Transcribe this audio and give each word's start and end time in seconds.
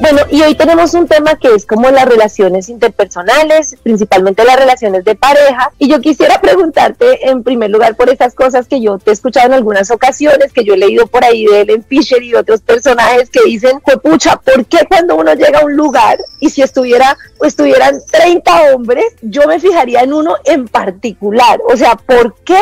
Bueno, 0.00 0.20
y 0.30 0.42
hoy 0.42 0.54
tenemos 0.54 0.94
un 0.94 1.08
tema 1.08 1.36
que 1.36 1.52
es 1.52 1.66
como 1.66 1.90
las 1.90 2.04
relaciones 2.04 2.68
interpersonales, 2.68 3.76
principalmente 3.82 4.44
las 4.44 4.56
relaciones 4.56 5.04
de 5.04 5.16
pareja. 5.16 5.72
Y 5.76 5.88
yo 5.88 6.00
quisiera 6.00 6.40
preguntarte 6.40 7.28
en 7.28 7.42
primer 7.42 7.70
lugar 7.70 7.96
por 7.96 8.08
esas 8.08 8.32
cosas 8.32 8.68
que 8.68 8.80
yo 8.80 8.98
te 8.98 9.10
he 9.10 9.12
escuchado 9.12 9.48
en 9.48 9.54
algunas 9.54 9.90
ocasiones, 9.90 10.52
que 10.52 10.62
yo 10.62 10.74
he 10.74 10.76
leído 10.76 11.08
por 11.08 11.24
ahí 11.24 11.46
de 11.46 11.62
Ellen 11.62 11.82
Fisher 11.82 12.22
y 12.22 12.32
otros 12.34 12.60
personajes 12.60 13.28
que 13.28 13.40
dicen, 13.44 13.80
pucha, 14.00 14.36
¿por 14.36 14.66
qué 14.66 14.86
cuando 14.88 15.16
uno 15.16 15.34
llega 15.34 15.58
a 15.58 15.64
un 15.64 15.74
lugar 15.74 16.18
y 16.38 16.48
si 16.48 16.62
estuviera 16.62 17.16
estuvieran 17.42 17.98
30 18.08 18.74
hombres, 18.74 19.04
yo 19.20 19.48
me 19.48 19.58
fijaría 19.58 20.02
en 20.02 20.12
uno 20.12 20.36
en 20.44 20.68
particular? 20.68 21.58
O 21.68 21.76
sea, 21.76 21.96
¿por 21.96 22.36
qué 22.44 22.60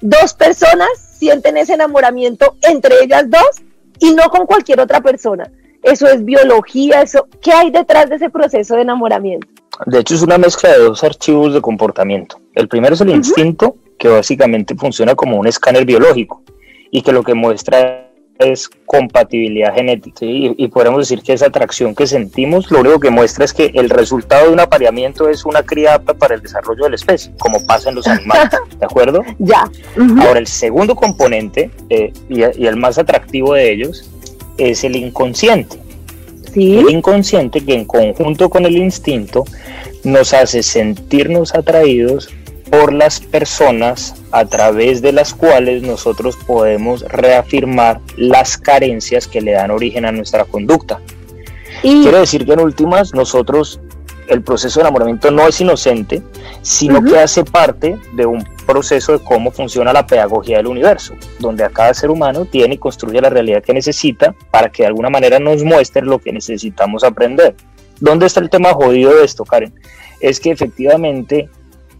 dos 0.00 0.32
personas 0.32 0.88
sienten 1.18 1.58
ese 1.58 1.74
enamoramiento 1.74 2.56
entre 2.62 3.04
ellas 3.04 3.24
dos 3.28 3.62
y 3.98 4.14
no 4.14 4.30
con 4.30 4.46
cualquier 4.46 4.80
otra 4.80 5.02
persona? 5.02 5.50
Eso 5.82 6.06
es 6.06 6.24
biología, 6.24 7.02
eso, 7.02 7.26
¿qué 7.40 7.52
hay 7.52 7.70
detrás 7.70 8.08
de 8.08 8.16
ese 8.16 8.30
proceso 8.30 8.76
de 8.76 8.82
enamoramiento? 8.82 9.46
De 9.86 10.00
hecho, 10.00 10.14
es 10.14 10.22
una 10.22 10.38
mezcla 10.38 10.70
de 10.70 10.78
dos 10.78 11.04
archivos 11.04 11.54
de 11.54 11.60
comportamiento. 11.60 12.40
El 12.54 12.68
primero 12.68 12.94
es 12.94 13.00
el 13.00 13.10
instinto, 13.10 13.76
que 13.98 14.08
básicamente 14.08 14.74
funciona 14.74 15.14
como 15.14 15.36
un 15.36 15.46
escáner 15.46 15.84
biológico 15.84 16.42
y 16.90 17.02
que 17.02 17.12
lo 17.12 17.22
que 17.22 17.34
muestra 17.34 18.08
es 18.38 18.68
compatibilidad 18.86 19.74
genética. 19.74 20.20
Y, 20.22 20.68
podemos 20.68 21.00
decir 21.00 21.22
que 21.22 21.32
esa 21.32 21.46
atracción 21.46 21.94
que 21.94 22.06
sentimos, 22.06 22.70
lo 22.70 22.80
único 22.80 23.00
que 23.00 23.10
muestra 23.10 23.44
es 23.44 23.52
que 23.52 23.72
el 23.74 23.90
resultado 23.90 24.46
de 24.46 24.52
un 24.52 24.60
apareamiento 24.60 25.28
es 25.28 25.44
una 25.44 25.62
cría 25.62 25.94
apta 25.94 26.14
para 26.14 26.36
el 26.36 26.42
desarrollo 26.42 26.84
de 26.84 26.90
la 26.90 26.96
especie, 26.96 27.32
como 27.38 27.64
pasa 27.66 27.88
en 27.88 27.96
los 27.96 28.06
animales. 28.06 28.50
¿De 28.78 28.84
acuerdo? 28.84 29.22
Ya. 29.38 29.68
Ahora, 30.20 30.38
el 30.38 30.46
segundo 30.46 30.94
componente 30.94 31.70
eh, 31.90 32.12
y, 32.28 32.40
y 32.40 32.66
el 32.66 32.76
más 32.76 32.98
atractivo 32.98 33.54
de 33.54 33.72
ellos 33.72 34.08
es 34.58 34.84
el 34.84 34.96
inconsciente. 34.96 35.78
El 36.54 36.90
inconsciente 36.90 37.64
que 37.64 37.74
en 37.74 37.84
conjunto 37.84 38.50
con 38.50 38.66
el 38.66 38.76
instinto 38.76 39.44
nos 40.04 40.34
hace 40.34 40.62
sentirnos 40.62 41.54
atraídos 41.54 42.30
por 42.70 42.92
las 42.92 43.20
personas 43.20 44.14
a 44.32 44.44
través 44.44 45.00
de 45.00 45.12
las 45.12 45.34
cuales 45.34 45.82
nosotros 45.82 46.36
podemos 46.36 47.02
reafirmar 47.02 48.00
las 48.16 48.58
carencias 48.58 49.26
que 49.26 49.40
le 49.40 49.52
dan 49.52 49.70
origen 49.70 50.04
a 50.04 50.12
nuestra 50.12 50.44
conducta. 50.44 51.00
Y... 51.82 52.02
Quiere 52.02 52.18
decir 52.18 52.44
que 52.44 52.52
en 52.52 52.60
últimas 52.60 53.14
nosotros 53.14 53.80
el 54.28 54.42
proceso 54.42 54.80
de 54.80 54.82
enamoramiento 54.82 55.30
no 55.30 55.48
es 55.48 55.60
inocente, 55.60 56.22
sino 56.62 57.02
que 57.02 57.18
hace 57.18 57.44
parte 57.44 57.96
de 58.14 58.26
un 58.26 58.44
proceso 58.68 59.12
de 59.12 59.24
cómo 59.24 59.50
funciona 59.50 59.94
la 59.94 60.06
pedagogía 60.06 60.58
del 60.58 60.66
universo, 60.66 61.14
donde 61.38 61.64
a 61.64 61.70
cada 61.70 61.94
ser 61.94 62.10
humano 62.10 62.44
tiene 62.44 62.74
y 62.74 62.78
construye 62.78 63.18
la 63.18 63.30
realidad 63.30 63.62
que 63.62 63.72
necesita 63.72 64.34
para 64.50 64.68
que 64.68 64.82
de 64.82 64.88
alguna 64.88 65.08
manera 65.08 65.38
nos 65.38 65.64
muestre 65.64 66.02
lo 66.02 66.18
que 66.18 66.34
necesitamos 66.34 67.02
aprender. 67.02 67.54
¿Dónde 67.98 68.26
está 68.26 68.40
el 68.40 68.50
tema 68.50 68.74
jodido 68.74 69.16
de 69.16 69.24
esto, 69.24 69.46
Karen? 69.46 69.72
Es 70.20 70.38
que 70.38 70.50
efectivamente 70.50 71.48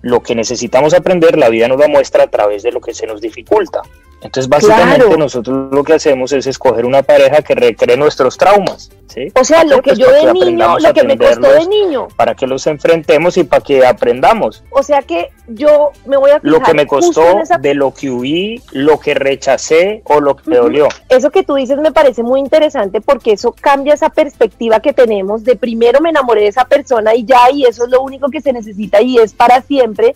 lo 0.03 0.23
que 0.23 0.35
necesitamos 0.35 0.93
aprender, 0.93 1.39
la 1.39 1.49
vida 1.49 1.69
nos 1.69 1.79
lo 1.79 1.89
muestra 1.89 2.25
a 2.25 2.29
través 2.29 2.63
de 2.63 2.71
lo 2.71 2.83
que 2.83 2.93
se 2.93 3.07
nos 3.07 3.23
dificulta. 3.23 3.81
Entonces, 4.21 4.49
básicamente 4.49 5.17
nosotros 5.17 5.73
lo 5.73 5.85
que 5.85 5.95
hacemos 5.95 6.33
es 6.33 6.47
escoger 6.47 6.85
una 6.85 7.03
pareja 7.03 7.43
que 7.43 7.55
recree 7.55 7.97
nuestros 7.97 8.37
traumas. 8.37 8.91
¿sí? 9.07 9.29
O 9.35 9.45
sea, 9.45 9.65
lo 9.65 9.77
que 9.77 9.91
pues 9.91 9.99
yo 9.99 10.11
de 10.11 10.33
niño, 10.33 10.79
lo 10.79 10.93
que 10.93 11.05
me 11.05 11.17
costó 11.17 11.53
de 11.53 11.67
niño. 11.67 12.09
Para 12.17 12.35
que 12.35 12.47
los 12.47 12.67
enfrentemos 12.67 13.37
y 13.37 13.45
para 13.45 13.63
que 13.63 13.87
aprendamos. 13.87 14.65
O 14.71 14.83
sea 14.83 15.03
que 15.03 15.31
yo 15.47 15.91
me 16.05 16.17
voy 16.17 16.31
a 16.31 16.41
fijar 16.41 16.51
Lo 16.51 16.61
que 16.61 16.75
me 16.75 16.87
costó, 16.87 17.23
de 17.61 17.75
lo 17.75 17.95
que 17.95 18.11
huí, 18.11 18.61
lo 18.73 18.99
que 18.99 19.15
rechacé 19.15 20.03
o 20.05 20.21
lo 20.21 20.37
que 20.37 20.51
me 20.51 20.57
dolió. 20.57 20.89
Eso 21.09 21.31
que 21.31 21.45
tú 21.45 21.55
dices 21.55 21.79
me 21.79 21.93
parece 21.93 22.23
muy 22.23 22.41
interesante 22.41 23.01
porque 23.01 23.33
eso 23.33 23.53
cambia 23.53 23.95
esa 23.95 24.11
perspectiva 24.11 24.81
que 24.81 24.93
tenemos 24.93 25.45
de 25.45 25.57
primero 25.57 26.01
me 26.01 26.11
enamoré 26.11 26.43
de 26.43 26.49
esa 26.49 26.65
persona 26.65 27.15
y 27.15 27.25
ya, 27.25 27.51
y 27.53 27.65
eso 27.65 27.85
es 27.85 27.91
lo 27.91 28.03
único 28.03 28.29
que 28.31 28.41
se 28.41 28.53
necesita 28.53 29.01
y 29.01 29.19
es 29.19 29.33
para 29.33 29.63
siempre 29.63 30.15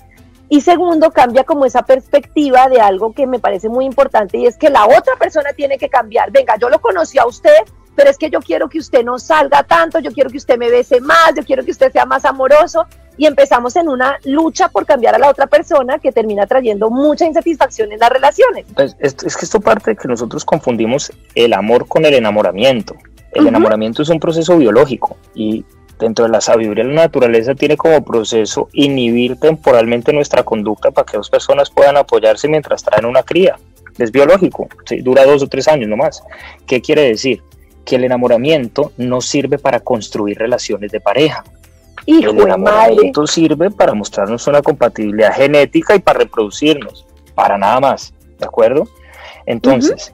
y 0.53 0.61
segundo, 0.61 1.11
cambia 1.13 1.45
como 1.45 1.65
esa 1.65 1.81
perspectiva 1.81 2.69
de 2.69 2.79
algo 2.79 3.15
que 3.15 3.27
me 3.27 3.39
parece 3.39 3.71
muy 3.71 3.87
importante 3.87 4.37
y 4.37 4.45
es 4.45 4.59
que 4.59 4.69
la 4.69 4.85
otra 4.85 5.17
persona 5.19 5.55
tiene 5.55 5.79
que 5.79 5.89
cambiar. 5.89 6.31
Venga, 6.31 6.57
yo 6.61 6.69
lo 6.69 6.79
conocí 6.79 7.19
a 7.19 7.25
usted, 7.25 7.57
pero 7.97 8.11
es 8.11 8.19
que 8.19 8.29
yo 8.29 8.39
quiero 8.41 8.69
que 8.69 8.79
usted 8.79 9.03
no 9.03 9.19
salga 9.19 9.63
tanto, 9.63 9.99
yo 10.01 10.13
quiero 10.13 10.29
que 10.29 10.37
usted 10.37 10.59
me 10.59 10.69
bese 10.69 11.01
más, 11.01 11.33
yo 11.35 11.43
quiero 11.43 11.65
que 11.65 11.71
usted 11.71 11.91
sea 11.91 12.05
más 12.05 12.27
amoroso. 12.27 12.85
Y 13.17 13.25
empezamos 13.25 13.77
en 13.77 13.89
una 13.89 14.19
lucha 14.25 14.69
por 14.69 14.85
cambiar 14.85 15.15
a 15.15 15.19
la 15.19 15.31
otra 15.31 15.47
persona 15.47 15.99
que 15.99 16.13
termina 16.13 16.47
trayendo 16.47 16.91
mucha 16.91 17.25
insatisfacción 17.25 17.91
en 17.91 17.99
las 17.99 18.11
relaciones. 18.11 18.67
Pues, 18.75 18.95
es, 18.99 19.15
que 19.15 19.47
esto 19.47 19.59
parte 19.59 19.93
de 19.93 19.97
que 19.97 20.07
nosotros 20.07 20.45
confundimos 20.45 21.13
el 21.35 21.55
amor 21.55 21.89
con 21.89 22.05
el 22.05 22.13
enamoramiento. 22.13 22.95
El 23.33 23.47
enamoramiento 23.47 24.03
es 24.03 24.11
un 24.11 24.21
proceso 24.21 24.59
biológico 24.59 25.17
y 25.35 25.65
dentro 26.03 26.25
de 26.25 26.31
la 26.31 26.41
sabiduría 26.41 26.85
de 26.85 26.91
la 26.91 27.03
naturaleza 27.03 27.55
tiene 27.55 27.77
como 27.77 28.05
proceso 28.05 28.69
inhibir 28.73 29.39
temporalmente 29.39 30.13
nuestra 30.13 30.43
conducta 30.43 30.91
para 30.91 31.07
que 31.07 31.17
dos 31.17 31.31
personas 31.31 31.71
puedan 31.71 31.97
apoyarse 31.97 32.49
mientras 32.49 32.83
traen 32.83 33.07
una 33.07 33.23
cría. 33.23 33.59
Es 33.99 34.11
biológico, 34.11 34.69
dura 35.03 35.25
dos 35.25 35.43
o 35.43 35.47
tres 35.47 35.69
años 35.69 35.89
nomás. 35.89 36.23
¿Qué 36.67 36.81
quiere 36.81 37.03
decir? 37.03 37.43
Que 37.85 37.97
el 37.97 38.05
enamoramiento 38.05 38.93
no 38.97 39.21
sirve 39.21 39.59
para 39.59 39.81
construir 39.81 40.39
relaciones 40.39 40.91
de 40.93 41.01
pareja. 41.01 41.45
Hijo 42.07 42.31
el 42.31 42.41
enamoramiento 42.41 43.27
sirve 43.27 43.71
para 43.71 43.95
mostrarnos 43.95 44.47
una 44.47 44.63
compatibilidad 44.63 45.35
genética 45.35 45.95
y 45.95 46.01
para 46.01 46.21
reproducirnos, 46.21 47.07
para 47.35 47.57
nada 47.57 47.81
más, 47.81 48.13
¿de 48.39 48.45
acuerdo? 48.45 48.89
Entonces, 49.47 50.13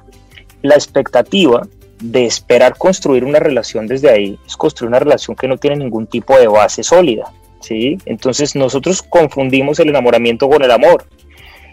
la 0.63 0.75
expectativa 0.75 1.63
de 2.01 2.27
esperar 2.27 2.77
construir 2.77 3.25
una 3.25 3.41
relación 3.41 3.87
desde 3.87 4.11
ahí 4.11 4.39
es 4.47 4.57
construir 4.57 4.89
una 4.89 5.01
relación 5.01 5.37
que 5.37 5.49
no 5.49 5.57
tiene 5.57 5.77
ningún 5.77 6.07
tipo 6.07 6.39
de 6.39 6.47
base 6.47 6.83
sólida, 6.83 7.33
¿sí? 7.61 7.99
Entonces 8.07 8.55
nosotros 8.55 9.03
confundimos 9.03 9.79
el 9.81 9.89
enamoramiento 9.89 10.49
con 10.49 10.63
el 10.63 10.71
amor. 10.71 11.05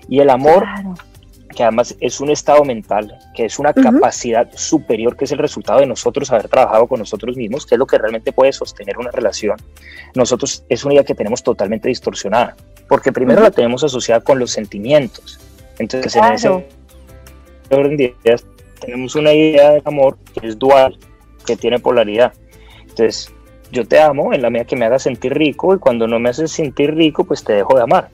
Y 0.07 0.19
el 0.19 0.29
amor, 0.29 0.65
que 1.55 1.63
además 1.63 1.95
es 1.99 2.19
un 2.19 2.29
estado 2.29 2.63
mental, 2.63 3.17
que 3.33 3.45
es 3.45 3.57
una 3.57 3.73
capacidad 3.73 4.47
superior, 4.55 5.17
que 5.17 5.25
es 5.25 5.31
el 5.31 5.39
resultado 5.39 5.79
de 5.79 5.87
nosotros 5.87 6.31
haber 6.31 6.47
trabajado 6.47 6.85
con 6.87 6.99
nosotros 6.99 7.35
mismos, 7.35 7.65
que 7.65 7.75
es 7.75 7.79
lo 7.79 7.87
que 7.87 7.97
realmente 7.97 8.31
puede 8.31 8.53
sostener 8.53 8.99
una 8.99 9.09
relación. 9.09 9.57
Nosotros 10.13 10.63
es 10.69 10.85
una 10.85 10.93
idea 10.93 11.03
que 11.03 11.15
tenemos 11.15 11.41
totalmente 11.41 11.87
distorsionada, 11.87 12.55
porque 12.87 13.11
primero 13.11 13.41
la 13.41 13.51
tenemos 13.51 13.83
asociada 13.83 14.21
con 14.21 14.37
los 14.37 14.51
sentimientos. 14.51 15.39
Entonces 15.79 16.15
en 16.15 16.23
ese 16.25 16.49
orden 17.71 17.97
de 17.97 18.15
ideas 18.23 18.45
tenemos 18.79 19.15
una 19.15 19.33
idea 19.33 19.71
de 19.71 19.81
amor 19.85 20.17
que 20.33 20.47
es 20.47 20.59
dual, 20.59 20.97
que 21.45 21.55
tiene 21.55 21.79
polaridad. 21.79 22.33
Entonces, 22.81 23.33
yo 23.71 23.85
te 23.85 23.99
amo 23.99 24.33
en 24.33 24.41
la 24.41 24.49
medida 24.49 24.65
que 24.65 24.75
me 24.75 24.85
haga 24.85 24.99
sentir 24.99 25.33
rico 25.33 25.75
y 25.75 25.79
cuando 25.79 26.07
no 26.07 26.19
me 26.19 26.29
haces 26.29 26.51
sentir 26.51 26.95
rico, 26.95 27.23
pues 27.25 27.43
te 27.43 27.53
dejo 27.53 27.75
de 27.75 27.83
amar. 27.83 28.09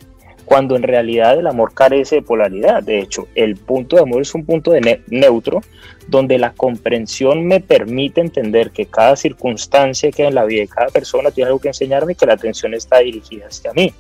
Cuando 0.46 0.76
en 0.76 0.84
realidad 0.84 1.38
el 1.40 1.48
amor 1.48 1.74
carece 1.74 2.16
de 2.16 2.22
polaridad. 2.24 2.84
De 2.84 3.00
hecho, 3.00 3.28
el 3.36 3.56
punto 3.56 3.96
de 3.96 4.02
amor 4.02 4.22
es 4.22 4.34
un 4.34 4.46
punto 4.46 4.72
de 4.72 5.02
neutro 5.08 5.62
donde 6.08 6.38
la 6.38 6.52
comprensión 6.54 7.46
me 7.46 7.60
permite 7.60 8.22
entender 8.22 8.72
que 8.72 8.86
cada 8.86 9.16
circunstancia 9.16 10.12
que 10.12 10.24
hay 10.24 10.30
en 10.30 10.36
la 10.36 10.46
vida 10.46 10.62
de 10.62 10.68
cada 10.68 10.88
persona 10.88 11.32
tiene 11.32 11.50
algo 11.50 11.60
que 11.60 11.70
enseñarme 11.70 12.14
y 12.14 12.16
que 12.16 12.26
la 12.26 12.34
atención 12.34 12.74
está 12.74 13.00
dirigida 13.00 13.48
hacia 13.48 13.72
mí. 13.74 13.94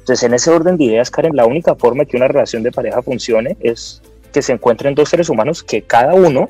Entonces, 0.00 0.22
en 0.24 0.34
ese 0.34 0.50
orden 0.50 0.76
de 0.76 0.84
ideas, 0.84 1.10
Karen, 1.10 1.36
la 1.36 1.46
única 1.46 1.74
forma 1.76 2.04
que 2.04 2.16
una 2.16 2.28
relación 2.28 2.62
de 2.62 2.72
pareja 2.72 3.00
funcione 3.00 3.56
es 3.60 4.02
que 4.30 4.42
se 4.42 4.52
encuentren 4.52 4.94
dos 4.94 5.08
seres 5.08 5.28
humanos 5.28 5.62
que 5.62 5.82
cada 5.82 6.14
uno 6.14 6.48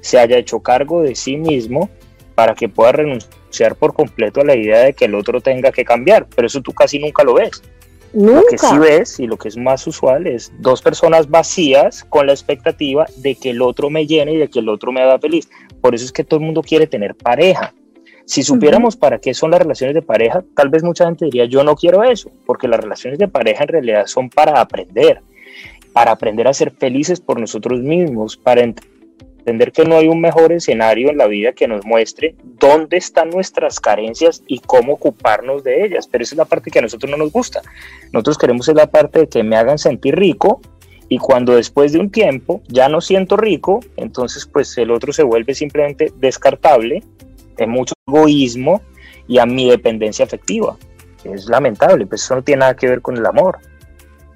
se 0.00 0.18
haya 0.18 0.38
hecho 0.38 0.60
cargo 0.60 1.02
de 1.02 1.14
sí 1.14 1.36
mismo 1.36 1.90
para 2.34 2.54
que 2.54 2.68
pueda 2.68 2.92
renunciar 2.92 3.76
por 3.76 3.92
completo 3.92 4.40
a 4.40 4.44
la 4.44 4.56
idea 4.56 4.80
de 4.80 4.92
que 4.94 5.04
el 5.04 5.14
otro 5.14 5.40
tenga 5.40 5.72
que 5.72 5.84
cambiar, 5.84 6.26
pero 6.34 6.46
eso 6.46 6.60
tú 6.60 6.72
casi 6.72 6.98
nunca 6.98 7.22
lo 7.22 7.34
ves. 7.34 7.62
Lo 8.12 8.42
que 8.50 8.58
sí 8.58 8.76
ves 8.78 9.20
y 9.20 9.26
lo 9.26 9.36
que 9.36 9.48
es 9.48 9.56
más 9.56 9.86
usual 9.86 10.26
es 10.26 10.52
dos 10.58 10.82
personas 10.82 11.30
vacías 11.30 12.04
con 12.08 12.26
la 12.26 12.32
expectativa 12.32 13.06
de 13.16 13.36
que 13.36 13.50
el 13.50 13.62
otro 13.62 13.88
me 13.88 14.06
llene 14.06 14.32
y 14.32 14.36
de 14.36 14.48
que 14.48 14.58
el 14.58 14.68
otro 14.68 14.90
me 14.90 15.00
haga 15.00 15.18
feliz. 15.20 15.48
Por 15.80 15.94
eso 15.94 16.04
es 16.04 16.12
que 16.12 16.24
todo 16.24 16.40
el 16.40 16.46
mundo 16.46 16.62
quiere 16.62 16.88
tener 16.88 17.14
pareja. 17.14 17.72
Si 18.24 18.42
supiéramos 18.42 18.96
para 18.96 19.18
qué 19.18 19.32
son 19.34 19.52
las 19.52 19.60
relaciones 19.60 19.94
de 19.94 20.02
pareja, 20.02 20.44
tal 20.54 20.68
vez 20.68 20.82
mucha 20.82 21.04
gente 21.04 21.24
diría, 21.24 21.46
yo 21.46 21.62
no 21.62 21.76
quiero 21.76 22.02
eso, 22.02 22.30
porque 22.46 22.68
las 22.68 22.80
relaciones 22.80 23.18
de 23.18 23.28
pareja 23.28 23.64
en 23.64 23.68
realidad 23.68 24.06
son 24.06 24.28
para 24.30 24.60
aprender, 24.60 25.20
para 25.92 26.12
aprender 26.12 26.46
a 26.48 26.54
ser 26.54 26.70
felices 26.70 27.20
por 27.20 27.40
nosotros 27.40 27.80
mismos, 27.80 28.36
para 28.36 28.62
entender 28.62 29.72
que 29.72 29.84
no 29.84 29.96
hay 29.96 30.08
un 30.08 30.20
mejor 30.20 30.52
escenario 30.52 31.10
en 31.10 31.16
la 31.16 31.26
vida 31.26 31.52
que 31.52 31.66
nos 31.66 31.84
muestre 31.84 32.34
dónde 32.58 32.96
están 32.96 33.30
nuestras 33.30 33.80
carencias 33.80 34.42
y 34.46 34.60
cómo 34.60 34.94
ocuparnos 34.94 35.64
de 35.64 35.84
ellas. 35.84 36.08
Pero 36.08 36.22
esa 36.22 36.34
es 36.34 36.38
la 36.38 36.44
parte 36.44 36.70
que 36.70 36.78
a 36.78 36.82
nosotros 36.82 37.10
no 37.10 37.16
nos 37.16 37.32
gusta. 37.32 37.62
Nosotros 38.12 38.38
queremos 38.38 38.68
es 38.68 38.74
la 38.74 38.90
parte 38.90 39.20
de 39.20 39.28
que 39.28 39.42
me 39.42 39.56
hagan 39.56 39.78
sentir 39.78 40.14
rico 40.16 40.60
y 41.08 41.18
cuando 41.18 41.56
después 41.56 41.92
de 41.92 41.98
un 41.98 42.10
tiempo 42.10 42.62
ya 42.68 42.88
no 42.88 43.00
siento 43.00 43.36
rico, 43.36 43.80
entonces 43.96 44.46
pues 44.46 44.78
el 44.78 44.92
otro 44.92 45.12
se 45.12 45.24
vuelve 45.24 45.54
simplemente 45.54 46.12
descartable, 46.16 47.02
es 47.58 47.68
mucho 47.68 47.94
egoísmo 48.06 48.80
y 49.26 49.38
a 49.38 49.46
mi 49.46 49.68
dependencia 49.68 50.24
afectiva. 50.24 50.76
Es 51.24 51.46
lamentable, 51.46 52.06
pues 52.06 52.22
eso 52.22 52.36
no 52.36 52.42
tiene 52.42 52.60
nada 52.60 52.76
que 52.76 52.88
ver 52.88 53.02
con 53.02 53.16
el 53.16 53.26
amor. 53.26 53.58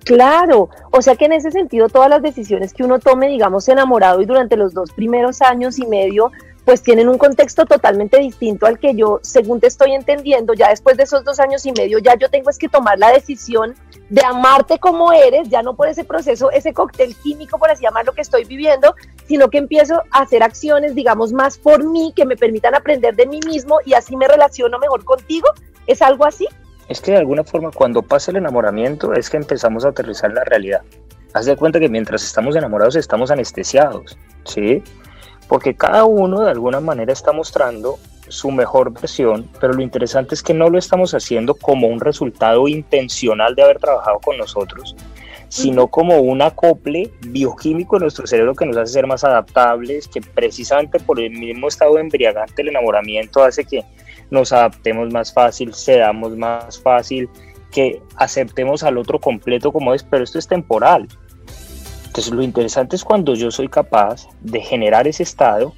Claro, 0.04 0.68
O 0.90 1.02
sea 1.02 1.16
que 1.16 1.24
en 1.24 1.32
ese 1.32 1.50
sentido 1.50 1.88
todas 1.88 2.10
las 2.10 2.22
decisiones 2.22 2.72
que 2.72 2.84
uno 2.84 2.98
tome, 2.98 3.28
digamos, 3.28 3.68
enamorado 3.68 4.20
y 4.20 4.26
durante 4.26 4.56
los 4.56 4.74
dos 4.74 4.92
primeros 4.92 5.42
años 5.42 5.78
y 5.78 5.86
medio, 5.86 6.30
pues 6.64 6.82
tienen 6.82 7.08
un 7.08 7.18
contexto 7.18 7.66
totalmente 7.66 8.18
distinto 8.18 8.66
al 8.66 8.78
que 8.78 8.94
yo, 8.94 9.20
según 9.22 9.60
te 9.60 9.66
estoy 9.66 9.92
entendiendo, 9.92 10.54
ya 10.54 10.68
después 10.68 10.96
de 10.96 11.02
esos 11.02 11.24
dos 11.24 11.40
años 11.40 11.66
y 11.66 11.72
medio, 11.72 11.98
ya 11.98 12.16
yo 12.16 12.30
tengo 12.30 12.48
es 12.48 12.58
que 12.58 12.68
tomar 12.68 12.98
la 12.98 13.10
decisión 13.10 13.74
de 14.08 14.22
amarte 14.24 14.78
como 14.78 15.12
eres, 15.12 15.48
ya 15.48 15.62
no 15.62 15.74
por 15.74 15.88
ese 15.88 16.04
proceso, 16.04 16.50
ese 16.50 16.72
cóctel 16.72 17.16
químico, 17.16 17.58
por 17.58 17.70
así 17.70 17.82
llamarlo, 17.82 18.12
que 18.12 18.22
estoy 18.22 18.44
viviendo, 18.44 18.94
sino 19.26 19.48
que 19.48 19.58
empiezo 19.58 20.02
a 20.10 20.22
hacer 20.22 20.42
acciones, 20.42 20.94
digamos, 20.94 21.32
más 21.32 21.58
por 21.58 21.84
mí, 21.84 22.12
que 22.14 22.24
me 22.24 22.36
permitan 22.36 22.74
aprender 22.74 23.14
de 23.16 23.26
mí 23.26 23.40
mismo 23.46 23.78
y 23.84 23.94
así 23.94 24.16
me 24.16 24.28
relaciono 24.28 24.78
mejor 24.78 25.04
contigo. 25.04 25.48
¿Es 25.86 26.00
algo 26.00 26.24
así? 26.24 26.46
Es 26.88 27.00
que 27.00 27.12
de 27.12 27.18
alguna 27.18 27.44
forma 27.44 27.70
cuando 27.70 28.02
pasa 28.02 28.30
el 28.30 28.36
enamoramiento 28.38 29.14
es 29.14 29.30
que 29.30 29.36
empezamos 29.36 29.84
a 29.84 29.88
aterrizar 29.88 30.32
la 30.32 30.44
realidad. 30.44 30.82
Haz 31.32 31.46
de 31.46 31.56
cuenta 31.56 31.80
que 31.80 31.88
mientras 31.88 32.22
estamos 32.22 32.54
enamorados 32.56 32.96
estamos 32.96 33.30
anestesiados, 33.30 34.16
¿sí? 34.44 34.82
porque 35.48 35.74
cada 35.74 36.04
uno 36.04 36.42
de 36.42 36.50
alguna 36.50 36.80
manera 36.80 37.12
está 37.12 37.32
mostrando 37.32 37.98
su 38.28 38.50
mejor 38.50 38.92
versión, 38.92 39.48
pero 39.60 39.74
lo 39.74 39.82
interesante 39.82 40.34
es 40.34 40.42
que 40.42 40.54
no 40.54 40.70
lo 40.70 40.78
estamos 40.78 41.12
haciendo 41.14 41.54
como 41.54 41.88
un 41.88 42.00
resultado 42.00 42.66
intencional 42.68 43.54
de 43.54 43.62
haber 43.62 43.78
trabajado 43.78 44.18
con 44.20 44.38
nosotros, 44.38 44.96
sino 45.48 45.88
como 45.88 46.20
un 46.20 46.40
acople 46.40 47.10
bioquímico 47.20 47.96
en 47.96 48.02
nuestro 48.02 48.26
cerebro 48.26 48.54
que 48.54 48.64
nos 48.64 48.78
hace 48.78 48.94
ser 48.94 49.06
más 49.06 49.24
adaptables, 49.24 50.08
que 50.08 50.22
precisamente 50.22 50.98
por 50.98 51.20
el 51.20 51.30
mismo 51.30 51.68
estado 51.68 51.98
embriagante 51.98 52.54
del 52.56 52.68
enamoramiento 52.68 53.44
hace 53.44 53.64
que 53.64 53.84
nos 54.34 54.52
adaptemos 54.52 55.10
más 55.12 55.32
fácil, 55.32 55.74
cedamos 55.74 56.36
más 56.36 56.78
fácil, 56.78 57.30
que 57.70 58.02
aceptemos 58.16 58.82
al 58.82 58.98
otro 58.98 59.18
completo 59.18 59.72
como 59.72 59.94
es, 59.94 60.02
pero 60.02 60.22
esto 60.22 60.38
es 60.38 60.46
temporal. 60.46 61.08
Entonces 62.06 62.32
lo 62.32 62.42
interesante 62.42 62.94
es 62.94 63.04
cuando 63.04 63.34
yo 63.34 63.50
soy 63.50 63.68
capaz 63.68 64.28
de 64.40 64.60
generar 64.60 65.08
ese 65.08 65.22
estado, 65.22 65.74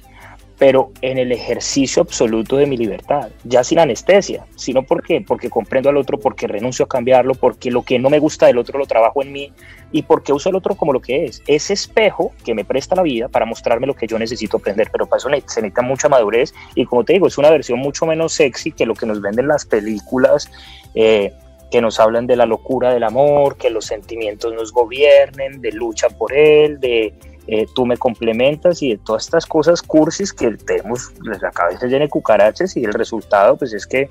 pero 0.57 0.91
en 1.01 1.17
el 1.17 1.31
ejercicio 1.31 2.01
absoluto 2.01 2.57
de 2.57 2.65
mi 2.65 2.77
libertad, 2.77 3.29
ya 3.43 3.63
sin 3.63 3.79
anestesia, 3.79 4.45
sino 4.55 4.83
porque 4.83 5.23
porque 5.25 5.49
comprendo 5.49 5.89
al 5.89 5.97
otro, 5.97 6.19
porque 6.19 6.47
renuncio 6.47 6.85
a 6.85 6.87
cambiarlo, 6.87 7.35
porque 7.35 7.69
lo 7.69 7.83
que 7.83 7.99
no 7.99 8.09
me 8.09 8.19
gusta 8.19 8.47
del 8.47 8.57
otro 8.57 8.79
lo 8.79 8.85
trabajo 8.85 9.21
en 9.21 9.31
mí 9.31 9.53
y 9.91 10.01
porque 10.01 10.33
uso 10.33 10.49
al 10.49 10.55
otro 10.55 10.75
como 10.75 10.93
lo 10.93 11.01
que 11.01 11.25
es, 11.25 11.43
ese 11.47 11.73
espejo 11.73 12.31
que 12.43 12.55
me 12.55 12.65
presta 12.65 12.95
la 12.95 13.03
vida 13.03 13.27
para 13.27 13.45
mostrarme 13.45 13.87
lo 13.87 13.93
que 13.93 14.07
yo 14.07 14.17
necesito 14.17 14.57
aprender, 14.57 14.89
pero 14.91 15.05
para 15.05 15.17
eso 15.17 15.29
se 15.29 15.61
necesita 15.61 15.81
mucha 15.81 16.09
madurez 16.09 16.53
y 16.73 16.85
como 16.85 17.03
te 17.03 17.13
digo, 17.13 17.27
es 17.27 17.37
una 17.37 17.51
versión 17.51 17.79
mucho 17.79 18.05
menos 18.05 18.33
sexy 18.33 18.71
que 18.71 18.85
lo 18.85 18.95
que 18.95 19.05
nos 19.05 19.21
venden 19.21 19.47
las 19.47 19.65
películas. 19.65 20.49
Eh, 20.95 21.33
que 21.69 21.81
nos 21.81 21.99
hablan 21.99 22.27
de 22.27 22.37
la 22.37 22.45
locura 22.45 22.93
del 22.93 23.03
amor, 23.03 23.57
que 23.57 23.69
los 23.69 23.85
sentimientos 23.85 24.53
nos 24.53 24.71
gobiernen, 24.71 25.61
de 25.61 25.73
lucha 25.73 26.07
por 26.09 26.33
él, 26.33 26.79
de 26.79 27.13
eh, 27.47 27.67
tú 27.73 27.85
me 27.85 27.97
complementas 27.97 28.81
y 28.81 28.91
de 28.91 28.97
todas 28.97 29.25
estas 29.25 29.45
cosas 29.45 29.81
cursis 29.81 30.33
que 30.33 30.51
tenemos, 30.51 31.11
la 31.23 31.51
cabeza 31.51 31.87
llena 31.87 32.05
de 32.05 32.09
cucarachas 32.09 32.75
y 32.77 32.83
el 32.83 32.93
resultado 32.93 33.57
pues 33.57 33.73
es 33.73 33.87
que 33.87 34.09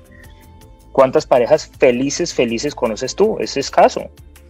cuántas 0.91 1.25
parejas 1.25 1.69
felices, 1.77 2.33
felices 2.33 2.73
conoces 2.73 3.15
tú, 3.15 3.37
es 3.39 3.57
escaso. 3.57 4.01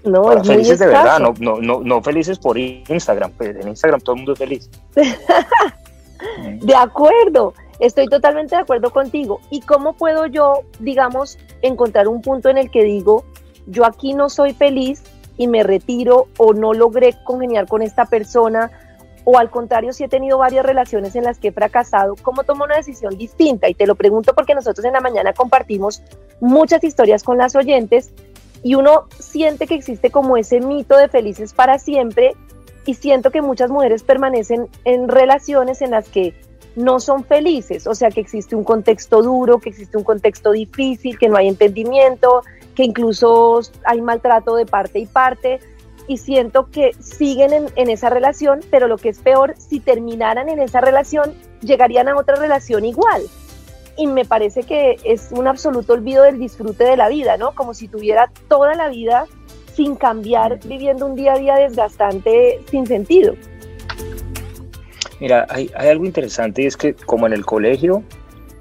No, 0.03 0.31
es 0.31 0.47
felices 0.47 0.79
de 0.79 0.87
verdad, 0.87 1.19
no, 1.19 1.33
no, 1.39 1.59
no, 1.59 1.81
no 1.81 2.01
felices 2.01 2.39
por 2.39 2.57
Instagram, 2.57 3.31
pues 3.31 3.55
en 3.55 3.67
Instagram 3.67 3.99
todo 3.99 4.15
el 4.15 4.19
mundo 4.19 4.33
es 4.33 4.39
feliz. 4.39 4.69
de 6.61 6.75
acuerdo, 6.75 7.53
Estoy 7.79 8.07
totalmente 8.07 8.55
de 8.55 8.61
acuerdo 8.61 8.91
contigo. 8.91 9.39
¿Y 9.51 9.61
cómo 9.61 9.93
puedo 9.93 10.25
yo, 10.25 10.63
digamos, 10.79 11.37
encontrar 11.61 12.07
un 12.07 12.21
punto 12.21 12.49
en 12.49 12.57
el 12.57 12.71
que 12.71 12.83
digo, 12.83 13.23
yo 13.67 13.85
aquí 13.85 14.13
no 14.13 14.29
soy 14.29 14.53
feliz 14.53 15.03
y 15.37 15.47
me 15.47 15.63
retiro 15.63 16.27
o 16.37 16.53
no 16.53 16.73
logré 16.73 17.15
congeniar 17.23 17.67
con 17.67 17.81
esta 17.81 18.05
persona? 18.05 18.71
O 19.23 19.37
al 19.37 19.49
contrario, 19.49 19.93
si 19.93 20.03
he 20.03 20.07
tenido 20.07 20.37
varias 20.37 20.65
relaciones 20.65 21.15
en 21.15 21.23
las 21.23 21.37
que 21.37 21.49
he 21.49 21.51
fracasado, 21.51 22.15
¿cómo 22.21 22.43
tomo 22.43 22.63
una 22.63 22.77
decisión 22.77 23.17
distinta? 23.17 23.69
Y 23.69 23.73
te 23.73 23.85
lo 23.85 23.95
pregunto 23.95 24.33
porque 24.33 24.55
nosotros 24.55 24.85
en 24.85 24.93
la 24.93 25.01
mañana 25.01 25.33
compartimos 25.33 26.01
muchas 26.39 26.83
historias 26.83 27.23
con 27.23 27.37
las 27.37 27.55
oyentes 27.55 28.11
y 28.63 28.75
uno 28.75 29.07
siente 29.19 29.67
que 29.67 29.75
existe 29.75 30.11
como 30.11 30.37
ese 30.37 30.61
mito 30.61 30.97
de 30.97 31.09
felices 31.09 31.53
para 31.53 31.77
siempre 31.77 32.35
y 32.85 32.93
siento 32.93 33.31
que 33.31 33.41
muchas 33.41 33.69
mujeres 33.69 34.03
permanecen 34.03 34.69
en 34.85 35.09
relaciones 35.09 35.81
en 35.81 35.91
las 35.91 36.07
que 36.07 36.33
no 36.77 36.99
son 36.99 37.23
felices, 37.25 37.87
o 37.87 37.95
sea 37.95 38.11
que 38.11 38.21
existe 38.21 38.55
un 38.55 38.63
contexto 38.63 39.23
duro, 39.23 39.59
que 39.59 39.69
existe 39.69 39.97
un 39.97 40.03
contexto 40.03 40.51
difícil, 40.51 41.17
que 41.17 41.27
no 41.27 41.35
hay 41.35 41.47
entendimiento, 41.47 42.43
que 42.77 42.83
incluso 42.83 43.59
hay 43.85 44.01
maltrato 44.01 44.55
de 44.55 44.67
parte 44.67 44.99
y 44.99 45.07
parte, 45.07 45.59
y 46.07 46.19
siento 46.19 46.69
que 46.69 46.91
siguen 46.99 47.71
en, 47.75 47.89
esa 47.89 48.11
relación, 48.11 48.59
pero 48.69 48.87
lo 48.87 48.97
que 48.97 49.09
es 49.09 49.17
peor, 49.17 49.55
si 49.57 49.79
terminaran 49.79 50.47
en 50.47 50.59
esa 50.59 50.79
relación, 50.79 51.33
llegarían 51.61 52.07
a 52.07 52.15
otra 52.15 52.35
relación 52.35 52.85
igual. 52.85 53.23
Y 53.97 54.05
me 54.05 54.25
parece 54.25 54.61
que 54.61 54.97
es 55.03 55.29
un 55.31 55.47
absoluto 55.47 55.93
olvido 55.93 56.23
del 56.23 56.37
disfrute 56.37 56.83
de 56.83 56.97
la 56.97 57.09
vida, 57.09 57.35
¿no? 57.37 57.55
Como 57.55 57.73
si 57.73 57.87
tuviera 57.87 58.31
toda 58.47 58.75
la 58.75 58.89
vida 58.89 59.25
sin 59.73 59.95
cambiar, 59.95 60.59
viviendo 60.63 61.07
un 61.07 61.15
día 61.15 61.33
a 61.33 61.39
día 61.39 61.55
desgastante 61.55 62.61
sin 62.69 62.85
sentido. 62.85 63.33
Mira, 65.19 65.47
hay, 65.49 65.71
algo 65.75 66.05
interesante 66.05 66.61
y 66.61 66.67
es 66.67 66.77
que 66.77 66.93
como 66.93 67.25
en 67.25 67.33
el 67.33 67.43
colegio, 67.43 68.03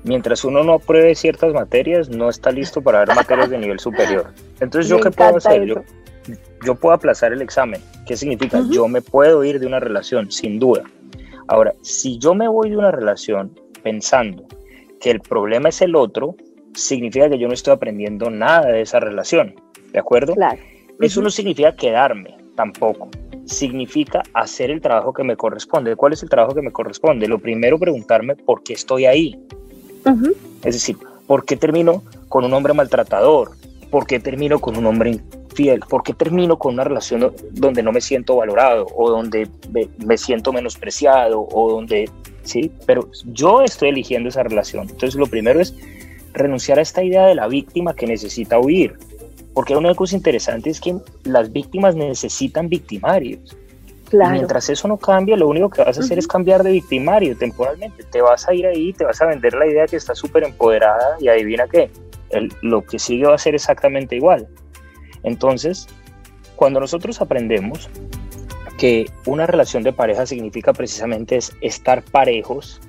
mientras 0.06 0.44
uno 0.44 0.64
no 0.64 0.74
apruebe 0.74 1.14
ciertas 1.14 1.52
materias, 1.52 2.08
no 2.08 2.28
está 2.28 2.50
listo 2.50 2.80
para 2.80 3.04
dar 3.04 3.14
materias 3.14 3.50
de 3.50 3.58
nivel 3.58 3.78
superior. 3.78 4.32
Entonces, 4.60 4.88
¿yo 4.90 5.00
qué 5.00 5.10
puedo 5.10 5.36
hacer? 5.36 5.64
Yo, 5.64 5.82
yo, 6.64 6.74
puedo 6.74 6.94
aplazar 6.94 7.32
el 7.32 7.42
examen. 7.42 7.80
¿Qué 8.06 8.16
significa? 8.16 8.62
Yo 8.70 8.88
me 8.88 9.02
puedo 9.02 9.44
ir 9.44 9.60
de 9.60 9.66
una 9.66 9.80
relación, 9.80 10.30
sin 10.30 10.58
duda. 10.58 10.84
Ahora, 11.48 11.74
si 11.82 12.18
yo 12.18 12.34
me 12.34 12.48
voy 12.48 12.70
de 12.70 12.76
una 12.76 12.90
relación 12.90 13.52
pensando 13.82 14.46
que 15.00 15.10
el 15.10 15.20
problema 15.20 15.68
es 15.68 15.80
el 15.82 15.94
otro, 15.94 16.34
significa 16.74 17.28
que 17.28 17.38
yo 17.38 17.46
no 17.46 17.54
estoy 17.54 17.74
aprendiendo 17.74 18.30
nada 18.30 18.66
de 18.66 18.80
esa 18.80 19.00
relación. 19.00 19.54
¿De 19.92 20.00
acuerdo? 20.00 20.34
Claro. 20.34 20.58
Eso 21.00 21.20
no 21.22 21.30
significa 21.30 21.76
quedarme 21.76 22.36
tampoco 22.56 23.10
significa 23.46 24.22
hacer 24.34 24.70
el 24.70 24.80
trabajo 24.80 25.12
que 25.12 25.22
me 25.24 25.36
corresponde. 25.36 25.96
¿Cuál 25.96 26.12
es 26.12 26.22
el 26.22 26.28
trabajo 26.28 26.54
que 26.54 26.62
me 26.62 26.72
corresponde? 26.72 27.28
Lo 27.28 27.38
primero, 27.38 27.78
preguntarme 27.78 28.36
por 28.36 28.62
qué 28.62 28.74
estoy 28.74 29.06
ahí. 29.06 29.40
Es 30.62 30.74
decir, 30.74 30.96
¿por 31.26 31.44
qué 31.44 31.56
termino 31.56 32.02
con 32.28 32.44
un 32.44 32.52
hombre 32.52 32.72
maltratador? 32.72 33.52
¿Por 33.90 34.06
qué 34.06 34.20
termino 34.20 34.58
con 34.58 34.76
un 34.76 34.86
hombre 34.86 35.10
infiel? 35.10 35.80
¿Por 35.80 36.02
qué 36.02 36.12
termino 36.14 36.58
con 36.58 36.74
una 36.74 36.84
relación 36.84 37.32
donde 37.52 37.82
no 37.82 37.92
me 37.92 38.00
siento 38.00 38.36
valorado 38.36 38.86
o 38.94 39.10
donde 39.10 39.48
me 40.04 40.18
siento 40.18 40.52
menospreciado 40.52 41.46
o 41.50 41.70
donde, 41.70 42.10
sí, 42.42 42.70
pero 42.86 43.08
yo 43.26 43.62
estoy 43.62 43.90
eligiendo 43.90 44.28
esa 44.28 44.42
relación. 44.42 44.88
Entonces, 44.88 45.14
lo 45.14 45.26
primero 45.26 45.60
es 45.60 45.74
renunciar 46.32 46.78
a 46.78 46.82
esta 46.82 47.02
idea 47.02 47.26
de 47.26 47.34
la 47.34 47.48
víctima 47.48 47.94
que 47.94 48.06
necesita 48.06 48.58
huir 48.58 48.96
porque 49.56 49.74
una 49.74 49.94
cosa 49.94 50.14
interesante 50.14 50.68
es 50.68 50.82
que 50.82 50.98
las 51.24 51.50
víctimas 51.50 51.96
necesitan 51.96 52.68
victimarios. 52.68 53.56
Mientras 54.12 54.68
eso 54.70 54.88
no 54.88 54.96
cambia, 54.96 55.36
lo 55.36 55.48
único 55.48 55.70
que 55.70 55.82
vas 55.82 55.98
a 55.98 56.00
hacer 56.00 56.18
es 56.18 56.26
cambiar 56.26 56.62
de 56.62 56.72
victimario 56.72 57.36
temporalmente. 57.36 58.04
Te 58.04 58.20
vas 58.20 58.48
a 58.48 58.54
ir 58.54 58.66
ahí, 58.66 58.92
te 58.92 59.04
vas 59.04 59.20
a 59.20 59.26
vender 59.26 59.54
la 59.54 59.66
idea 59.66 59.86
que 59.86 59.96
estás 59.96 60.18
súper 60.18 60.44
empoderada 60.44 61.16
y 61.20 61.28
adivina 61.28 61.66
qué, 61.68 61.90
lo 62.62 62.82
que 62.82 62.98
sigue 62.98 63.26
va 63.26 63.34
a 63.34 63.38
ser 63.38 63.54
exactamente 63.54 64.16
igual. 64.16 64.46
Entonces, 65.22 65.88
cuando 66.54 66.80
nosotros 66.80 67.20
aprendemos 67.20 67.90
que 68.78 69.10
una 69.24 69.46
relación 69.46 69.82
de 69.82 69.92
pareja 69.92 70.26
significa 70.26 70.72
precisamente 70.72 71.36
es 71.36 71.52
estar 71.60 72.02
parejos, 72.02 72.80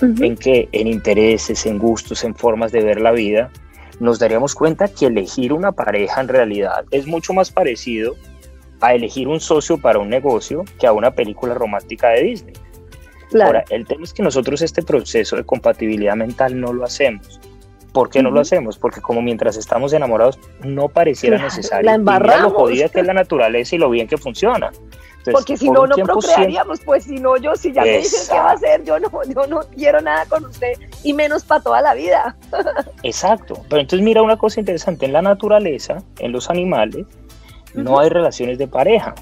en 0.00 0.36
que 0.36 0.68
en 0.70 0.86
intereses, 0.86 1.66
en 1.66 1.78
gustos, 1.78 2.22
en 2.22 2.34
formas 2.34 2.70
de 2.70 2.84
ver 2.84 3.00
la 3.00 3.10
vida, 3.10 3.50
nos 3.98 4.20
daríamos 4.20 4.54
cuenta 4.54 4.86
que 4.86 5.06
elegir 5.06 5.52
una 5.52 5.72
pareja 5.72 6.20
en 6.20 6.28
realidad 6.28 6.84
es 6.92 7.06
mucho 7.08 7.32
más 7.32 7.50
parecido 7.50 8.14
a 8.80 8.94
elegir 8.94 9.28
un 9.28 9.40
socio 9.40 9.78
para 9.78 9.98
un 9.98 10.08
negocio 10.08 10.64
que 10.78 10.86
a 10.86 10.92
una 10.92 11.10
película 11.10 11.54
romántica 11.54 12.10
de 12.10 12.22
Disney. 12.22 12.54
Ahora, 13.42 13.64
el 13.70 13.86
tema 13.86 14.04
es 14.04 14.12
que 14.12 14.22
nosotros 14.22 14.62
este 14.62 14.82
proceso 14.82 15.36
de 15.36 15.44
compatibilidad 15.44 16.16
mental 16.16 16.58
no 16.58 16.72
lo 16.72 16.84
hacemos. 16.84 17.40
¿Por 17.92 18.10
qué 18.10 18.22
no 18.22 18.30
lo 18.30 18.40
hacemos? 18.40 18.78
Porque 18.78 19.00
como 19.00 19.22
mientras 19.22 19.56
estamos 19.56 19.92
enamorados 19.92 20.38
no 20.60 20.88
pareciera 20.88 21.38
necesario. 21.38 21.84
La 21.84 21.94
embarramos. 21.94 22.52
lo 22.52 22.58
jodida 22.58 22.88
que 22.88 23.00
es 23.00 23.06
la 23.06 23.14
naturaleza 23.14 23.74
y 23.74 23.78
lo 23.78 23.90
bien 23.90 24.06
que 24.06 24.16
funciona. 24.18 24.70
Porque 25.32 25.56
si 25.56 25.68
no, 25.68 25.86
no 25.86 25.96
procrearíamos, 25.96 26.80
pues 26.80 27.04
si 27.04 27.16
no, 27.16 27.36
yo, 27.36 27.54
si 27.54 27.72
ya 27.72 27.82
me 27.82 27.98
dicen 27.98 28.20
qué 28.30 28.38
va 28.38 28.50
a 28.50 28.54
hacer, 28.54 28.84
yo 28.84 28.98
no, 28.98 29.10
yo 29.28 29.46
no 29.46 29.60
quiero 29.76 30.00
nada 30.00 30.24
con 30.26 30.44
usted 30.44 30.72
y 31.02 31.12
menos 31.12 31.44
para 31.44 31.62
toda 31.62 31.82
la 31.82 31.94
vida. 31.94 32.36
Exacto, 33.02 33.62
pero 33.68 33.82
entonces 33.82 34.04
mira 34.04 34.22
una 34.22 34.38
cosa 34.38 34.60
interesante, 34.60 35.06
en 35.06 35.12
la 35.12 35.22
naturaleza, 35.22 35.98
en 36.18 36.32
los 36.32 36.48
animales, 36.48 37.06
no 37.74 37.98
hay 37.98 38.08
relaciones 38.08 38.58
de 38.58 38.68
pareja. 38.68 39.14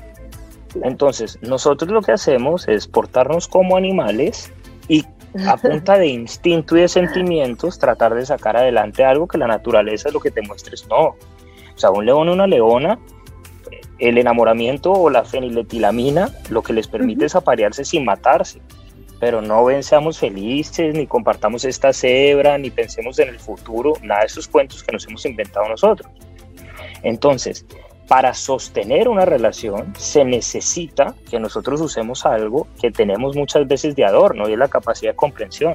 Entonces, 0.83 1.39
nosotros 1.43 1.91
lo 1.91 2.03
que 2.03 2.13
hacemos 2.13 2.69
es 2.69 2.87
portarnos 2.87 3.49
como 3.49 3.77
animales 3.77 4.53
y 4.89 5.05
a 5.47 5.57
punta 5.63 5.99
de 5.99 6.07
instinto 6.07 6.77
y 6.77 6.81
de 6.81 6.89
sentimientos 6.89 7.79
tratar 7.79 8.15
de 8.15 8.27
sacar 8.27 8.57
adelante 8.57 9.05
algo 9.05 9.27
que 9.27 9.39
la 9.39 9.47
naturaleza 9.47 10.09
es 10.09 10.15
lo 10.15 10.21
que 10.21 10.31
te 10.31 10.43
muestres 10.43 10.87
no. 10.89 11.09
O 11.09 11.79
sea, 11.79 11.91
un 11.91 12.07
león 12.07 12.29
o 12.29 12.33
una 12.33 12.47
leona 12.47 12.99
el 13.99 14.19
enamoramiento 14.19 14.93
o 14.93 15.09
la 15.09 15.25
feniletilamina 15.25 16.31
lo 16.51 16.63
que 16.63 16.73
les 16.73 16.87
permite 16.87 17.27
es 17.27 17.35
aparearse 17.35 17.85
sin 17.85 18.05
matarse. 18.05 18.61
Pero 19.19 19.41
no 19.41 19.67
seamos 19.81 20.19
felices, 20.19 20.95
ni 20.95 21.07
compartamos 21.07 21.65
esta 21.65 21.95
cebra, 21.95 22.59
ni 22.59 22.71
pensemos 22.71 23.19
en 23.19 23.29
el 23.29 23.39
futuro, 23.39 23.95
nada 24.03 24.21
de 24.21 24.27
esos 24.27 24.47
cuentos 24.47 24.85
que 24.85 24.93
nos 24.93 25.07
hemos 25.07 25.25
inventado 25.25 25.67
nosotros. 25.69 26.11
Entonces, 27.03 27.65
para 28.09 28.35
sostener 28.35 29.09
una 29.09 29.25
relación 29.25 29.93
se 29.99 30.25
necesita 30.25 31.15
que 31.29 31.41
nosotros 31.41 31.81
usemos 31.81 32.25
algo 32.25 32.67
que 32.81 32.91
tenemos 32.91 33.35
muchas 33.37 33.67
veces 33.67 33.97
de 33.97 34.05
adorno 34.05 34.49
y 34.49 34.53
es 34.53 34.59
la 34.59 34.69
capacidad 34.69 35.13
de 35.13 35.17
comprensión. 35.17 35.75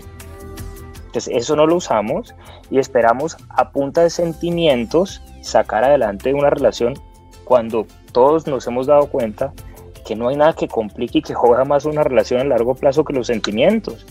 Entonces, 1.07 1.33
eso 1.35 1.57
no 1.57 1.67
lo 1.67 1.75
usamos 1.75 2.33
y 2.69 2.79
esperamos 2.79 3.35
a 3.49 3.71
punta 3.71 4.01
de 4.01 4.09
sentimientos 4.09 5.21
sacar 5.41 5.83
adelante 5.83 6.33
una 6.33 6.49
relación 6.49 6.93
cuando 7.43 7.85
todos 8.13 8.47
nos 8.47 8.65
hemos 8.67 8.87
dado 8.87 9.07
cuenta 9.07 9.51
que 10.05 10.15
no 10.15 10.29
hay 10.29 10.37
nada 10.37 10.53
que 10.53 10.69
complique 10.69 11.19
y 11.19 11.21
que 11.21 11.33
joda 11.33 11.65
más 11.65 11.83
una 11.83 12.03
relación 12.03 12.39
a 12.39 12.45
largo 12.45 12.75
plazo 12.75 13.03
que 13.03 13.13
los 13.13 13.27
sentimientos. 13.27 14.05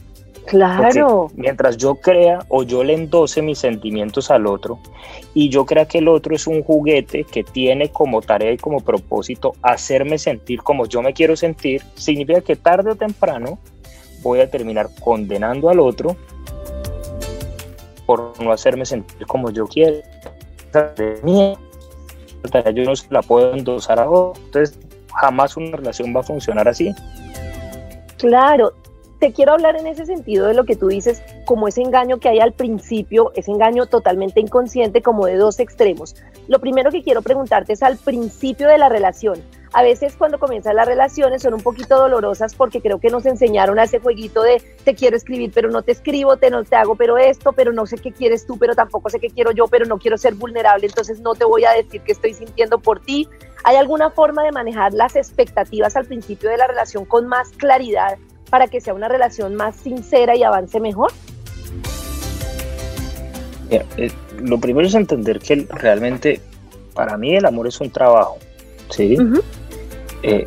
Claro. 0.46 1.30
mientras 1.34 1.76
yo 1.76 1.96
crea 1.96 2.40
o 2.48 2.62
yo 2.62 2.82
le 2.82 2.94
endose 2.94 3.40
mis 3.42 3.58
sentimientos 3.58 4.30
al 4.30 4.46
otro 4.46 4.80
y 5.32 5.48
yo 5.48 5.64
crea 5.64 5.86
que 5.86 5.98
el 5.98 6.08
otro 6.08 6.34
es 6.34 6.46
un 6.46 6.62
juguete 6.62 7.24
que 7.24 7.44
tiene 7.44 7.90
como 7.90 8.20
tarea 8.20 8.52
y 8.52 8.56
como 8.56 8.80
propósito 8.80 9.52
hacerme 9.62 10.18
sentir 10.18 10.62
como 10.62 10.86
yo 10.86 11.02
me 11.02 11.12
quiero 11.12 11.36
sentir, 11.36 11.82
significa 11.94 12.40
que 12.40 12.56
tarde 12.56 12.90
o 12.90 12.96
temprano 12.96 13.58
voy 14.22 14.40
a 14.40 14.50
terminar 14.50 14.88
condenando 15.00 15.68
al 15.70 15.80
otro 15.80 16.16
por 18.06 18.32
no 18.42 18.50
hacerme 18.50 18.84
sentir 18.84 19.24
como 19.26 19.50
yo 19.50 19.66
quiero. 19.68 19.98
Yo 22.74 22.84
no 22.84 22.96
se 22.96 23.06
la 23.10 23.22
puedo 23.22 23.54
endosar 23.54 24.00
a 24.00 24.10
otro. 24.10 24.42
Entonces, 24.46 24.78
jamás 25.14 25.56
una 25.56 25.76
relación 25.76 26.14
va 26.14 26.20
a 26.20 26.22
funcionar 26.24 26.66
así. 26.66 26.92
Claro, 28.18 28.72
te 29.20 29.32
quiero 29.32 29.52
hablar 29.52 29.76
en 29.76 29.86
ese 29.86 30.06
sentido 30.06 30.46
de 30.46 30.54
lo 30.54 30.64
que 30.64 30.76
tú 30.76 30.88
dices, 30.88 31.22
como 31.44 31.68
ese 31.68 31.82
engaño 31.82 32.18
que 32.18 32.30
hay 32.30 32.40
al 32.40 32.54
principio, 32.54 33.32
ese 33.36 33.50
engaño 33.50 33.84
totalmente 33.84 34.40
inconsciente, 34.40 35.02
como 35.02 35.26
de 35.26 35.36
dos 35.36 35.60
extremos. 35.60 36.16
Lo 36.48 36.58
primero 36.58 36.90
que 36.90 37.02
quiero 37.02 37.20
preguntarte 37.20 37.74
es 37.74 37.82
al 37.82 37.98
principio 37.98 38.66
de 38.66 38.78
la 38.78 38.88
relación. 38.88 39.42
A 39.72 39.82
veces 39.82 40.16
cuando 40.16 40.38
comienzan 40.38 40.74
las 40.74 40.88
relaciones 40.88 41.42
son 41.42 41.52
un 41.52 41.60
poquito 41.60 41.96
dolorosas 41.96 42.54
porque 42.54 42.80
creo 42.80 42.98
que 42.98 43.10
nos 43.10 43.26
enseñaron 43.26 43.78
a 43.78 43.84
ese 43.84 44.00
jueguito 44.00 44.42
de 44.42 44.60
te 44.84 44.94
quiero 44.94 45.18
escribir, 45.18 45.52
pero 45.54 45.70
no 45.70 45.82
te 45.82 45.92
escribo, 45.92 46.38
te 46.38 46.50
no 46.50 46.64
te 46.64 46.74
hago, 46.74 46.96
pero 46.96 47.18
esto, 47.18 47.52
pero 47.52 47.72
no 47.72 47.84
sé 47.86 47.98
qué 47.98 48.12
quieres 48.12 48.46
tú, 48.46 48.58
pero 48.58 48.74
tampoco 48.74 49.10
sé 49.10 49.20
qué 49.20 49.28
quiero 49.28 49.52
yo, 49.52 49.68
pero 49.68 49.84
no 49.84 49.98
quiero 49.98 50.16
ser 50.16 50.34
vulnerable, 50.34 50.86
entonces 50.86 51.20
no 51.20 51.34
te 51.34 51.44
voy 51.44 51.66
a 51.66 51.72
decir 51.72 52.00
qué 52.00 52.12
estoy 52.12 52.32
sintiendo 52.32 52.78
por 52.78 53.00
ti. 53.00 53.28
¿Hay 53.64 53.76
alguna 53.76 54.10
forma 54.10 54.42
de 54.42 54.50
manejar 54.50 54.94
las 54.94 55.14
expectativas 55.14 55.94
al 55.94 56.06
principio 56.06 56.48
de 56.48 56.56
la 56.56 56.66
relación 56.66 57.04
con 57.04 57.28
más 57.28 57.50
claridad 57.50 58.16
para 58.50 58.66
que 58.66 58.80
sea 58.80 58.92
una 58.92 59.08
relación 59.08 59.54
más 59.54 59.76
sincera 59.76 60.36
y 60.36 60.42
avance 60.42 60.80
mejor? 60.80 61.12
Eh, 63.70 64.10
lo 64.42 64.58
primero 64.58 64.86
es 64.86 64.94
entender 64.94 65.38
que 65.38 65.66
realmente 65.70 66.40
para 66.92 67.16
mí 67.16 67.36
el 67.36 67.46
amor 67.46 67.68
es 67.68 67.80
un 67.80 67.90
trabajo, 67.90 68.38
¿sí? 68.90 69.16
Eh, 70.22 70.44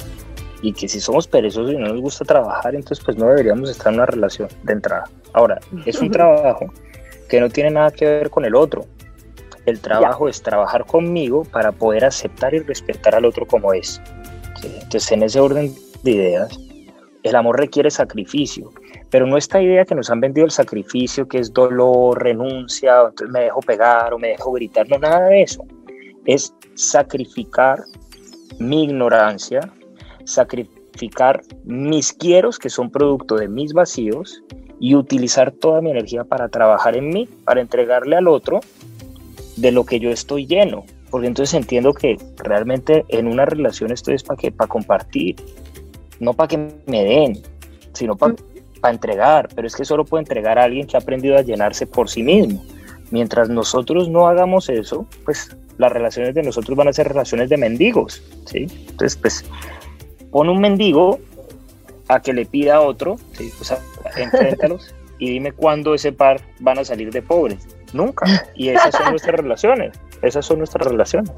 y 0.62 0.74
que 0.74 0.88
si 0.88 1.00
somos 1.00 1.28
perezosos 1.28 1.74
y 1.74 1.78
no 1.78 1.88
nos 1.88 2.02
gusta 2.02 2.26
trabajar, 2.26 2.76
entonces 2.76 3.04
pues 3.04 3.18
no 3.18 3.28
deberíamos 3.28 3.70
estar 3.70 3.94
en 3.94 4.00
una 4.00 4.06
relación 4.06 4.50
de 4.64 4.74
entrada. 4.74 5.06
Ahora, 5.32 5.60
es 5.86 6.00
un 6.00 6.12
trabajo 6.12 6.72
que 7.30 7.40
no 7.40 7.50
tiene 7.50 7.72
nada 7.72 7.92
que 7.92 8.06
ver 8.06 8.30
con 8.30 8.46
el 8.46 8.56
otro. 8.56 8.86
El 9.66 9.80
trabajo 9.80 10.28
es 10.28 10.42
trabajar 10.42 10.86
conmigo 10.86 11.46
para 11.46 11.72
poder 11.72 12.04
aceptar 12.04 12.54
y 12.54 12.60
respetar 12.60 13.16
al 13.16 13.24
otro 13.24 13.48
como 13.48 13.74
es. 13.74 14.02
Entonces, 14.62 15.12
en 15.12 15.24
ese 15.24 15.40
orden 15.40 15.74
de 16.04 16.12
ideas, 16.12 16.60
el 17.24 17.36
amor 17.36 17.58
requiere 17.58 17.90
sacrificio, 17.90 18.70
pero 19.10 19.26
no 19.26 19.38
esta 19.38 19.62
idea 19.62 19.86
que 19.86 19.96
nos 19.96 20.10
han 20.10 20.20
vendido 20.20 20.46
el 20.46 20.52
sacrificio, 20.52 21.28
que 21.28 21.40
es 21.40 21.54
dolor, 21.54 22.22
renuncia, 22.22 23.02
entonces 23.02 23.30
me 23.30 23.42
dejo 23.42 23.62
pegar 23.62 24.14
o 24.14 24.20
me 24.20 24.30
dejo 24.30 24.52
gritar, 24.52 24.88
no, 24.90 24.98
nada 25.00 25.28
de 25.28 25.44
eso. 25.44 25.66
Es 26.26 26.54
sacrificar 26.76 27.84
mi 28.60 28.84
ignorancia, 28.84 29.62
sacrificar 30.26 31.42
mis 31.64 32.14
quieros, 32.14 32.60
que 32.60 32.70
son 32.70 32.92
producto 32.92 33.36
de 33.36 33.48
mis 33.48 33.74
vacíos, 33.74 34.44
y 34.80 34.96
utilizar 34.96 35.52
toda 35.52 35.82
mi 35.82 35.92
energía 35.92 36.26
para 36.26 36.50
trabajar 36.50 36.98
en 36.98 37.10
mí, 37.10 37.30
para 37.46 37.62
entregarle 37.62 38.18
al 38.18 38.28
otro 38.28 38.60
de 39.56 39.72
lo 39.72 39.86
que 39.86 40.00
yo 40.00 40.10
estoy 40.10 40.46
lleno. 40.46 40.84
Porque 41.10 41.28
entonces 41.28 41.54
entiendo 41.54 41.94
que 41.94 42.18
realmente 42.38 43.06
en 43.08 43.28
una 43.28 43.46
relación 43.46 43.92
esto 43.92 44.12
es 44.12 44.24
para 44.24 44.52
para 44.52 44.68
compartir, 44.68 45.36
no 46.20 46.34
para 46.34 46.48
que 46.48 46.58
me 46.58 47.04
den, 47.04 47.42
sino 47.94 48.16
para 48.16 48.36
entregar, 48.90 49.50
pero 49.56 49.68
es 49.68 49.76
que 49.76 49.86
solo 49.86 50.06
puede 50.06 50.22
entregar 50.22 50.60
a 50.60 50.64
alguien 50.64 50.88
que 50.88 50.98
ha 50.98 51.00
aprendido 51.00 51.38
a 51.38 51.42
llenarse 51.42 51.88
por 51.88 52.10
sí 52.10 52.24
mismo. 52.24 52.64
Mientras 53.12 53.50
nosotros 53.50 54.10
no 54.10 54.28
hagamos 54.28 54.70
eso, 54.70 55.06
pues 55.26 55.56
las 55.78 55.92
relaciones 55.92 56.34
de 56.36 56.44
nosotros 56.44 56.78
van 56.78 56.88
a 56.88 56.94
ser 56.94 57.08
relaciones 57.08 57.50
de 57.50 57.58
mendigos, 57.58 58.22
¿sí? 58.46 58.68
Entonces, 58.90 59.16
pues, 59.16 59.46
pon 60.32 60.50
un 60.50 60.60
mendigo 60.60 61.20
a 62.08 62.22
que 62.22 62.34
le 62.34 62.46
pida 62.46 62.76
a 62.76 62.82
otro, 62.82 63.18
¿sí? 63.34 63.52
O 63.60 63.64
sea, 63.64 63.80
enfréntalos 64.18 64.94
y 65.20 65.30
dime 65.30 65.52
cuándo 65.52 65.94
ese 65.94 66.12
par 66.12 66.42
van 66.60 66.80
a 66.80 66.86
salir 66.86 67.12
de 67.12 67.22
pobres. 67.22 67.68
Nunca. 67.94 68.26
Y 68.56 68.70
esas 68.70 68.96
son 68.96 69.12
nuestras 69.12 69.40
relaciones. 69.40 70.00
Esas 70.24 70.46
son 70.46 70.58
nuestras 70.58 70.88
relaciones 70.88 71.32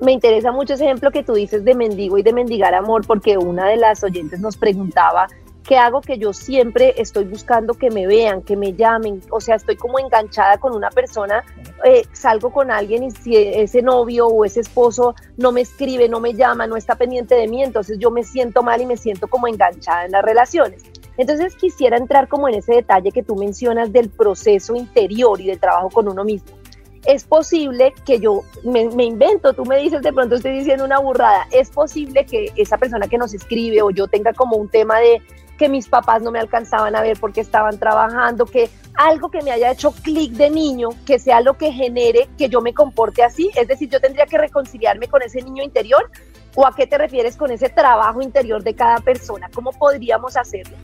me 0.00 0.12
interesa 0.12 0.52
mucho 0.52 0.74
ese 0.74 0.84
ejemplo 0.84 1.10
que 1.10 1.22
tú 1.22 1.34
dices 1.34 1.64
de 1.64 1.74
mendigo 1.74 2.18
y 2.18 2.22
de 2.22 2.32
mendigar 2.32 2.74
amor, 2.74 3.06
porque 3.06 3.38
una 3.38 3.68
de 3.68 3.76
las 3.76 4.02
oyentes 4.04 4.40
nos 4.40 4.56
preguntaba 4.56 5.26
qué 5.66 5.76
hago 5.78 6.00
que 6.00 6.18
yo 6.18 6.32
siempre 6.32 6.94
estoy 6.96 7.24
buscando 7.24 7.74
que 7.74 7.90
me 7.90 8.06
vean, 8.06 8.42
que 8.42 8.56
me 8.56 8.74
llamen, 8.74 9.20
o 9.30 9.40
sea, 9.40 9.56
estoy 9.56 9.76
como 9.76 9.98
enganchada 9.98 10.58
con 10.58 10.74
una 10.74 10.90
persona, 10.90 11.44
eh, 11.84 12.04
salgo 12.12 12.52
con 12.52 12.70
alguien 12.70 13.02
y 13.02 13.10
si 13.10 13.36
ese 13.36 13.82
novio 13.82 14.28
o 14.28 14.44
ese 14.44 14.60
esposo 14.60 15.14
no 15.36 15.50
me 15.50 15.62
escribe, 15.62 16.08
no 16.08 16.20
me 16.20 16.34
llama, 16.34 16.66
no 16.66 16.76
está 16.76 16.94
pendiente 16.94 17.34
de 17.34 17.48
mí, 17.48 17.62
entonces 17.62 17.98
yo 17.98 18.10
me 18.10 18.22
siento 18.22 18.62
mal 18.62 18.80
y 18.80 18.86
me 18.86 18.96
siento 18.96 19.26
como 19.26 19.48
enganchada 19.48 20.04
en 20.04 20.12
las 20.12 20.22
relaciones. 20.24 20.84
Entonces 21.18 21.56
quisiera 21.56 21.96
entrar 21.96 22.28
como 22.28 22.48
en 22.48 22.56
ese 22.56 22.74
detalle 22.74 23.10
que 23.10 23.22
tú 23.22 23.36
mencionas 23.36 23.92
del 23.92 24.10
proceso 24.10 24.76
interior 24.76 25.40
y 25.40 25.46
del 25.46 25.58
trabajo 25.58 25.88
con 25.90 26.08
uno 26.08 26.24
mismo 26.24 26.56
es 27.06 27.24
posible 27.24 27.94
que 28.04 28.18
yo 28.18 28.42
me, 28.64 28.82
invento, 29.04 29.52
tú 29.52 29.64
me 29.64 29.78
dices 29.78 30.02
de 30.02 30.12
pronto 30.12 30.34
estoy 30.34 30.58
diciendo 30.58 30.84
una 30.84 30.98
burrada, 30.98 31.46
es 31.52 31.70
posible 31.70 32.26
que 32.26 32.52
esa 32.56 32.78
persona 32.78 33.06
que 33.06 33.16
nos 33.18 33.32
escribe 33.32 33.82
o 33.82 33.90
yo 33.90 34.08
tenga 34.08 34.32
como 34.32 34.56
un 34.56 34.68
tema 34.68 34.98
de 34.98 35.22
que 35.56 35.68
mis 35.68 35.88
papás 35.88 36.20
no 36.20 36.30
me 36.30 36.38
alcanzaban 36.38 36.94
a 36.96 37.00
ver 37.00 37.16
porque 37.18 37.40
estaban 37.40 37.78
trabajando, 37.78 38.44
que 38.44 38.68
algo 38.94 39.30
que 39.30 39.40
me 39.42 39.52
haya 39.52 39.70
hecho 39.70 39.92
clic 39.92 40.32
de 40.32 40.50
niño, 40.50 40.90
que 41.06 41.18
sea 41.18 41.40
lo 41.40 41.56
que 41.56 41.72
genere 41.72 42.28
que 42.36 42.48
yo 42.48 42.60
me 42.60 42.74
comporte 42.74 43.22
así, 43.22 43.50
es 43.54 43.68
decir, 43.68 43.88
yo 43.88 44.00
tendría 44.00 44.26
que 44.26 44.36
reconciliarme 44.36 45.08
con 45.08 45.22
ese 45.22 45.40
niño 45.42 45.62
interior 45.62 46.10
o 46.54 46.66
a 46.66 46.74
qué 46.74 46.86
te 46.86 46.98
refieres 46.98 47.36
con 47.36 47.50
ese 47.50 47.68
trabajo 47.68 48.20
interior 48.20 48.62
de 48.62 48.74
cada 48.74 48.98
persona, 48.98 49.48
¿cómo 49.54 49.72
podríamos 49.72 50.36
hacerlo? 50.36 50.76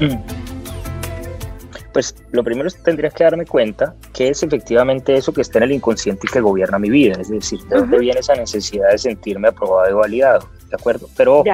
Mm 0.00 0.43
pues 1.94 2.16
lo 2.32 2.42
primero 2.42 2.66
es 2.66 2.74
que 2.74 2.82
tendría 2.82 3.08
que 3.08 3.22
darme 3.22 3.46
cuenta 3.46 3.94
que 4.12 4.28
es 4.28 4.42
efectivamente 4.42 5.14
eso 5.14 5.32
que 5.32 5.42
está 5.42 5.58
en 5.58 5.64
el 5.64 5.72
inconsciente 5.72 6.26
y 6.28 6.32
que 6.32 6.40
gobierna 6.40 6.76
mi 6.78 6.90
vida, 6.90 7.14
es 7.20 7.30
decir, 7.30 7.60
de 7.66 7.76
dónde 7.76 7.98
viene 8.00 8.18
esa 8.18 8.34
necesidad 8.34 8.90
de 8.90 8.98
sentirme 8.98 9.48
aprobado 9.48 9.88
y 9.88 9.94
validado, 9.94 10.48
¿de 10.68 10.74
acuerdo? 10.74 11.08
Pero 11.16 11.44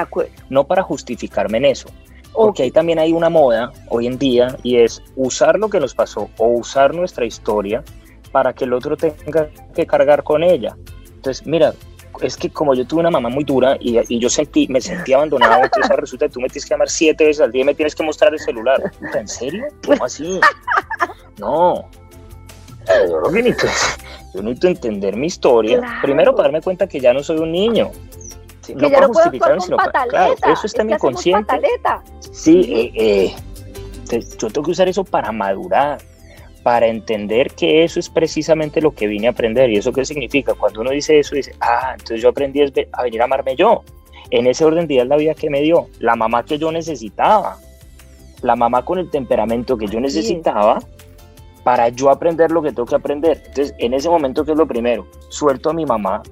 no 0.49 0.67
para 0.67 0.83
justificarme 0.83 1.59
en 1.59 1.67
eso, 1.67 1.91
porque 2.33 2.63
ahí 2.63 2.71
también 2.71 2.99
hay 2.99 3.13
una 3.13 3.29
moda 3.29 3.71
hoy 3.91 4.07
en 4.07 4.19
día 4.19 4.57
y 4.63 4.79
es 4.79 5.03
usar 5.15 5.59
lo 5.59 5.69
que 5.69 5.79
nos 5.79 5.95
pasó 5.95 6.31
o 6.39 6.49
usar 6.49 6.95
nuestra 6.95 7.27
historia 7.27 7.85
para 8.33 8.55
que 8.55 8.65
el 8.65 8.73
otro 8.73 8.97
tenga 8.97 9.51
que 9.75 9.87
cargar 9.87 10.23
con 10.23 10.43
ella. 10.43 10.75
Entonces, 11.17 11.47
mira, 11.47 11.75
es 12.21 12.37
que 12.37 12.51
como 12.51 12.75
yo 12.75 12.87
tuve 12.87 13.01
una 13.01 13.11
mamá 13.11 13.29
muy 13.29 13.45
dura 13.45 13.77
y, 13.81 13.99
y 14.15 14.19
yo 14.19 14.29
sentí, 14.29 14.67
me 14.69 14.81
sentí 14.81 15.13
abandonado, 15.13 15.63
entonces 15.65 15.97
resulta 15.97 16.27
que 16.27 16.33
tú 16.33 16.41
me 16.41 16.49
tienes 16.49 16.65
que 16.65 16.75
llamar 16.75 16.89
siete 16.89 17.25
veces 17.25 17.41
al 17.41 17.53
día 17.53 17.63
y 17.63 17.65
me 17.65 17.75
tienes 17.75 17.95
que 17.95 18.03
mostrar 18.03 18.33
el 18.33 18.41
celular. 18.41 18.81
¿En 19.15 19.29
serio? 19.29 19.65
¿Cómo 19.87 20.05
así? 20.05 20.41
No. 21.39 21.89
Yo, 22.87 23.21
lo 23.21 23.31
que 23.31 23.43
necesito, 23.43 23.69
yo 24.35 24.43
necesito 24.43 24.69
entender 24.69 25.17
mi 25.17 25.27
historia. 25.27 26.01
Primero 26.03 26.33
para 26.35 26.49
darme 26.49 26.61
cuenta 26.61 26.87
que 26.87 27.01
ya 27.01 27.13
no 27.13 27.23
soy 27.23 27.39
un 27.39 27.53
niño. 27.53 27.91
que 28.67 28.75
no 28.75 28.89
ya 28.89 29.01
no 29.01 29.09
justificarme, 29.09 29.61
sino 29.61 29.77
para, 29.77 30.07
claro, 30.07 30.35
eso 30.53 30.67
está 30.67 30.83
en 30.83 30.89
mi 30.89 30.93
inconsciente. 30.95 31.61
Sí, 32.33 32.93
eh, 32.95 33.35
eh, 34.11 34.27
yo 34.39 34.51
tengo 34.51 34.65
que 34.65 34.73
usar 34.73 34.89
eso 34.89 35.05
para 35.05 35.31
madurar 35.33 35.99
para 36.63 36.87
entender 36.87 37.53
que 37.53 37.85
eso 37.85 37.99
es 37.99 38.09
precisamente 38.09 38.81
lo 38.81 38.93
que 38.93 39.07
vine 39.07 39.29
a 39.29 39.31
aprender. 39.31 39.71
¿Y 39.71 39.77
eso 39.77 39.93
qué 39.93 40.05
significa? 40.05 40.55
Cuando 40.55 40.83
uno 40.83 40.91
dice 40.91 41.19
eso, 41.19 41.35
dice, 41.35 41.55
ah, 41.61 41.93
entonces 41.93 42.21
yo 42.21 42.29
aprendí 42.29 42.61
a 42.93 43.03
venir 43.03 43.23
a 43.23 43.25
amarme 43.25 43.57
yo. 43.57 43.83
En 44.31 44.47
ese 44.47 44.65
orden 44.65 44.87
de 44.87 44.95
días 44.95 45.09
la 45.09 45.17
vida 45.17 45.35
que 45.35 45.51
me 45.51 45.63
dio, 45.63 45.89
la 45.99 46.15
mamá 46.15 46.45
que 46.45 46.59
yo 46.59 46.71
necesitaba, 46.71 47.59
la 48.43 48.57
mamá 48.57 48.85
con 48.85 48.99
el 48.99 49.11
temperamento 49.11 49.77
que 49.77 49.87
yo 49.87 50.01
necesitaba 50.01 50.81
para 51.65 51.89
yo 51.89 52.11
aprender 52.11 52.51
lo 52.51 52.63
que 52.63 52.71
tengo 52.71 52.87
que 52.87 52.95
aprender. 52.95 53.43
Entonces, 53.47 53.75
en 53.79 53.95
ese 53.95 54.09
momento, 54.09 54.45
¿qué 54.45 54.53
es 54.53 54.59
lo 54.59 54.67
primero? 54.67 55.07
Suelto 55.29 55.71
a 55.71 55.73
mi 55.73 55.85
mamá 55.85 56.23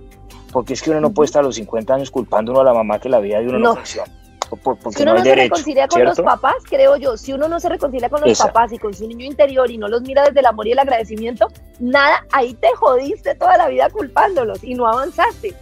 Porque 0.53 0.73
es 0.73 0.83
que 0.83 0.91
uno 0.91 1.01
no 1.01 1.13
puede 1.13 1.27
estar 1.27 1.41
a 1.41 1.47
los 1.47 1.57
50 1.57 1.95
años 1.95 2.11
culpando 2.11 2.53
uno 2.53 2.61
a 2.61 2.65
la 2.65 2.75
mamá 2.75 2.99
que 2.99 3.09
la 3.09 3.21
vida 3.21 3.41
de 3.41 3.49
uno 3.49 3.59
no, 3.59 3.77
funciona. 3.77 4.11
Porque 4.57 4.91
si 4.91 5.03
uno 5.03 5.15
no, 5.15 5.23
se 5.23 5.35
reconcilia 5.35 5.89
con 5.89 6.05
los 6.05 6.21
papás, 6.21 6.55
creo 6.69 6.97
yo, 6.97 7.17
si 7.17 7.33
uno 7.33 7.49
no 7.49 7.61
se 7.61 7.69
reconcilia 7.69 8.09
con 8.09 8.21
los 8.21 8.39
papás 8.39 8.73
y 8.73 8.79
con 8.79 8.95
su 8.95 9.07
niño 9.07 9.25
interior 9.25 9.71
y 9.71 9.79
no 9.79 9.89
los 9.89 10.03
mira 10.03 10.25
desde 10.25 10.41
el 10.41 10.47
amor 10.47 10.67
y 10.67 10.73
el 10.73 10.79
agradecimiento, 10.79 11.49
nada, 11.79 12.25
ahí 12.33 12.55
te 12.55 12.69
jodiste 12.77 13.35
toda 13.35 13.57
la 13.57 13.69
vida 13.69 13.89
culpándolos 13.91 14.63
y 14.65 14.75
no 14.75 14.87
avanzaste. 14.87 15.55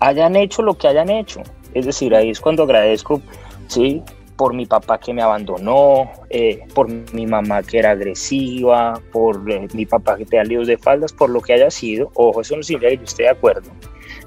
Hayan 0.00 0.36
hecho 0.36 0.62
lo 0.62 0.74
que 0.74 0.88
hayan 0.88 1.10
hecho. 1.10 1.42
Es 1.74 1.86
decir, 1.86 2.14
ahí 2.14 2.30
es 2.30 2.40
cuando 2.40 2.62
agradezco, 2.62 3.20
sí, 3.66 4.02
por 4.38 4.54
mi 4.54 4.66
papá 4.66 4.98
que 4.98 5.12
me 5.12 5.20
abandonó, 5.20 6.10
eh, 6.30 6.60
por 6.72 6.88
mi 6.88 7.26
mamá 7.26 7.62
que 7.64 7.80
era 7.80 7.90
agresiva, 7.90 9.00
por 9.12 9.50
eh, 9.50 9.66
mi 9.74 9.84
papá 9.84 10.16
que 10.16 10.24
te 10.24 10.36
da 10.36 10.44
líos 10.44 10.68
de 10.68 10.78
faldas, 10.78 11.12
por 11.12 11.28
lo 11.28 11.40
que 11.40 11.54
haya 11.54 11.70
sido. 11.70 12.12
Ojo, 12.14 12.40
eso 12.40 12.56
no 12.56 12.62
significa 12.62 12.90
que 12.90 12.98
yo 12.98 13.04
esté 13.04 13.22
de 13.24 13.30
acuerdo. 13.30 13.68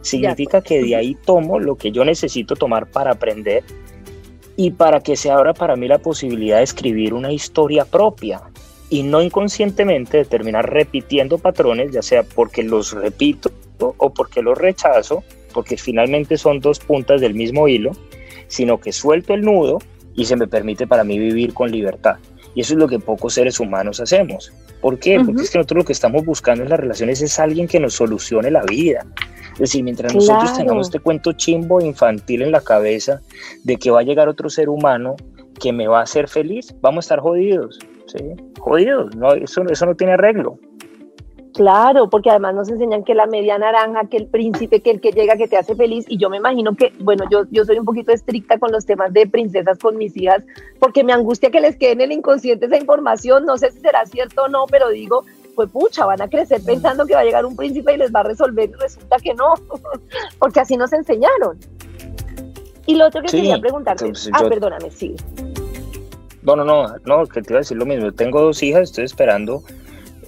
Significa 0.02 0.62
que 0.62 0.82
de 0.82 0.96
ahí 0.96 1.16
tomo 1.16 1.60
lo 1.60 1.76
que 1.76 1.92
yo 1.92 2.04
necesito 2.04 2.56
tomar 2.56 2.88
para 2.88 3.12
aprender 3.12 3.64
y 4.64 4.70
para 4.70 5.00
que 5.00 5.16
se 5.16 5.32
abra 5.32 5.56
para 5.56 5.76
mí 5.76 5.88
la 5.88 5.98
posibilidad 5.98 6.58
de 6.58 6.64
escribir 6.64 7.16
una 7.16 7.32
historia 7.32 7.84
propia 7.84 8.42
y 8.92 9.02
no 9.02 9.20
inconscientemente 9.24 10.18
de 10.18 10.26
terminar 10.26 10.72
repitiendo 10.72 11.40
patrones, 11.40 11.92
ya 11.92 12.04
sea 12.04 12.22
porque 12.22 12.62
los 12.62 12.92
repito 12.92 13.50
o 13.80 14.14
porque 14.14 14.44
los 14.44 14.56
rechazo, 14.56 15.24
porque 15.52 15.78
finalmente 15.78 16.38
son 16.38 16.60
dos 16.60 16.78
puntas 16.78 17.22
del 17.22 17.34
mismo 17.34 17.68
hilo, 17.68 17.94
sino 18.50 18.80
que 18.80 18.92
suelto 18.92 19.34
el 19.34 19.42
nudo 19.42 19.80
y 20.14 20.26
se 20.26 20.36
me 20.36 20.48
permite 20.48 20.86
para 20.86 21.04
mí 21.04 21.18
vivir 21.18 21.56
con 21.56 21.72
libertad. 21.72 22.18
Y 22.54 22.62
eso 22.62 22.74
es 22.74 22.80
lo 22.80 22.88
que 22.88 23.00
pocos 23.00 23.34
seres 23.34 23.60
humanos 23.60 24.00
hacemos. 24.00 24.54
¿Por 24.82 25.00
qué? 25.00 25.22
Porque 25.24 25.44
es 25.44 25.52
que 25.52 25.60
nosotros 25.60 25.78
lo 25.80 25.86
que 25.86 25.94
estamos 25.94 26.26
buscando 26.26 26.64
en 26.64 26.70
las 26.70 26.80
relaciones 26.80 27.22
es 27.22 27.40
alguien 27.40 27.68
que 27.68 27.80
nos 27.80 27.94
solucione 27.94 28.50
la 28.50 28.64
vida. 28.64 29.06
Es 29.54 29.60
decir, 29.60 29.84
mientras 29.84 30.14
nosotros 30.16 30.58
tengamos 30.58 30.88
este 30.88 31.00
cuento 31.00 31.34
chimbo 31.34 31.82
infantil 31.82 32.42
en 32.42 32.52
la 32.52 32.62
cabeza 32.62 33.22
de 33.64 33.78
que 33.78 33.92
va 33.92 34.00
a 34.00 34.04
llegar 34.04 34.28
otro 34.28 34.50
ser 34.50 34.70
humano 34.70 35.16
que 35.60 35.72
me 35.72 35.88
va 35.88 36.00
a 36.00 36.04
hacer 36.04 36.28
feliz, 36.28 36.74
vamos 36.82 37.06
a 37.06 37.06
estar 37.06 37.20
jodidos. 37.20 37.78
¿sí? 38.08 38.18
Jodidos, 38.60 39.16
no, 39.16 39.34
eso, 39.34 39.64
eso 39.70 39.86
no 39.86 39.96
tiene 39.96 40.14
arreglo. 40.14 40.58
Claro, 41.54 42.10
porque 42.10 42.30
además 42.30 42.56
nos 42.56 42.70
enseñan 42.70 43.04
que 43.04 43.14
la 43.14 43.26
media 43.26 43.58
naranja, 43.58 44.06
que 44.10 44.18
el 44.18 44.28
príncipe, 44.28 44.80
que 44.80 44.92
el 44.92 45.02
que 45.02 45.12
llega, 45.12 45.36
que 45.36 45.48
te 45.48 45.58
hace 45.58 45.76
feliz. 45.76 46.06
Y 46.08 46.18
yo 46.18 46.30
me 46.30 46.38
imagino 46.38 46.76
que, 46.76 46.94
bueno, 47.00 47.26
yo, 47.30 47.44
yo 47.52 47.66
soy 47.66 47.78
un 47.78 47.86
poquito 47.86 48.12
estricta 48.12 48.58
con 48.58 48.72
los 48.72 48.86
temas 48.86 49.12
de 49.12 49.28
princesas 49.28 49.78
con 49.78 49.98
mis 49.98 50.16
hijas, 50.16 50.44
porque 50.80 51.04
me 51.04 51.12
angustia 51.12 51.52
que 51.52 51.60
les 51.60 51.76
quede 51.76 51.92
en 51.92 52.02
el 52.02 52.12
inconsciente 52.14 52.68
esa 52.68 52.78
información. 52.78 53.46
No 53.46 53.58
sé 53.58 53.72
si 53.72 53.80
será 53.80 54.06
cierto 54.06 54.44
o 54.44 54.48
no, 54.48 54.66
pero 54.70 54.90
digo, 54.90 55.26
pues 55.56 55.70
pucha, 55.70 56.06
van 56.06 56.22
a 56.22 56.30
crecer 56.30 56.62
pensando 56.66 57.06
que 57.06 57.16
va 57.16 57.20
a 57.20 57.26
llegar 57.26 57.46
un 57.46 57.56
príncipe 57.56 57.94
y 57.94 57.98
les 57.98 58.14
va 58.14 58.22
a 58.22 58.24
resolver 58.24 58.70
y 58.70 58.74
resulta 58.74 59.18
que 59.18 59.34
no, 59.34 59.54
porque 60.40 60.62
así 60.62 60.78
nos 60.78 60.94
enseñaron. 60.94 61.58
Y 62.86 62.96
lo 62.96 63.08
otro 63.08 63.22
que 63.22 63.28
quería 63.28 63.60
preguntarte, 63.60 64.12
ah, 64.34 64.44
perdóname, 64.48 64.90
sí. 64.90 65.16
No, 66.44 66.56
no, 66.56 66.64
no, 66.64 66.88
no, 67.06 67.26
que 67.28 67.42
te 67.42 67.54
iba 67.54 67.60
a 67.60 67.62
decir 67.62 67.78
lo 67.78 67.86
mismo. 67.86 68.12
Tengo 68.14 68.42
dos 68.42 68.64
hijas, 68.64 68.84
estoy 68.84 69.04
esperando 69.04 69.64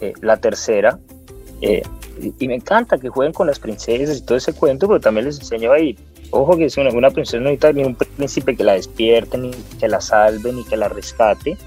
eh, 0.01 0.13
la 0.21 0.37
tercera 0.37 0.99
eh, 1.63 1.81
y, 2.39 2.47
me 2.47 2.55
encanta 2.55 2.97
que 2.97 3.07
jueguen 3.07 3.31
con 3.31 3.47
las 3.47 3.57
princesas 3.57 4.17
y 4.17 4.21
todo 4.21 4.37
ese 4.37 4.51
cuento, 4.51 4.85
pero 4.85 4.99
también 4.99 5.25
les 5.25 5.39
enseño 5.39 5.71
ahí, 5.71 5.97
ojo 6.31 6.57
que 6.57 6.65
es 6.65 6.75
una, 6.77 6.89
una 6.89 7.09
princesa 7.09 7.37
no 7.37 7.45
necesita 7.45 7.71
ni 7.71 7.85
un 7.85 7.95
príncipe 7.95 8.55
que 8.57 8.65
la 8.65 8.73
despierte, 8.73 9.37
ni 9.37 9.51
que 9.79 9.87
la 9.87 10.01
salve, 10.01 10.51
ni 10.51 10.65
que 10.65 10.75
la 10.75 10.89
rescate. 10.89 11.57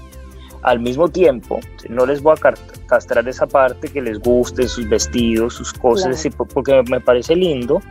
Al 0.61 0.79
mismo 0.79 1.07
tiempo, 1.07 1.59
no 1.89 2.05
les 2.05 2.21
voy 2.21 2.35
a 2.37 2.53
castrar 2.85 3.27
esa 3.27 3.47
parte 3.47 3.87
que 3.87 4.01
les 4.01 4.19
guste, 4.19 4.67
sus 4.67 4.87
vestidos, 4.87 5.55
sus 5.55 5.73
cosas, 5.73 6.27
porque 6.53 6.83
me 6.89 6.99
parece 6.99 7.35
lindo, 7.35 7.81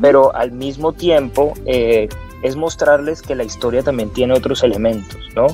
pero 0.00 0.34
al 0.34 0.50
mismo 0.50 0.92
tiempo 0.92 1.54
eh, 1.64 2.08
es 2.42 2.56
mostrarles 2.56 3.22
que 3.22 3.36
la 3.36 3.44
historia 3.44 3.82
también 3.82 4.10
tiene 4.10 4.34
otros 4.34 4.64
elementos, 4.64 5.20
¿no? 5.36 5.46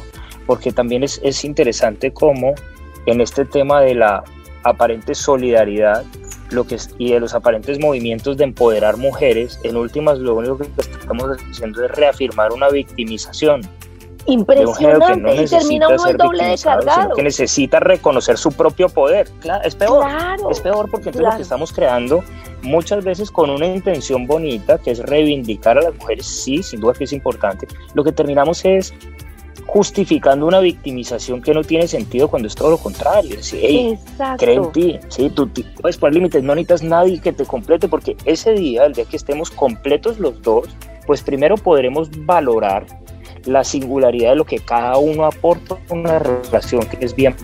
Porque 0.46 0.72
también 0.72 1.02
es, 1.02 1.20
es 1.22 1.44
interesante 1.44 2.12
cómo 2.12 2.54
en 3.06 3.20
este 3.20 3.44
tema 3.44 3.80
de 3.80 3.94
la 3.94 4.24
aparente 4.64 5.14
solidaridad 5.14 6.04
lo 6.50 6.66
que 6.66 6.76
y 6.98 7.12
de 7.12 7.20
los 7.20 7.34
aparentes 7.34 7.78
movimientos 7.78 8.36
de 8.36 8.44
empoderar 8.44 8.96
mujeres, 8.96 9.58
en 9.62 9.76
últimas 9.76 10.18
lo 10.18 10.36
único 10.36 10.58
que 10.58 10.64
estamos 11.00 11.24
haciendo 11.50 11.84
es 11.84 11.90
reafirmar 11.92 12.52
una 12.52 12.68
victimización. 12.68 13.62
Impresionante, 14.26 15.14
que 15.14 15.20
no 15.20 15.34
y 15.34 15.46
termina 15.46 15.88
uno 15.88 16.06
el 16.06 16.16
doble 16.16 16.44
de 16.44 16.58
cargado. 16.58 17.14
Que 17.14 17.22
necesita 17.24 17.80
reconocer 17.80 18.38
su 18.38 18.52
propio 18.52 18.88
poder. 18.88 19.28
Claro, 19.40 19.64
es 19.64 19.74
peor. 19.74 20.06
es 20.50 20.60
peor 20.60 20.88
porque 20.90 21.08
entonces 21.08 21.32
lo 21.32 21.36
que 21.36 21.42
estamos 21.42 21.72
creando 21.72 22.22
muchas 22.62 23.02
veces 23.02 23.32
con 23.32 23.50
una 23.50 23.66
intención 23.66 24.26
bonita, 24.26 24.78
que 24.78 24.92
es 24.92 25.00
reivindicar 25.00 25.78
a 25.78 25.82
las 25.82 25.94
mujeres, 25.96 26.26
sí, 26.26 26.62
sin 26.62 26.80
duda 26.80 26.92
que 26.92 27.04
es 27.04 27.12
importante. 27.12 27.66
Lo 27.94 28.04
que 28.04 28.12
terminamos 28.12 28.64
es 28.64 28.94
justificando 29.66 30.46
una 30.46 30.60
victimización 30.60 31.40
que 31.40 31.54
no 31.54 31.62
tiene 31.62 31.88
sentido 31.88 32.28
cuando 32.28 32.48
es 32.48 32.54
todo 32.54 32.70
lo 32.70 32.78
contrario. 32.78 33.38
Es 33.38 33.50
decir, 33.50 33.98
cree 34.38 34.56
en 34.56 34.72
ti, 34.72 35.00
¿sí? 35.08 35.30
tú, 35.30 35.50
puedes 35.80 35.96
poner 35.96 36.14
límites, 36.14 36.42
no 36.42 36.54
necesitas 36.54 36.82
nadie 36.82 37.20
que 37.20 37.32
te 37.32 37.44
complete 37.44 37.88
porque 37.88 38.16
ese 38.24 38.52
día, 38.52 38.84
el 38.84 38.92
día 38.92 39.04
que 39.04 39.16
estemos 39.16 39.50
completos 39.50 40.18
los 40.18 40.40
dos, 40.42 40.68
pues 41.06 41.22
primero 41.22 41.56
podremos 41.56 42.10
valorar 42.24 42.86
la 43.44 43.64
singularidad 43.64 44.30
de 44.30 44.36
lo 44.36 44.44
que 44.44 44.58
cada 44.58 44.98
uno 44.98 45.24
aporta 45.24 45.76
a 45.88 45.94
una 45.94 46.18
relación 46.18 46.86
que 46.86 47.04
es 47.04 47.14
bien 47.14 47.34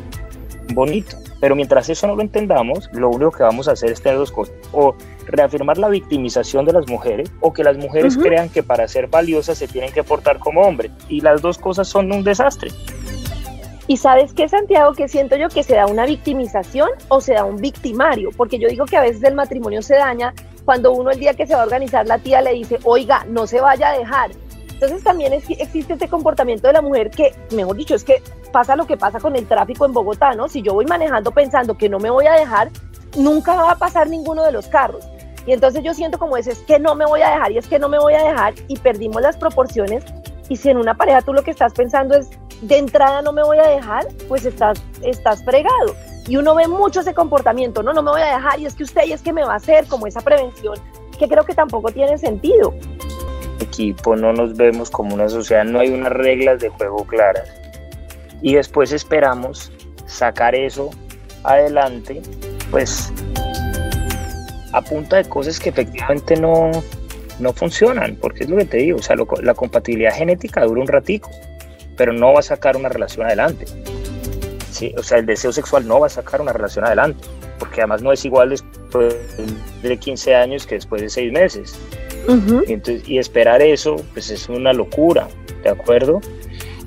bonito. 0.74 1.16
Pero 1.40 1.54
mientras 1.54 1.88
eso 1.88 2.06
no 2.06 2.16
lo 2.16 2.22
entendamos, 2.22 2.88
lo 2.92 3.10
único 3.10 3.30
que 3.30 3.42
vamos 3.42 3.68
a 3.68 3.72
hacer 3.72 3.90
es 3.90 4.02
tener 4.02 4.18
dos 4.18 4.32
cosas. 4.32 4.54
O 4.72 4.94
reafirmar 5.26 5.78
la 5.78 5.88
victimización 5.88 6.64
de 6.64 6.72
las 6.72 6.88
mujeres 6.88 7.30
o 7.40 7.52
que 7.52 7.62
las 7.62 7.76
mujeres 7.76 8.16
crean 8.16 8.48
que 8.48 8.62
para 8.62 8.88
ser 8.88 9.06
valiosas 9.08 9.58
se 9.58 9.68
tienen 9.68 9.92
que 9.92 10.02
portar 10.02 10.38
como 10.38 10.62
hombres. 10.62 10.90
Y 11.08 11.20
las 11.20 11.40
dos 11.42 11.58
cosas 11.58 11.88
son 11.88 12.10
un 12.12 12.24
desastre. 12.24 12.70
Y 13.86 13.96
sabes 13.96 14.34
qué, 14.34 14.48
Santiago, 14.48 14.92
que 14.92 15.08
siento 15.08 15.36
yo 15.36 15.48
que 15.48 15.62
se 15.62 15.74
da 15.74 15.86
una 15.86 16.04
victimización 16.04 16.90
o 17.08 17.22
se 17.22 17.32
da 17.32 17.44
un 17.44 17.56
victimario, 17.56 18.30
porque 18.36 18.58
yo 18.58 18.68
digo 18.68 18.84
que 18.84 18.98
a 18.98 19.00
veces 19.00 19.22
el 19.24 19.34
matrimonio 19.34 19.80
se 19.80 19.94
daña 19.94 20.34
cuando 20.66 20.92
uno 20.92 21.10
el 21.10 21.18
día 21.18 21.32
que 21.32 21.46
se 21.46 21.54
va 21.54 21.62
a 21.62 21.64
organizar 21.64 22.06
la 22.06 22.18
tía 22.18 22.42
le 22.42 22.52
dice, 22.52 22.78
oiga, 22.84 23.24
no 23.30 23.46
se 23.46 23.62
vaya 23.62 23.88
a 23.88 23.98
dejar. 23.98 24.30
Entonces 24.80 25.02
también 25.02 25.32
existe 25.32 25.94
este 25.94 26.08
comportamiento 26.08 26.68
de 26.68 26.72
la 26.72 26.80
mujer 26.80 27.10
que, 27.10 27.34
mejor 27.52 27.76
dicho, 27.76 27.96
es 27.96 28.04
que 28.04 28.22
pasa 28.52 28.76
lo 28.76 28.86
que 28.86 28.96
pasa 28.96 29.18
con 29.18 29.34
el 29.34 29.44
tráfico 29.44 29.84
en 29.84 29.92
Bogotá, 29.92 30.34
¿no? 30.34 30.48
Si 30.48 30.62
yo 30.62 30.72
voy 30.72 30.86
manejando 30.86 31.32
pensando 31.32 31.76
que 31.76 31.88
no 31.88 31.98
me 31.98 32.10
voy 32.10 32.26
a 32.26 32.34
dejar, 32.34 32.70
nunca 33.16 33.56
va 33.56 33.72
a 33.72 33.76
pasar 33.76 34.08
ninguno 34.08 34.44
de 34.44 34.52
los 34.52 34.68
carros. 34.68 35.04
Y 35.46 35.52
entonces 35.52 35.82
yo 35.82 35.94
siento 35.94 36.16
como 36.16 36.36
ese, 36.36 36.52
es 36.52 36.60
que 36.60 36.78
no 36.78 36.94
me 36.94 37.06
voy 37.06 37.22
a 37.22 37.30
dejar 37.30 37.50
y 37.50 37.58
es 37.58 37.66
que 37.66 37.80
no 37.80 37.88
me 37.88 37.98
voy 37.98 38.14
a 38.14 38.22
dejar 38.22 38.54
y 38.68 38.76
perdimos 38.76 39.20
las 39.20 39.36
proporciones. 39.36 40.04
Y 40.48 40.56
si 40.56 40.70
en 40.70 40.76
una 40.76 40.94
pareja 40.94 41.22
tú 41.22 41.32
lo 41.32 41.42
que 41.42 41.50
estás 41.50 41.72
pensando 41.72 42.16
es, 42.16 42.30
de 42.62 42.78
entrada 42.78 43.20
no 43.20 43.32
me 43.32 43.42
voy 43.42 43.58
a 43.58 43.66
dejar, 43.66 44.06
pues 44.28 44.44
estás, 44.44 44.80
estás 45.02 45.42
fregado. 45.42 45.96
Y 46.28 46.36
uno 46.36 46.54
ve 46.54 46.68
mucho 46.68 47.00
ese 47.00 47.14
comportamiento, 47.14 47.82
no, 47.82 47.92
no 47.92 48.02
me 48.02 48.12
voy 48.12 48.20
a 48.20 48.36
dejar 48.36 48.60
y 48.60 48.66
es 48.66 48.74
que 48.74 48.84
usted 48.84 49.06
y 49.06 49.12
es 49.12 49.22
que 49.22 49.32
me 49.32 49.42
va 49.42 49.54
a 49.54 49.56
hacer 49.56 49.86
como 49.86 50.06
esa 50.06 50.20
prevención 50.20 50.74
que 51.18 51.26
creo 51.26 51.44
que 51.44 51.54
tampoco 51.54 51.90
tiene 51.90 52.16
sentido. 52.16 52.72
Equipo, 53.60 54.16
no 54.16 54.32
nos 54.32 54.56
vemos 54.56 54.90
como 54.90 55.14
una 55.14 55.28
sociedad, 55.28 55.64
no 55.64 55.80
hay 55.80 55.90
unas 55.90 56.12
reglas 56.12 56.60
de 56.60 56.68
juego 56.68 57.04
claras. 57.06 57.48
Y 58.42 58.54
después 58.54 58.92
esperamos 58.92 59.72
sacar 60.06 60.54
eso 60.54 60.90
adelante, 61.44 62.22
pues 62.70 63.12
a 64.72 64.82
punta 64.82 65.16
de 65.16 65.24
cosas 65.24 65.58
que 65.58 65.70
efectivamente 65.70 66.36
no, 66.36 66.70
no 67.38 67.52
funcionan, 67.52 68.16
porque 68.16 68.44
es 68.44 68.50
lo 68.50 68.56
que 68.56 68.64
te 68.64 68.76
digo, 68.78 68.98
o 68.98 69.02
sea, 69.02 69.16
la 69.42 69.54
compatibilidad 69.54 70.14
genética 70.14 70.64
dura 70.64 70.80
un 70.80 70.88
ratico, 70.88 71.30
pero 71.96 72.12
no 72.12 72.34
va 72.34 72.40
a 72.40 72.42
sacar 72.42 72.76
una 72.76 72.88
relación 72.88 73.26
adelante. 73.26 73.66
¿sí? 74.70 74.94
O 74.96 75.02
sea, 75.02 75.18
el 75.18 75.26
deseo 75.26 75.52
sexual 75.52 75.86
no 75.86 76.00
va 76.00 76.06
a 76.06 76.10
sacar 76.10 76.40
una 76.40 76.52
relación 76.52 76.84
adelante, 76.84 77.26
porque 77.58 77.80
además 77.80 78.02
no 78.02 78.12
es 78.12 78.24
igual 78.24 78.50
después 78.50 79.16
de 79.82 79.96
15 79.96 80.34
años 80.34 80.66
que 80.66 80.76
después 80.76 81.02
de 81.02 81.08
6 81.08 81.32
meses. 81.32 81.78
Y, 82.66 83.14
y 83.14 83.18
esperar 83.18 83.62
eso, 83.62 83.96
pues 84.12 84.30
es 84.30 84.48
una 84.48 84.72
locura, 84.72 85.28
¿de 85.62 85.70
acuerdo? 85.70 86.20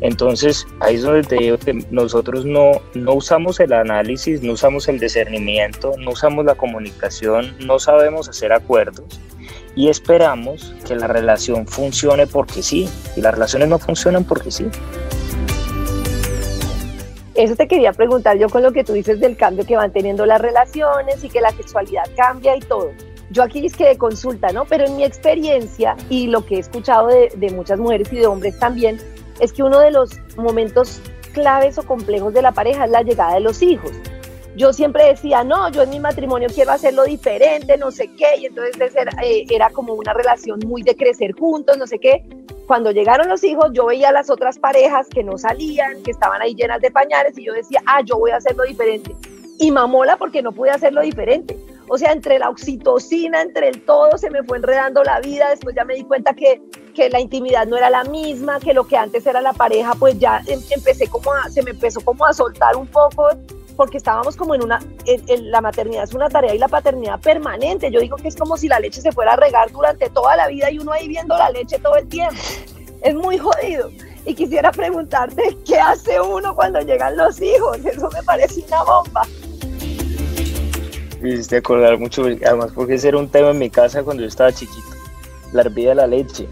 Entonces, 0.01 0.65
ahí 0.79 0.95
es 0.95 1.03
donde 1.03 1.21
te 1.21 1.35
digo 1.35 1.59
que 1.59 1.85
nosotros 1.91 2.43
no, 2.43 2.71
no 2.95 3.13
usamos 3.13 3.59
el 3.59 3.71
análisis, 3.71 4.41
no 4.41 4.53
usamos 4.53 4.87
el 4.87 4.99
discernimiento, 4.99 5.93
no 5.99 6.11
usamos 6.11 6.43
la 6.43 6.55
comunicación, 6.55 7.55
no 7.59 7.77
sabemos 7.77 8.27
hacer 8.27 8.51
acuerdos 8.51 9.21
y 9.75 9.89
esperamos 9.89 10.73
que 10.87 10.95
la 10.95 11.07
relación 11.07 11.67
funcione 11.67 12.27
porque 12.27 12.61
sí. 12.63 12.89
Y 13.15 13.21
las 13.21 13.33
relaciones 13.33 13.69
no 13.69 13.79
funcionan 13.79 14.23
porque 14.23 14.51
sí. 14.51 14.67
Eso 17.35 17.55
te 17.55 17.67
quería 17.67 17.93
preguntar 17.93 18.37
yo 18.37 18.49
con 18.49 18.61
lo 18.61 18.71
que 18.71 18.83
tú 18.83 18.93
dices 18.93 19.19
del 19.19 19.37
cambio 19.37 19.65
que 19.65 19.77
van 19.77 19.91
teniendo 19.91 20.25
las 20.25 20.41
relaciones 20.41 21.23
y 21.23 21.29
que 21.29 21.41
la 21.41 21.51
sexualidad 21.51 22.03
cambia 22.15 22.55
y 22.55 22.59
todo. 22.59 22.91
Yo 23.31 23.43
aquí 23.43 23.65
es 23.65 23.77
que 23.77 23.87
de 23.87 23.97
consulta, 23.97 24.51
¿no? 24.51 24.65
Pero 24.65 24.85
en 24.85 24.97
mi 24.97 25.05
experiencia 25.05 25.95
y 26.09 26.27
lo 26.27 26.45
que 26.45 26.55
he 26.55 26.59
escuchado 26.59 27.07
de, 27.07 27.51
muchas 27.55 27.79
mujeres 27.79 28.11
y 28.11 28.17
de 28.17 28.27
hombres 28.27 28.59
también, 28.59 28.99
es 29.39 29.53
que 29.53 29.63
uno 29.63 29.79
de 29.79 29.89
los 29.89 30.19
momentos 30.35 31.01
claves 31.33 31.77
o 31.77 31.83
complejos 31.83 32.33
de 32.33 32.41
la 32.41 32.51
pareja 32.51 32.83
es 32.85 32.91
la 32.91 33.03
llegada 33.03 33.35
de 33.35 33.39
los 33.39 33.61
hijos. 33.61 33.91
yo 34.57 34.73
siempre 34.73 35.05
decía, 35.05 35.45
no, 35.45 35.71
yo 35.71 35.83
en 35.83 35.91
mi 35.91 35.99
matrimonio 36.01 36.49
quiero 36.53 36.73
hacerlo 36.73 37.05
diferente, 37.05 37.77
no 37.77 37.89
sé 37.89 38.09
qué, 38.17 38.37
y 38.37 38.47
entonces 38.47 38.93
era, 38.93 39.13
eh, 39.23 39.45
era 39.49 39.69
como 39.69 39.93
una 39.93 40.13
relación 40.13 40.59
muy 40.67 40.83
de 40.83 40.97
crecer 40.97 41.31
juntos, 41.31 41.77
no 41.77 41.87
sé 41.87 41.99
qué. 41.99 42.25
Cuando 42.67 42.91
llegaron 42.91 43.29
los 43.29 43.45
hijos, 43.45 43.71
yo 43.71 43.85
veía 43.85 44.09
a 44.09 44.11
las 44.11 44.29
otras 44.29 44.59
parejas 44.59 45.07
que 45.07 45.23
no 45.23 45.37
salían, 45.37 46.03
que 46.03 46.11
estaban 46.11 46.41
ahí 46.41 46.53
llenas 46.53 46.81
de 46.81 46.91
pañales, 46.91 47.37
y 47.37 47.45
yo 47.45 47.53
decía, 47.53 47.81
ah, 47.85 48.01
yo 48.03 48.17
voy 48.17 48.31
a 48.31 48.35
hacerlo 48.35 48.63
diferente. 48.63 49.15
Y 49.57 49.71
mamola 49.71 50.17
porque 50.17 50.41
no 50.41 50.51
pude 50.51 50.71
hacerlo 50.71 51.01
diferente. 51.01 51.57
O 51.93 51.97
sea, 51.97 52.13
entre 52.13 52.39
la 52.39 52.49
oxitocina, 52.49 53.41
entre 53.41 53.67
el 53.67 53.81
todo, 53.81 54.17
se 54.17 54.29
me 54.29 54.43
fue 54.43 54.59
enredando 54.59 55.03
la 55.03 55.19
vida. 55.19 55.49
Después 55.49 55.75
ya 55.75 55.83
me 55.83 55.95
di 55.95 56.05
cuenta 56.05 56.33
que, 56.33 56.61
que 56.95 57.09
la 57.09 57.19
intimidad 57.19 57.67
no 57.67 57.75
era 57.75 57.89
la 57.89 58.05
misma, 58.05 58.61
que 58.61 58.73
lo 58.73 58.87
que 58.87 58.95
antes 58.95 59.27
era 59.27 59.41
la 59.41 59.51
pareja, 59.51 59.93
pues 59.95 60.17
ya 60.17 60.41
em, 60.47 60.61
empecé 60.69 61.07
como 61.07 61.33
a, 61.33 61.49
se 61.49 61.61
me 61.61 61.71
empezó 61.71 61.99
como 61.99 62.25
a 62.25 62.31
soltar 62.31 62.77
un 62.77 62.87
poco 62.87 63.27
porque 63.75 63.97
estábamos 63.97 64.37
como 64.37 64.55
en 64.55 64.63
una, 64.63 64.79
la 65.27 65.59
maternidad 65.59 66.05
es 66.05 66.13
una 66.13 66.29
tarea 66.29 66.55
y 66.55 66.59
la 66.59 66.69
paternidad 66.69 67.19
permanente. 67.19 67.91
Yo 67.91 67.99
digo 67.99 68.15
que 68.15 68.29
es 68.29 68.37
como 68.37 68.55
si 68.55 68.69
la 68.69 68.79
leche 68.79 69.01
se 69.01 69.11
fuera 69.11 69.33
a 69.33 69.35
regar 69.35 69.69
durante 69.69 70.09
toda 70.11 70.37
la 70.37 70.47
vida 70.47 70.71
y 70.71 70.79
uno 70.79 70.93
ahí 70.93 71.09
viendo 71.09 71.37
la 71.37 71.49
leche 71.49 71.77
todo 71.79 71.97
el 71.97 72.07
tiempo. 72.07 72.41
Es 73.01 73.15
muy 73.15 73.37
jodido. 73.37 73.91
Y 74.25 74.33
quisiera 74.33 74.71
preguntarte, 74.71 75.57
¿qué 75.65 75.77
hace 75.77 76.21
uno 76.21 76.55
cuando 76.55 76.79
llegan 76.79 77.17
los 77.17 77.41
hijos? 77.41 77.79
Eso 77.83 78.09
me 78.13 78.23
parece 78.23 78.63
una 78.65 78.81
bomba. 78.83 79.23
Me 81.21 81.29
hiciste 81.29 81.57
acordar 81.57 81.97
mucho, 81.99 82.23
además 82.23 82.71
porque 82.73 82.95
ese 82.95 83.09
era 83.09 83.17
un 83.17 83.29
tema 83.29 83.51
en 83.51 83.59
mi 83.59 83.69
casa 83.69 84.03
cuando 84.03 84.21
yo 84.23 84.27
estaba 84.27 84.51
chiquito, 84.51 84.89
la 85.53 85.61
hervida 85.61 85.89
de 85.89 85.95
la 85.95 86.07
leche. 86.07 86.47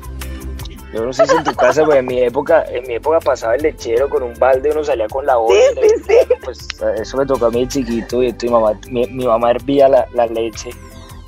Yo 0.93 1.05
no 1.05 1.13
sé 1.13 1.25
si 1.27 1.35
en 1.35 1.43
tu 1.43 1.53
casa, 1.53 1.85
pues 1.85 1.99
en 1.99 2.05
mi 2.07 2.19
época, 2.19 2.65
en 2.67 2.87
mi 2.87 2.95
época 2.95 3.19
pasaba 3.19 3.55
el 3.55 3.61
lechero 3.61 4.09
con 4.09 4.23
un 4.23 4.33
balde, 4.39 4.71
uno 4.71 4.83
salía 4.83 5.07
con 5.07 5.25
la 5.25 5.37
olla. 5.37 5.55
Sí, 5.81 5.87
sí, 5.87 6.03
sí. 6.07 6.33
Pues 6.43 6.67
eso 6.99 7.17
me 7.17 7.25
tocó 7.27 7.45
a 7.45 7.51
mí 7.51 7.67
chiquito 7.67 8.23
y 8.23 8.35
mi 8.41 8.49
mamá, 8.49 8.79
mi, 8.89 9.05
mamá 9.07 9.51
hervía 9.51 9.87
la, 9.87 10.07
la, 10.13 10.25
leche 10.25 10.71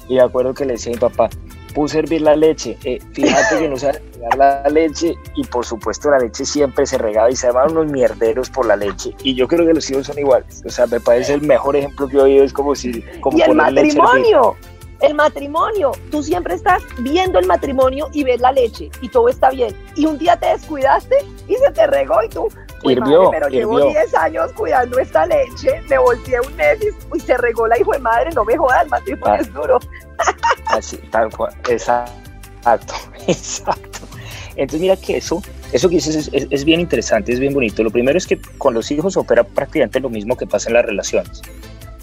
y 0.08 0.16
me 0.16 0.22
acuerdo 0.22 0.54
que 0.54 0.66
le 0.66 0.74
decía 0.74 0.92
a 0.92 0.96
mi 0.96 1.00
papá, 1.00 1.30
puse 1.74 1.98
a 1.98 2.00
hervir 2.02 2.22
la 2.22 2.36
leche, 2.36 2.78
eh, 2.84 3.00
fíjate 3.14 3.60
que 3.60 3.70
no 3.70 3.78
se 3.78 3.90
hervir 3.90 4.12
la 4.38 4.64
leche 4.70 5.16
y 5.36 5.44
por 5.46 5.66
supuesto 5.66 6.10
la 6.10 6.20
leche 6.20 6.46
siempre 6.46 6.86
se 6.86 6.98
regaba 6.98 7.32
y 7.32 7.36
se 7.36 7.48
llamaban 7.48 7.72
unos 7.72 7.92
mierderos 7.92 8.50
por 8.50 8.66
la 8.66 8.76
leche. 8.76 9.16
Y 9.24 9.36
yo 9.36 9.48
creo 9.48 9.66
que 9.66 9.74
los 9.74 9.90
hijos 9.90 10.08
son 10.08 10.20
iguales, 10.20 10.62
o 10.66 10.70
sea, 10.70 10.88
me 10.88 11.00
parece 11.00 11.34
el 11.34 11.42
mejor 11.42 11.76
ejemplo 11.76 12.08
que 12.08 12.18
he 12.18 12.22
oído, 12.22 12.44
es 12.44 12.54
como 12.54 12.76
si... 12.76 13.02
Como 13.22 13.38
y 13.38 13.42
el 13.42 13.56
matrimonio, 13.56 14.56
el 15.02 15.16
matrimonio, 15.16 15.92
tú 16.12 16.22
siempre 16.22 16.54
estás 16.54 16.84
viendo 17.00 17.40
el 17.40 17.48
matrimonio 17.48 18.08
y 18.14 18.24
ves 18.24 18.40
la 18.40 18.52
leche 18.52 18.90
y 19.02 19.10
todo 19.10 19.30
está 19.30 19.50
bien. 19.50 19.76
Y 19.96 20.06
un 20.06 20.18
día 20.18 20.38
te 20.38 20.48
descuidaste 20.48 21.16
y 21.48 21.56
se 21.56 21.72
te 21.72 21.88
regó 21.88 22.24
y 22.24 22.30
tú, 22.30 22.48
hirvió, 22.84 23.30
pero 23.32 23.48
llevo 23.48 23.80
10 23.80 24.16
años 24.16 24.52
cuidando 24.54 25.00
esta 25.00 25.26
leche, 25.26 25.82
me 25.90 25.98
volteé 25.98 26.40
un 26.40 26.56
mes 26.56 26.80
y, 27.14 27.20
se 27.20 27.38
regó 27.38 27.68
la 27.68 27.80
hijo 27.80 27.92
de 27.92 28.00
madre, 28.00 28.30
no 28.34 28.44
me 28.44 28.58
jodas, 28.58 28.88
matrimonio 28.90 29.36
ah. 29.36 29.42
es 29.42 29.54
duro. 29.54 29.80
Así, 30.68 30.98
tal 31.10 31.30
cual, 31.36 31.54
exacto, 31.70 32.94
exacto. 33.28 34.00
Entonces 34.56 34.82
mira 34.82 34.96
que 34.98 35.18
eso, 35.18 35.42
eso 35.72 35.90
que 35.90 35.96
dices 35.96 36.30
es, 36.34 36.48
es, 36.50 36.66
bien 36.66 36.80
interesante, 36.80 37.32
es 37.32 37.40
bien 37.40 37.54
bonito. 37.54 37.84
Lo 37.84 37.92
primero 37.92 38.18
es 38.18 38.28
que 38.28 38.40
con 38.58 38.74
los 38.74 38.92
hijos 38.92 39.16
opera 39.16 39.44
prácticamente 39.44 40.00
lo 40.00 40.10
mismo 40.10 40.36
que 40.36 40.46
pasa 40.46 40.70
en 40.70 40.74
las 40.74 40.86
relaciones. 40.86 41.42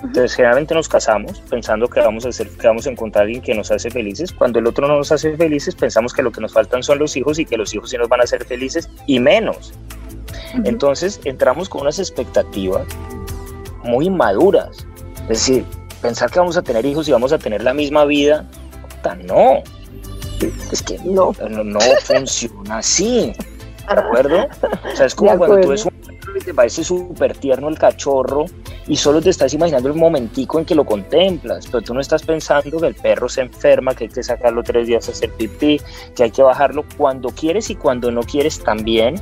Entonces, 0.03 0.35
generalmente 0.35 0.75
nos 0.75 0.89
casamos 0.89 1.41
pensando 1.51 1.89
que 1.89 2.01
vamos 2.01 2.25
a 2.25 2.29
hacer, 2.29 2.49
que 2.51 2.67
vamos 2.69 2.87
a 2.87 2.91
encontrar 2.91 3.23
a 3.23 3.25
alguien 3.25 3.43
que 3.43 3.55
nos 3.55 3.71
hace 3.71 3.91
felices. 3.91 4.33
Cuando 4.33 4.61
el 4.61 4.67
otro 4.67 4.87
no 4.87 4.97
nos 4.97 5.11
hace 5.11 5.37
felices, 5.37 5.75
pensamos 5.75 6.13
que 6.13 6.23
lo 6.23 6.31
que 6.31 6.41
nos 6.41 6.53
faltan 6.53 6.83
son 6.83 7.01
los 7.01 7.17
hijos 7.17 7.39
y 7.39 7.45
que 7.45 7.57
los 7.57 7.75
hijos 7.75 7.91
sí 7.91 7.99
nos 7.99 8.09
van 8.09 8.21
a 8.21 8.25
hacer 8.25 8.45
felices 8.45 8.89
y 9.07 9.19
menos. 9.19 9.73
Entonces, 10.65 11.21
entramos 11.25 11.69
con 11.69 11.83
unas 11.83 11.99
expectativas 11.99 12.87
muy 13.85 14.07
inmaduras. 14.07 14.87
Es 15.23 15.29
decir, 15.29 15.65
pensar 16.01 16.31
que 16.31 16.39
vamos 16.39 16.57
a 16.57 16.63
tener 16.63 16.85
hijos 16.87 17.09
y 17.09 17.13
vamos 17.13 17.33
a 17.33 17.39
tener 17.39 17.63
la 17.63 17.75
misma 17.75 18.05
vida, 18.05 18.49
no. 19.25 19.63
Es 20.71 20.83
que 20.83 20.99
no, 21.05 21.33
no, 21.49 21.81
funciona 22.03 22.79
así. 22.79 23.33
¿De 23.89 24.01
acuerdo? 24.01 24.47
O 24.93 24.97
sea, 24.97 25.07
es 25.07 25.15
como 25.15 25.37
cuando 25.39 25.61
tú 25.61 25.69
ves 25.69 25.85
un 25.87 25.93
y 26.37 26.45
te 26.45 26.53
parece 26.53 26.85
súper 26.85 27.37
tierno 27.37 27.69
el 27.69 27.79
cachorro 27.79 28.45
y 28.87 28.97
solo 28.97 29.21
te 29.21 29.31
estás 29.31 29.55
imaginando 29.55 29.89
el 29.89 29.95
momentico 29.95 30.59
en 30.59 30.67
que 30.67 30.75
lo 30.75 30.85
contemplas, 30.85 31.67
pero 31.67 31.83
tú 31.83 31.95
no 31.95 32.01
estás 32.01 32.23
pensando 32.23 32.79
que 32.79 32.87
el 32.87 32.95
perro 32.95 33.29
se 33.31 33.41
enferma, 33.41 33.95
que 33.95 34.05
hay 34.05 34.11
que 34.11 34.23
sacarlo 34.23 34.63
tres 34.63 34.87
días 34.87 35.09
a 35.09 35.13
hacer 35.13 35.33
pipí, 35.33 35.81
que 36.15 36.25
hay 36.25 36.31
que 36.31 36.43
bajarlo 36.43 36.85
cuando 36.99 37.31
quieres 37.31 37.71
y 37.71 37.77
cuando 37.77 38.11
no 38.11 38.23
quieres 38.23 38.63
también, 38.63 39.17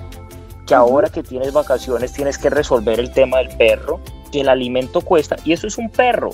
que 0.67 0.75
ahora 0.75 1.09
que 1.09 1.23
tienes 1.23 1.53
vacaciones 1.53 2.13
tienes 2.13 2.39
que 2.39 2.51
resolver 2.51 2.99
el 2.99 3.13
tema 3.13 3.39
del 3.39 3.57
perro, 3.57 4.01
que 4.33 4.41
el 4.41 4.49
alimento 4.49 5.01
cuesta, 5.01 5.37
y 5.45 5.53
eso 5.53 5.67
es 5.67 5.79
un 5.79 5.89
perro, 5.89 6.31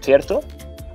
¿cierto? 0.00 0.40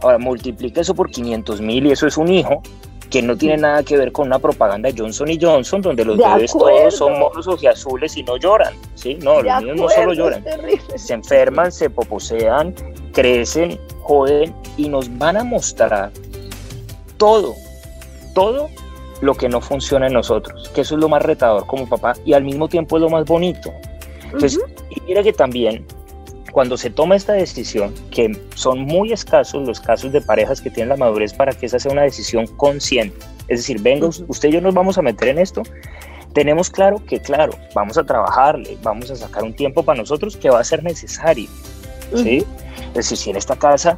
Ahora 0.02 0.18
multiplica 0.18 0.82
eso 0.82 0.96
por 0.96 1.12
500 1.12 1.62
mil 1.62 1.86
y 1.86 1.92
eso 1.92 2.08
es 2.08 2.18
un 2.18 2.30
hijo, 2.30 2.62
que 3.10 3.22
no 3.22 3.36
tiene 3.36 3.58
nada 3.58 3.84
que 3.84 3.98
ver 3.98 4.12
con 4.12 4.28
una 4.28 4.40
propaganda 4.40 4.92
de 4.92 5.00
Johnson 5.00 5.30
y 5.30 5.40
Johnson, 5.42 5.82
donde 5.82 6.06
los 6.06 6.18
bebés 6.18 6.52
todos 6.52 6.96
son 6.96 7.20
monos 7.20 7.48
azules 7.66 8.16
y 8.18 8.24
no 8.24 8.38
lloran, 8.38 8.74
¿sí? 8.96 9.16
No, 9.16 9.42
los 9.42 9.62
niños 9.62 9.78
no 9.78 9.90
solo 9.90 10.14
lloran, 10.14 10.44
se 10.96 11.14
enferman, 11.14 11.72
se 11.72 11.90
poposean, 11.90 12.74
crecen, 13.14 13.80
joden 14.02 14.54
y 14.78 14.90
nos 14.90 15.16
van 15.18 15.38
a 15.38 15.44
mostrar 15.44 16.12
todo, 17.18 17.56
todo 18.34 18.70
lo 19.22 19.36
que 19.36 19.50
no 19.50 19.62
funciona 19.62 20.08
en 20.08 20.14
nosotros, 20.14 20.70
que 20.70 20.82
eso 20.82 20.96
es 20.96 21.02
lo 21.02 21.10
más 21.10 21.22
retador 21.22 21.66
como 21.66 21.88
papá 21.88 22.14
y 22.26 22.34
al 22.34 22.44
mismo 22.44 22.68
tiempo 22.68 22.98
es 22.98 23.02
lo 23.02 23.10
más 23.10 23.26
bonito. 23.26 23.72
Entonces, 24.26 24.60
y 24.90 25.02
mira 25.02 25.24
que 25.24 25.34
también 25.34 25.86
cuando 26.52 26.78
se 26.78 26.90
toma 26.90 27.16
esta 27.16 27.34
decisión, 27.34 27.94
que 28.12 28.38
son 28.56 28.80
muy 28.80 29.12
escasos 29.12 29.68
los 29.68 29.80
casos 29.80 30.12
de 30.12 30.22
parejas 30.22 30.62
que 30.62 30.70
tienen 30.70 30.90
la 30.90 30.98
madurez 30.98 31.34
para 31.34 31.54
que 31.54 31.66
esa 31.66 31.80
sea 31.80 31.92
una 31.92 32.04
decisión 32.04 32.48
consciente, 32.48 33.18
es 33.48 33.60
decir, 33.60 33.82
venga, 33.82 34.08
usted 34.08 34.50
y 34.50 34.54
yo 34.54 34.62
nos 34.62 34.74
vamos 34.74 34.98
a 34.98 35.02
meter 35.02 35.30
en 35.30 35.40
esto, 35.40 35.64
tenemos 36.34 36.70
claro 36.70 37.04
que, 37.06 37.20
claro, 37.20 37.54
vamos 37.74 37.98
a 37.98 38.04
trabajarle, 38.04 38.78
vamos 38.84 39.10
a 39.12 39.16
sacar 39.16 39.44
un 39.44 39.54
tiempo 39.54 39.84
para 39.84 40.00
nosotros 40.00 40.38
que 40.38 40.50
va 40.50 40.60
a 40.60 40.64
ser 40.64 40.84
necesario, 40.84 41.50
¿sí? 42.16 42.46
Es 42.90 42.94
decir, 42.94 43.18
si 43.18 43.30
en 43.32 43.38
esta 43.38 43.56
casa 43.56 43.98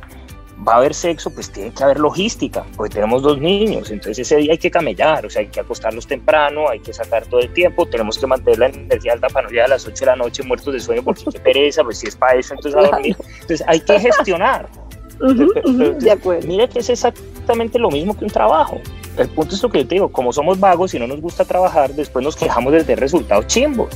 va 0.67 0.73
a 0.73 0.77
haber 0.77 0.93
sexo, 0.93 1.29
pues 1.29 1.51
tiene 1.51 1.71
que 1.71 1.83
haber 1.83 1.99
logística, 1.99 2.63
porque 2.75 2.95
tenemos 2.95 3.21
dos 3.21 3.39
niños, 3.39 3.89
entonces 3.89 4.19
ese 4.19 4.37
día 4.37 4.51
hay 4.51 4.57
que 4.57 4.69
camellar, 4.69 5.25
o 5.25 5.29
sea, 5.29 5.41
hay 5.41 5.47
que 5.47 5.59
acostarlos 5.59 6.05
temprano, 6.07 6.69
hay 6.69 6.79
que 6.79 6.93
sacar 6.93 7.25
todo 7.25 7.39
el 7.39 7.51
tiempo, 7.53 7.85
tenemos 7.85 8.17
que 8.17 8.27
mantener 8.27 8.59
la 8.59 8.65
energía 8.67 9.13
alta 9.13 9.27
para 9.27 9.47
no 9.47 9.51
llegar 9.51 9.65
a 9.67 9.69
las 9.69 9.85
8 9.85 9.95
de 9.99 10.05
la 10.05 10.15
noche 10.15 10.43
muertos 10.43 10.73
de 10.73 10.79
sueño 10.79 11.03
porque 11.03 11.23
qué 11.31 11.39
pereza, 11.39 11.83
pues 11.83 11.99
si 11.99 12.07
es 12.07 12.15
para 12.15 12.39
eso, 12.39 12.53
entonces 12.53 12.75
a 12.75 12.87
dormir. 12.87 13.15
Entonces 13.41 13.63
hay 13.67 13.79
que 13.79 13.99
gestionar. 13.99 14.69
de 15.99 16.11
acuerdo. 16.11 16.47
Mira 16.47 16.67
que 16.67 16.79
es 16.79 16.89
exactamente 16.89 17.77
lo 17.77 17.91
mismo 17.91 18.17
que 18.17 18.25
un 18.25 18.31
trabajo. 18.31 18.79
El 19.17 19.29
punto 19.29 19.53
es 19.53 19.61
lo 19.61 19.69
que 19.69 19.79
yo 19.79 19.87
te 19.87 19.95
digo, 19.95 20.11
como 20.11 20.33
somos 20.33 20.59
vagos 20.59 20.93
y 20.93 20.99
no 20.99 21.05
nos 21.05 21.21
gusta 21.21 21.45
trabajar, 21.45 21.93
después 21.93 22.23
nos 22.23 22.35
quejamos 22.35 22.73
de 22.73 22.83
tener 22.83 22.99
resultados 22.99 23.45
chimbos. 23.47 23.89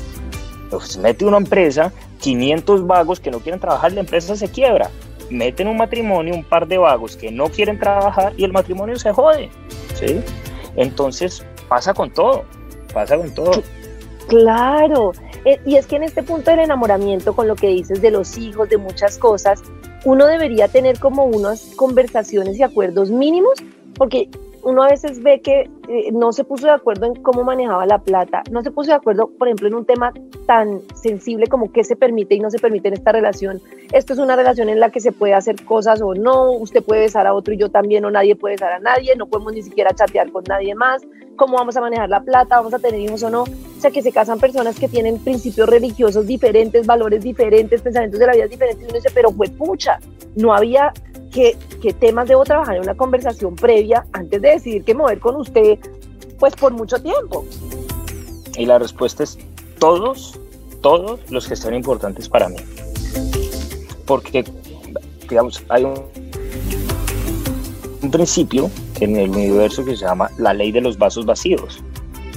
Entonces 0.63 0.97
mete 0.97 1.25
una 1.25 1.37
empresa, 1.37 1.91
500 2.21 2.85
vagos 2.85 3.19
que 3.19 3.31
no 3.31 3.39
quieren 3.39 3.59
trabajar, 3.59 3.93
la 3.93 4.01
empresa 4.01 4.35
se 4.35 4.49
quiebra 4.49 4.91
meten 5.29 5.67
un 5.67 5.77
matrimonio, 5.77 6.33
un 6.35 6.43
par 6.43 6.67
de 6.67 6.77
vagos 6.77 7.17
que 7.17 7.31
no 7.31 7.47
quieren 7.49 7.79
trabajar 7.79 8.33
y 8.37 8.43
el 8.43 8.51
matrimonio 8.51 8.97
se 8.97 9.11
jode. 9.11 9.49
¿sí? 9.93 10.21
Entonces 10.75 11.45
pasa 11.67 11.93
con 11.93 12.11
todo, 12.11 12.43
pasa 12.93 13.17
con 13.17 13.33
todo. 13.33 13.51
Claro, 14.27 15.11
eh, 15.45 15.59
y 15.65 15.75
es 15.75 15.85
que 15.85 15.97
en 15.97 16.03
este 16.03 16.23
punto 16.23 16.49
del 16.49 16.61
enamoramiento, 16.61 17.35
con 17.35 17.47
lo 17.47 17.55
que 17.55 17.67
dices 17.67 18.01
de 18.01 18.11
los 18.11 18.37
hijos, 18.37 18.69
de 18.69 18.77
muchas 18.77 19.17
cosas, 19.17 19.61
uno 20.03 20.25
debería 20.25 20.67
tener 20.67 20.99
como 20.99 21.25
unas 21.25 21.73
conversaciones 21.75 22.57
y 22.57 22.63
acuerdos 22.63 23.11
mínimos, 23.11 23.53
porque 23.95 24.29
uno 24.65 24.81
a 24.81 24.87
veces 24.87 25.21
ve 25.21 25.41
que 25.41 25.69
eh, 25.87 26.11
no 26.11 26.33
se 26.33 26.43
puso 26.43 26.65
de 26.65 26.73
acuerdo 26.73 27.05
en 27.05 27.21
cómo 27.21 27.43
manejaba 27.43 27.85
la 27.85 27.99
plata, 27.99 28.41
no 28.49 28.63
se 28.63 28.71
puso 28.71 28.89
de 28.89 28.95
acuerdo, 28.95 29.29
por 29.37 29.47
ejemplo, 29.47 29.67
en 29.67 29.75
un 29.75 29.85
tema 29.85 30.11
tan 30.47 30.81
sensible 30.95 31.45
como 31.45 31.71
qué 31.71 31.83
se 31.83 31.95
permite 31.95 32.33
y 32.33 32.39
no 32.39 32.49
se 32.49 32.57
permite 32.57 32.87
en 32.87 32.95
esta 32.95 33.11
relación. 33.11 33.61
Esto 33.91 34.13
es 34.13 34.19
una 34.19 34.35
relación 34.35 34.67
en 34.69 34.79
la 34.79 34.89
que 34.89 35.01
se 35.01 35.11
puede 35.11 35.35
hacer 35.35 35.63
cosas 35.65 36.01
o 36.01 36.15
no, 36.15 36.51
usted 36.51 36.83
puede 36.83 37.01
besar 37.01 37.27
a 37.27 37.35
otro 37.35 37.53
y 37.53 37.57
yo 37.57 37.69
también, 37.69 38.05
o 38.05 38.11
nadie 38.11 38.35
puede 38.35 38.55
besar 38.55 38.73
a 38.73 38.79
nadie, 38.79 39.15
no 39.15 39.27
podemos 39.27 39.53
ni 39.53 39.61
siquiera 39.61 39.93
chatear 39.93 40.31
con 40.31 40.43
nadie 40.49 40.73
más, 40.73 41.03
cómo 41.35 41.57
vamos 41.57 41.77
a 41.77 41.81
manejar 41.81 42.09
la 42.09 42.21
plata, 42.21 42.57
vamos 42.57 42.73
a 42.73 42.79
tener 42.79 42.99
hijos 42.99 43.21
o 43.21 43.29
no. 43.29 43.43
O 43.43 43.79
sea, 43.79 43.91
que 43.91 44.01
se 44.01 44.11
casan 44.11 44.39
personas 44.39 44.79
que 44.79 44.87
tienen 44.87 45.19
principios 45.19 45.69
religiosos 45.69 46.25
diferentes, 46.25 46.87
valores 46.87 47.23
diferentes, 47.23 47.83
pensamientos 47.83 48.19
de 48.19 48.25
la 48.25 48.33
vida 48.33 48.47
diferentes, 48.47 48.83
y 48.83 48.85
uno 48.85 48.95
dice, 48.95 49.09
pero 49.13 49.29
fue 49.29 49.47
pucha, 49.49 49.99
no 50.35 50.55
había 50.55 50.91
¿qué, 51.35 51.93
temas 51.99 52.27
debo 52.27 52.43
trabajar 52.43 52.77
en 52.77 52.83
una 52.83 52.95
conversación 52.95 53.55
previa 53.55 54.05
antes 54.13 54.41
de 54.41 54.49
decidir 54.51 54.83
qué 54.83 54.95
mover 54.95 55.19
con 55.19 55.35
usted, 55.35 55.77
pues 56.39 56.55
por 56.55 56.71
mucho 56.71 56.97
tiempo? 57.01 57.45
Y 58.57 58.65
la 58.65 58.79
respuesta 58.79 59.23
es 59.23 59.37
todos, 59.79 60.39
todos 60.81 61.19
los 61.29 61.47
que 61.47 61.55
son 61.55 61.75
importantes 61.75 62.29
para 62.29 62.47
mí. 62.47 62.55
Porque, 64.05 64.45
digamos, 65.29 65.61
hay 65.69 65.83
un, 65.83 66.01
un 68.01 68.11
principio 68.11 68.71
en 69.01 69.17
el 69.17 69.29
universo 69.29 69.83
que 69.83 69.97
se 69.97 70.05
llama 70.05 70.31
la 70.37 70.53
ley 70.53 70.71
de 70.71 70.79
los 70.79 70.97
vasos 70.97 71.25
vacíos. 71.25 71.83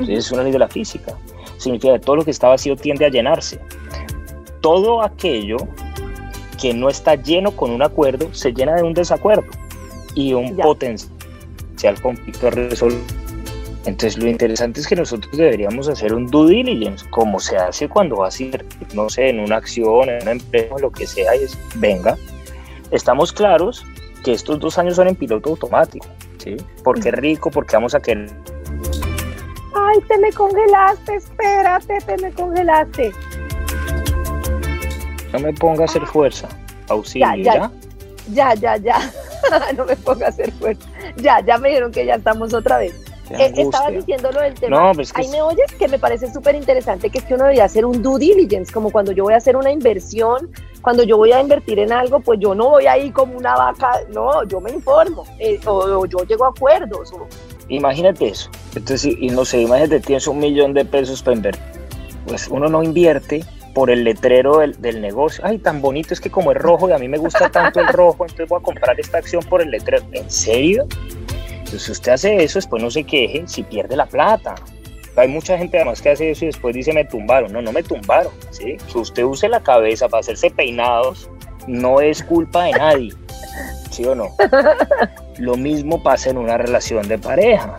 Es 0.08 0.32
una 0.32 0.42
ley 0.42 0.52
de 0.52 0.58
la 0.58 0.68
física. 0.68 1.16
Significa 1.58 1.92
que 1.94 2.00
todo 2.00 2.16
lo 2.16 2.24
que 2.24 2.32
está 2.32 2.48
vacío 2.48 2.76
tiende 2.76 3.04
a 3.04 3.10
llenarse. 3.10 3.60
Todo 4.60 5.02
aquello 5.02 5.56
que 6.60 6.74
no 6.74 6.88
está 6.88 7.14
lleno 7.14 7.52
con 7.52 7.70
un 7.70 7.82
acuerdo 7.82 8.28
se 8.32 8.52
llena 8.52 8.74
de 8.74 8.82
un 8.82 8.94
desacuerdo 8.94 9.44
y 10.14 10.32
un 10.34 10.56
potencial 10.56 12.00
conflicto 12.02 12.50
resolución. 12.50 13.28
Entonces 13.84 14.18
lo 14.22 14.28
interesante 14.28 14.80
es 14.80 14.86
que 14.86 14.96
nosotros 14.96 15.34
deberíamos 15.34 15.88
hacer 15.88 16.12
un 16.12 16.26
due 16.26 16.50
diligence, 16.50 17.08
como 17.08 17.40
se 17.40 17.56
hace 17.56 17.88
cuando 17.88 18.16
vas 18.16 18.38
a 18.38 18.42
ir, 18.42 18.66
no 18.92 19.08
sé, 19.08 19.30
en 19.30 19.40
una 19.40 19.56
acción, 19.56 20.10
en 20.10 20.20
una 20.22 20.32
empresa, 20.32 20.74
lo 20.78 20.90
que 20.90 21.06
sea, 21.06 21.34
y 21.36 21.44
es, 21.44 21.58
venga, 21.76 22.18
estamos 22.90 23.32
claros 23.32 23.86
que 24.24 24.32
estos 24.32 24.58
dos 24.58 24.76
años 24.78 24.96
son 24.96 25.08
en 25.08 25.14
piloto 25.14 25.50
automático, 25.50 26.06
¿sí? 26.36 26.56
Porque 26.84 27.10
rico, 27.12 27.50
porque 27.50 27.76
vamos 27.76 27.94
a 27.94 28.00
querer... 28.00 28.30
Ay, 29.74 29.98
te 30.06 30.18
me 30.18 30.32
congelaste, 30.32 31.14
espérate, 31.14 31.98
te 32.04 32.16
me 32.18 32.30
congelaste. 32.32 33.12
No 35.32 35.40
me 35.40 35.52
ponga 35.52 35.82
a 35.82 35.84
hacer 35.84 36.04
fuerza, 36.06 36.48
auxilio, 36.88 37.36
¿ya? 37.36 37.70
Ya, 38.32 38.54
ya, 38.54 38.54
ya, 38.54 38.76
ya. 38.76 39.12
no 39.76 39.84
me 39.84 39.96
ponga 39.96 40.26
a 40.26 40.28
hacer 40.30 40.52
fuerza. 40.52 40.88
Ya, 41.16 41.40
ya 41.44 41.58
me 41.58 41.68
dijeron 41.68 41.92
que 41.92 42.06
ya 42.06 42.14
estamos 42.14 42.54
otra 42.54 42.78
vez. 42.78 42.94
Eh, 43.30 43.52
estaba 43.56 43.90
diciendo 43.90 44.30
lo 44.32 44.40
del 44.40 44.54
tema. 44.54 44.88
No, 44.88 44.94
pues 44.94 45.12
Ahí 45.14 45.28
me 45.28 45.42
oyes 45.42 45.70
que 45.78 45.86
me 45.88 45.98
parece 45.98 46.32
súper 46.32 46.54
interesante 46.54 47.10
que 47.10 47.18
es 47.18 47.24
que 47.24 47.34
uno 47.34 47.44
debería 47.44 47.64
hacer 47.64 47.84
un 47.84 48.02
due 48.02 48.18
diligence, 48.18 48.72
como 48.72 48.90
cuando 48.90 49.12
yo 49.12 49.24
voy 49.24 49.34
a 49.34 49.36
hacer 49.36 49.56
una 49.56 49.70
inversión, 49.70 50.50
cuando 50.80 51.02
yo 51.02 51.16
voy 51.16 51.32
a 51.32 51.40
invertir 51.40 51.78
en 51.78 51.92
algo, 51.92 52.20
pues 52.20 52.40
yo 52.40 52.54
no 52.54 52.70
voy 52.70 52.86
ahí 52.86 53.10
como 53.10 53.36
una 53.36 53.54
vaca, 53.54 54.00
no, 54.12 54.44
yo 54.44 54.60
me 54.60 54.70
informo, 54.70 55.24
eh, 55.38 55.60
o, 55.66 56.06
yo 56.06 56.18
llego 56.24 56.46
a 56.46 56.48
acuerdos. 56.48 57.12
Imagínate 57.68 58.28
eso. 58.28 58.50
Entonces, 58.74 59.14
y 59.18 59.28
no 59.28 59.44
sé, 59.44 59.60
imagínate, 59.60 60.00
tienes 60.00 60.26
un 60.26 60.38
millón 60.38 60.72
de 60.72 60.84
pesos 60.84 61.22
para 61.22 61.36
invertir. 61.36 61.62
Pues 62.26 62.48
uno 62.48 62.68
no 62.68 62.82
invierte 62.82 63.44
por 63.74 63.90
el 63.90 64.04
letrero 64.04 64.58
del, 64.58 64.80
del, 64.80 65.00
negocio. 65.00 65.44
Ay, 65.44 65.58
tan 65.58 65.80
bonito 65.80 66.14
es 66.14 66.20
que 66.20 66.30
como 66.30 66.52
es 66.52 66.58
rojo 66.58 66.88
y 66.88 66.92
a 66.92 66.98
mí 66.98 67.08
me 67.08 67.18
gusta 67.18 67.50
tanto 67.50 67.80
el 67.80 67.88
rojo, 67.88 68.24
entonces 68.24 68.48
voy 68.48 68.58
a 68.60 68.62
comprar 68.62 68.98
esta 68.98 69.18
acción 69.18 69.42
por 69.42 69.62
el 69.62 69.70
letrero. 69.70 70.04
¿En 70.12 70.30
serio? 70.30 70.86
Entonces, 71.50 71.82
si 71.82 71.92
usted 71.92 72.12
hace 72.12 72.42
eso, 72.42 72.58
después 72.58 72.82
no 72.82 72.90
se 72.90 73.04
queje 73.04 73.44
si 73.46 73.62
pierde 73.62 73.96
la 73.96 74.06
plata. 74.06 74.54
Hay 75.16 75.28
mucha 75.28 75.58
gente 75.58 75.76
además 75.76 76.00
que 76.00 76.10
hace 76.10 76.30
eso 76.30 76.44
y 76.44 76.48
después 76.48 76.74
dice 76.74 76.92
me 76.92 77.04
tumbaron. 77.04 77.52
No, 77.52 77.60
no 77.60 77.72
me 77.72 77.82
tumbaron. 77.82 78.32
¿sí? 78.50 78.76
Que 78.90 78.98
usted 78.98 79.24
use 79.24 79.48
la 79.48 79.60
cabeza 79.60 80.08
para 80.08 80.20
hacerse 80.20 80.50
peinados 80.50 81.28
no 81.68 82.00
es 82.00 82.22
culpa 82.22 82.64
de 82.64 82.72
nadie. 82.72 83.12
¿Sí 83.90 84.04
o 84.04 84.14
no? 84.14 84.28
Lo 85.38 85.56
mismo 85.56 86.02
pasa 86.02 86.30
en 86.30 86.38
una 86.38 86.56
relación 86.56 87.06
de 87.06 87.18
pareja. 87.18 87.76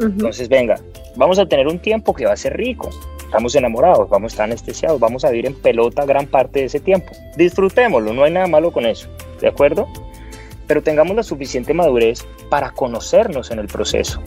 Entonces, 0.00 0.48
venga, 0.48 0.76
vamos 1.16 1.38
a 1.38 1.46
tener 1.46 1.66
un 1.66 1.78
tiempo 1.78 2.14
que 2.14 2.26
va 2.26 2.32
a 2.32 2.36
ser 2.36 2.56
rico. 2.56 2.90
Estamos 3.24 3.54
enamorados, 3.54 4.08
vamos 4.08 4.32
a 4.32 4.34
estar 4.34 4.44
anestesiados, 4.44 5.00
vamos 5.00 5.24
a 5.24 5.30
vivir 5.30 5.46
en 5.46 5.54
pelota 5.54 6.04
gran 6.04 6.26
parte 6.26 6.60
de 6.60 6.66
ese 6.66 6.80
tiempo. 6.80 7.12
Disfrutémoslo, 7.36 8.12
no 8.12 8.24
hay 8.24 8.32
nada 8.32 8.46
malo 8.46 8.72
con 8.72 8.86
eso. 8.86 9.08
¿De 9.40 9.48
acuerdo? 9.48 9.88
pero 10.66 10.82
tengamos 10.82 11.16
la 11.16 11.22
suficiente 11.22 11.74
madurez 11.74 12.24
para 12.48 12.70
conocernos 12.70 13.50
en 13.50 13.58
el 13.58 13.66
proceso, 13.66 14.20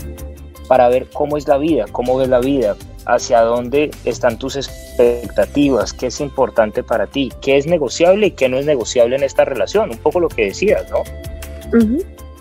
para 0.68 0.90
ver 0.90 1.08
cómo 1.12 1.38
es 1.38 1.48
la 1.48 1.58
vida, 1.58 1.86
cómo 1.92 2.18
ves 2.18 2.30
la 2.30 2.40
vida, 2.40 2.76
hacia 3.06 3.42
dónde 3.42 3.92
están 4.06 4.38
tus 4.38 4.56
expectativas, 4.56 5.94
qué 5.94 6.08
es 6.08 6.20
importante 6.20 6.84
para 6.84 7.08
ti, 7.08 7.32
qué 7.42 7.58
es 7.58 7.66
negociable 7.66 8.28
y 8.28 8.32
qué 8.32 8.50
no 8.50 8.58
es 8.58 8.66
negociable 8.66 9.16
en 9.16 9.24
esta 9.24 9.46
relación, 9.46 9.92
un 9.92 9.98
poco 9.98 10.20
lo 10.20 10.28
que 10.28 10.46
decías, 10.46 10.86
¿no? 10.92 11.04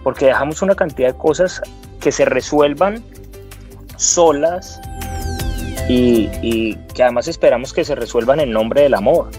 Porque 0.03 0.27
dejamos 0.27 0.63
una 0.63 0.75
cantidad 0.75 1.13
de 1.13 1.19
cosas 1.19 1.63
que 2.01 2.13
se 2.13 2.25
resuelvan 2.25 3.03
solas 3.97 4.81
y, 5.89 6.29
y 6.43 6.75
que 6.95 7.03
además 7.03 7.29
esperamos 7.29 7.73
que 7.73 7.85
se 7.85 7.95
resuelvan 7.95 8.41
en 8.41 8.53
nombre 8.53 8.83
del 8.83 8.95
amor 8.95 9.31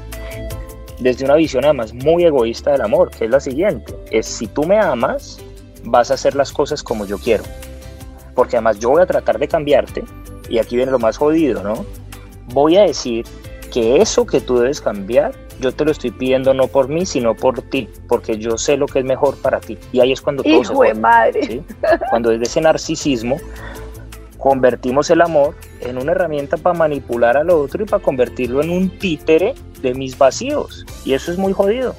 desde 1.00 1.26
una 1.26 1.36
visión 1.36 1.64
además 1.64 1.94
muy 1.94 2.24
egoísta 2.24 2.72
del 2.72 2.82
amor, 2.82 3.12
que 3.12 3.26
es 3.26 3.32
la 3.32 3.40
siguiente, 3.40 3.96
es 4.12 4.26
si 4.26 4.48
tú 4.48 4.64
me 4.64 4.80
amas, 4.80 5.40
vas 5.84 6.12
a 6.12 6.16
hacer 6.16 6.36
las 6.36 6.52
cosas 6.52 6.84
como 6.84 7.06
yo 7.06 7.18
quiero. 7.18 7.44
Porque 8.36 8.58
además 8.58 8.80
yo 8.80 8.90
voy 8.90 9.02
a 9.02 9.06
tratar 9.06 9.40
de 9.40 9.48
cambiarte, 9.48 10.04
y 10.50 10.60
aquí 10.60 10.76
viene 10.76 10.92
lo 10.92 11.00
más 11.00 11.18
jodido, 11.18 11.64
¿no? 11.64 11.86
Voy 12.48 12.78
a 12.78 12.84
decir 12.84 13.26
que 13.72 14.02
eso 14.02 14.26
que 14.26 14.42
tú 14.42 14.58
debes 14.58 14.82
cambiar, 14.82 15.34
yo 15.60 15.72
te 15.72 15.86
lo 15.86 15.92
estoy 15.92 16.12
pidiendo 16.12 16.54
no 16.54 16.68
por 16.68 16.88
mí, 16.88 17.06
sino 17.06 17.36
por 17.36 17.62
ti, 17.64 17.90
porque 18.08 18.38
yo 18.38 18.58
sé 18.58 18.78
lo 18.78 18.86
que 18.86 19.00
es 19.00 19.06
mejor 19.06 19.36
para 19.38 19.60
ti. 19.60 19.78
Y 19.92 20.00
ahí 20.00 20.12
es 20.12 20.22
cuando 20.22 20.44
todo 20.44 20.62
Hijo 20.62 20.84
se 20.84 20.88
de 20.90 20.94
madre. 20.94 21.64
Cuando 22.10 22.30
desde 22.30 22.44
ese 22.44 22.62
narcisismo 22.62 23.38
convertimos 24.38 25.10
el 25.10 25.22
amor 25.22 25.56
en 25.82 25.98
una 25.98 26.12
herramienta 26.12 26.58
para 26.58 26.78
manipular 26.78 27.38
al 27.38 27.50
otro 27.50 27.84
y 27.84 27.86
para 27.86 28.04
convertirlo 28.04 28.62
en 28.62 28.70
un 28.70 28.90
títere 28.90 29.56
de 29.82 29.94
mis 29.94 30.18
vacíos. 30.18 30.86
Y 31.06 31.14
eso 31.14 31.32
es 31.32 31.38
muy 31.38 31.54
jodido. 31.54 31.96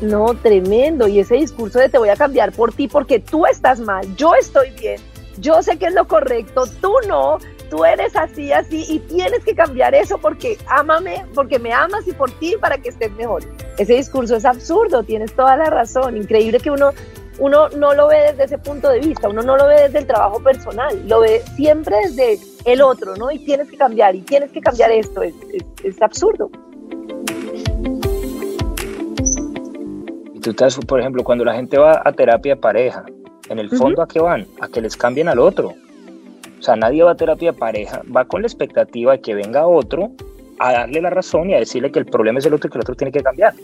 No, 0.00 0.34
tremendo. 0.34 1.06
Y 1.06 1.20
ese 1.20 1.36
discurso 1.36 1.78
de 1.78 1.88
te 1.88 1.98
voy 1.98 2.08
a 2.08 2.16
cambiar 2.16 2.52
por 2.52 2.72
ti 2.72 2.88
porque 2.88 3.20
tú 3.20 3.46
estás 3.46 3.80
mal, 3.80 4.04
yo 4.16 4.34
estoy 4.34 4.70
bien, 4.70 5.00
yo 5.38 5.62
sé 5.62 5.76
que 5.78 5.86
es 5.86 5.94
lo 5.94 6.06
correcto, 6.08 6.64
tú 6.80 6.92
no, 7.06 7.38
tú 7.70 7.84
eres 7.84 8.16
así, 8.16 8.52
así 8.52 8.84
y 8.88 8.98
tienes 8.98 9.44
que 9.44 9.54
cambiar 9.54 9.94
eso 9.94 10.18
porque 10.18 10.58
ámame, 10.66 11.24
porque 11.34 11.58
me 11.58 11.72
amas 11.72 12.06
y 12.06 12.12
por 12.12 12.30
ti 12.32 12.56
para 12.60 12.78
que 12.78 12.88
estés 12.88 13.12
mejor. 13.12 13.44
Ese 13.78 13.94
discurso 13.94 14.36
es 14.36 14.44
absurdo, 14.44 15.04
tienes 15.04 15.34
toda 15.34 15.56
la 15.56 15.70
razón. 15.70 16.16
Increíble 16.16 16.58
que 16.60 16.70
uno 16.70 16.90
uno 17.42 17.68
no 17.70 17.92
lo 17.92 18.06
ve 18.06 18.18
desde 18.30 18.44
ese 18.44 18.58
punto 18.58 18.88
de 18.88 19.00
vista, 19.00 19.28
uno 19.28 19.42
no 19.42 19.56
lo 19.56 19.66
ve 19.66 19.82
desde 19.82 19.98
el 19.98 20.06
trabajo 20.06 20.40
personal, 20.40 20.96
lo 21.08 21.20
ve 21.20 21.42
siempre 21.56 21.96
desde 22.04 22.38
el 22.64 22.80
otro, 22.80 23.16
¿no? 23.16 23.32
Y 23.32 23.40
tienes 23.40 23.68
que 23.68 23.76
cambiar, 23.76 24.14
y 24.14 24.20
tienes 24.20 24.52
que 24.52 24.60
cambiar 24.60 24.92
esto, 24.92 25.22
es, 25.22 26.00
absurdo. 26.00 26.50
Y 30.34 30.38
tú 30.38 30.50
estás, 30.50 30.78
por 30.86 31.00
ejemplo, 31.00 31.24
cuando 31.24 31.44
la 31.44 31.54
gente 31.54 31.78
va 31.78 32.00
a 32.04 32.12
terapia 32.12 32.54
de 32.54 32.60
pareja, 32.60 33.04
en 33.48 33.58
el 33.58 33.70
fondo, 33.70 34.02
¿a 34.02 34.06
qué 34.06 34.20
van? 34.20 34.46
A 34.60 34.68
que 34.68 34.80
les 34.80 34.96
cambien 34.96 35.26
al 35.26 35.40
otro. 35.40 35.74
O 36.60 36.62
sea, 36.62 36.76
nadie 36.76 37.02
va 37.02 37.10
a 37.10 37.16
terapia 37.16 37.50
de 37.50 37.58
pareja, 37.58 38.02
va 38.16 38.24
con 38.24 38.42
la 38.42 38.46
expectativa 38.46 39.12
de 39.14 39.20
que 39.20 39.34
venga 39.34 39.66
otro 39.66 40.12
a 40.60 40.72
darle 40.74 41.00
la 41.00 41.10
razón 41.10 41.50
y 41.50 41.54
a 41.54 41.58
decirle 41.58 41.90
que 41.90 41.98
el 41.98 42.06
problema 42.06 42.38
es 42.38 42.46
el 42.46 42.54
otro 42.54 42.68
y 42.68 42.70
que 42.70 42.78
el 42.78 42.82
otro 42.82 42.94
tiene 42.94 43.10
que 43.10 43.20
cambiar. 43.20 43.54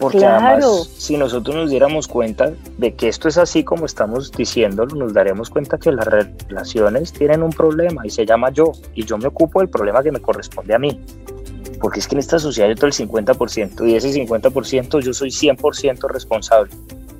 Porque 0.00 0.24
además, 0.24 0.88
si 0.96 1.18
nosotros 1.18 1.54
nos 1.54 1.68
diéramos 1.68 2.08
cuenta 2.08 2.54
de 2.78 2.94
que 2.94 3.08
esto 3.08 3.28
es 3.28 3.36
así 3.36 3.64
como 3.64 3.84
estamos 3.84 4.32
diciéndolo, 4.32 4.96
nos 4.96 5.12
daremos 5.12 5.50
cuenta 5.50 5.76
que 5.76 5.92
las 5.92 6.06
relaciones 6.06 7.12
tienen 7.12 7.42
un 7.42 7.50
problema 7.50 8.06
y 8.06 8.10
se 8.10 8.24
llama 8.24 8.48
yo, 8.50 8.72
y 8.94 9.04
yo 9.04 9.18
me 9.18 9.26
ocupo 9.26 9.60
del 9.60 9.68
problema 9.68 10.02
que 10.02 10.10
me 10.10 10.18
corresponde 10.18 10.74
a 10.74 10.78
mí. 10.78 10.98
Porque 11.82 12.00
es 12.00 12.08
que 12.08 12.14
en 12.14 12.20
esta 12.20 12.38
sociedad 12.38 12.70
yo 12.70 12.76
todo 12.76 12.86
el 12.86 12.94
50% 12.94 13.86
y 13.86 13.94
ese 13.94 14.10
50% 14.10 15.00
yo 15.00 15.12
soy 15.12 15.28
100% 15.28 16.08
responsable. 16.08 16.70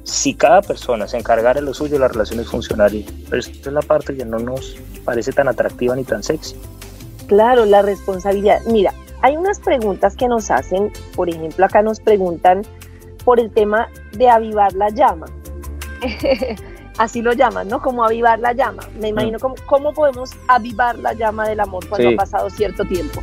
Si 0.02 0.32
cada 0.32 0.62
persona 0.62 1.06
se 1.06 1.18
encargara 1.18 1.60
de 1.60 1.66
lo 1.66 1.74
suyo, 1.74 1.98
las 1.98 2.12
relaciones 2.12 2.48
funcionarían. 2.48 3.12
Pero 3.28 3.40
esta 3.40 3.68
es 3.68 3.74
la 3.74 3.82
parte 3.82 4.16
que 4.16 4.24
no 4.24 4.38
nos 4.38 4.76
parece 5.04 5.32
tan 5.32 5.48
atractiva 5.48 5.94
ni 5.96 6.04
tan 6.04 6.22
sexy. 6.22 6.56
Claro, 7.26 7.66
la 7.66 7.82
responsabilidad. 7.82 8.60
Mira, 8.66 8.94
hay 9.22 9.36
unas 9.36 9.60
preguntas 9.60 10.16
que 10.16 10.28
nos 10.28 10.50
hacen, 10.50 10.90
por 11.14 11.28
ejemplo, 11.28 11.64
acá 11.64 11.82
nos 11.82 12.00
preguntan 12.00 12.62
por 13.24 13.38
el 13.38 13.50
tema 13.50 13.88
de 14.12 14.28
avivar 14.28 14.72
la 14.74 14.88
llama. 14.88 15.26
Así 16.98 17.22
lo 17.22 17.32
llaman, 17.32 17.68
¿no? 17.68 17.80
Como 17.80 18.04
avivar 18.04 18.38
la 18.38 18.52
llama. 18.52 18.82
Me 18.98 19.08
imagino 19.08 19.38
mm. 19.38 19.54
cómo, 19.66 19.92
podemos 19.92 20.30
avivar 20.48 20.98
la 20.98 21.12
llama 21.12 21.48
del 21.48 21.60
amor 21.60 21.88
cuando 21.88 22.10
ha 22.10 22.16
pasado 22.16 22.50
cierto 22.50 22.84
tiempo. 22.84 23.22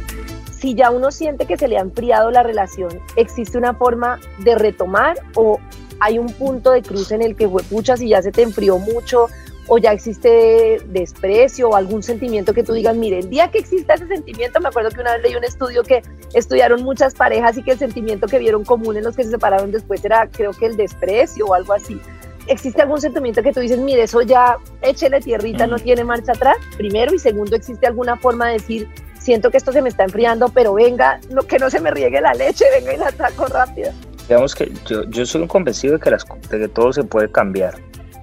Si 0.51 0.73
ya 0.73 0.89
uno 0.89 1.11
siente 1.11 1.45
que 1.45 1.57
se 1.57 1.67
le 1.67 1.77
ha 1.77 1.81
enfriado 1.81 2.31
la 2.31 2.41
relación, 2.41 2.89
¿existe 3.15 3.57
una 3.57 3.73
forma 3.73 4.19
de 4.39 4.55
retomar 4.55 5.17
o 5.35 5.59
hay 5.99 6.17
un 6.17 6.27
punto 6.27 6.71
de 6.71 6.81
cruce 6.81 7.15
en 7.15 7.21
el 7.21 7.35
que, 7.35 7.47
pucha, 7.47 7.97
si 7.97 8.09
ya 8.09 8.21
se 8.21 8.31
te 8.31 8.41
enfrió 8.41 8.79
mucho, 8.79 9.27
o 9.67 9.77
ya 9.77 9.91
existe 9.91 10.81
desprecio 10.87 11.69
o 11.69 11.75
algún 11.75 12.01
sentimiento 12.01 12.53
que 12.53 12.63
tú 12.63 12.73
digas, 12.73 12.95
mire, 12.95 13.19
el 13.19 13.29
día 13.29 13.51
que 13.51 13.59
exista 13.59 13.95
ese 13.95 14.07
sentimiento, 14.07 14.59
me 14.61 14.69
acuerdo 14.69 14.89
que 14.91 15.01
una 15.01 15.13
vez 15.13 15.23
leí 15.23 15.35
un 15.35 15.43
estudio 15.43 15.83
que 15.83 16.01
estudiaron 16.33 16.83
muchas 16.83 17.13
parejas 17.13 17.57
y 17.57 17.63
que 17.63 17.71
el 17.71 17.79
sentimiento 17.79 18.27
que 18.27 18.39
vieron 18.39 18.63
común 18.63 18.97
en 18.97 19.03
los 19.03 19.15
que 19.15 19.23
se 19.23 19.31
separaron 19.31 19.71
después 19.71 20.03
era, 20.05 20.27
creo 20.27 20.51
que 20.51 20.65
el 20.65 20.77
desprecio 20.77 21.45
o 21.45 21.53
algo 21.53 21.73
así. 21.73 21.99
¿Existe 22.47 22.81
algún 22.81 23.01
sentimiento 23.01 23.43
que 23.43 23.51
tú 23.51 23.59
dices, 23.59 23.77
mire, 23.77 24.03
eso 24.03 24.21
ya 24.21 24.55
échele 24.81 25.19
tierrita, 25.19 25.67
no 25.67 25.75
mm. 25.75 25.81
tiene 25.81 26.03
marcha 26.05 26.31
atrás? 26.31 26.55
Primero, 26.77 27.13
y 27.13 27.19
segundo, 27.19 27.57
¿existe 27.57 27.87
alguna 27.87 28.15
forma 28.15 28.47
de 28.47 28.53
decir, 28.53 28.87
siento 29.19 29.51
que 29.51 29.57
esto 29.57 29.73
se 29.73 29.81
me 29.81 29.89
está 29.89 30.05
enfriando, 30.05 30.47
pero 30.47 30.73
venga, 30.73 31.19
no, 31.29 31.41
que 31.41 31.59
no 31.59 31.69
se 31.69 31.81
me 31.81 31.91
riegue 31.91 32.21
la 32.21 32.33
leche, 32.33 32.63
venga 32.73 32.93
y 32.93 32.97
la 32.97 33.11
saco 33.11 33.47
rápido? 33.47 33.91
Digamos 34.29 34.55
que 34.55 34.71
yo, 34.85 35.03
yo 35.09 35.25
soy 35.25 35.41
un 35.41 35.47
convencido 35.49 35.95
de 35.95 35.99
que, 35.99 36.09
las, 36.09 36.25
de 36.49 36.59
que 36.59 36.67
todo 36.69 36.93
se 36.93 37.03
puede 37.03 37.29
cambiar 37.29 37.75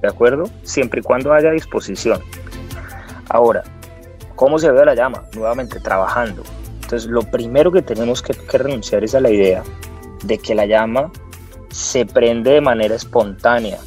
¿de 0.04 0.10
acuerdo? 0.10 0.44
Siempre 0.62 1.00
y 1.00 1.02
cuando 1.02 1.32
haya 1.32 1.50
disposición. 1.50 2.20
Ahora, 3.28 3.64
¿cómo 4.36 4.58
se 4.58 4.70
ve 4.70 4.84
la 4.84 4.94
llama? 4.94 5.24
Nuevamente, 5.34 5.80
trabajando. 5.80 6.42
Entonces, 6.82 7.08
lo 7.08 7.22
primero 7.22 7.72
que 7.72 7.82
tenemos 7.82 8.22
que, 8.22 8.34
renunciar 8.58 9.02
es 9.02 9.14
a 9.14 9.20
la 9.20 9.30
idea 9.30 9.62
de 10.24 10.38
que 10.38 10.54
la 10.54 10.66
llama 10.66 11.10
se 11.70 12.04
prende 12.06 12.52
de 12.52 12.60
manera 12.60 12.94
espontánea, 12.94 13.78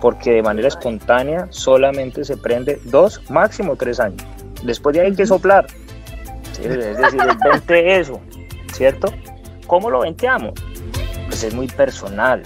porque 0.00 0.32
de 0.32 0.42
manera 0.42 0.68
espontánea 0.68 1.46
solamente 1.50 2.24
se 2.24 2.36
prende 2.36 2.80
dos, 2.84 3.22
máximo 3.30 3.76
tres 3.76 4.00
años. 4.00 4.22
Después 4.62 4.94
de 4.94 5.02
ahí 5.02 5.06
hay 5.08 5.16
que 5.16 5.26
soplar. 5.26 5.66
Es 6.60 6.96
decir, 6.96 7.20
vente 7.44 8.00
eso, 8.00 8.20
¿cierto? 8.72 9.08
¿cómo 9.66 9.90
lo 9.90 10.00
ven 10.00 10.14
te 10.16 10.28
amo? 10.28 10.52
Pues 11.26 11.42
es 11.44 11.54
muy 11.54 11.66
personal, 11.66 12.42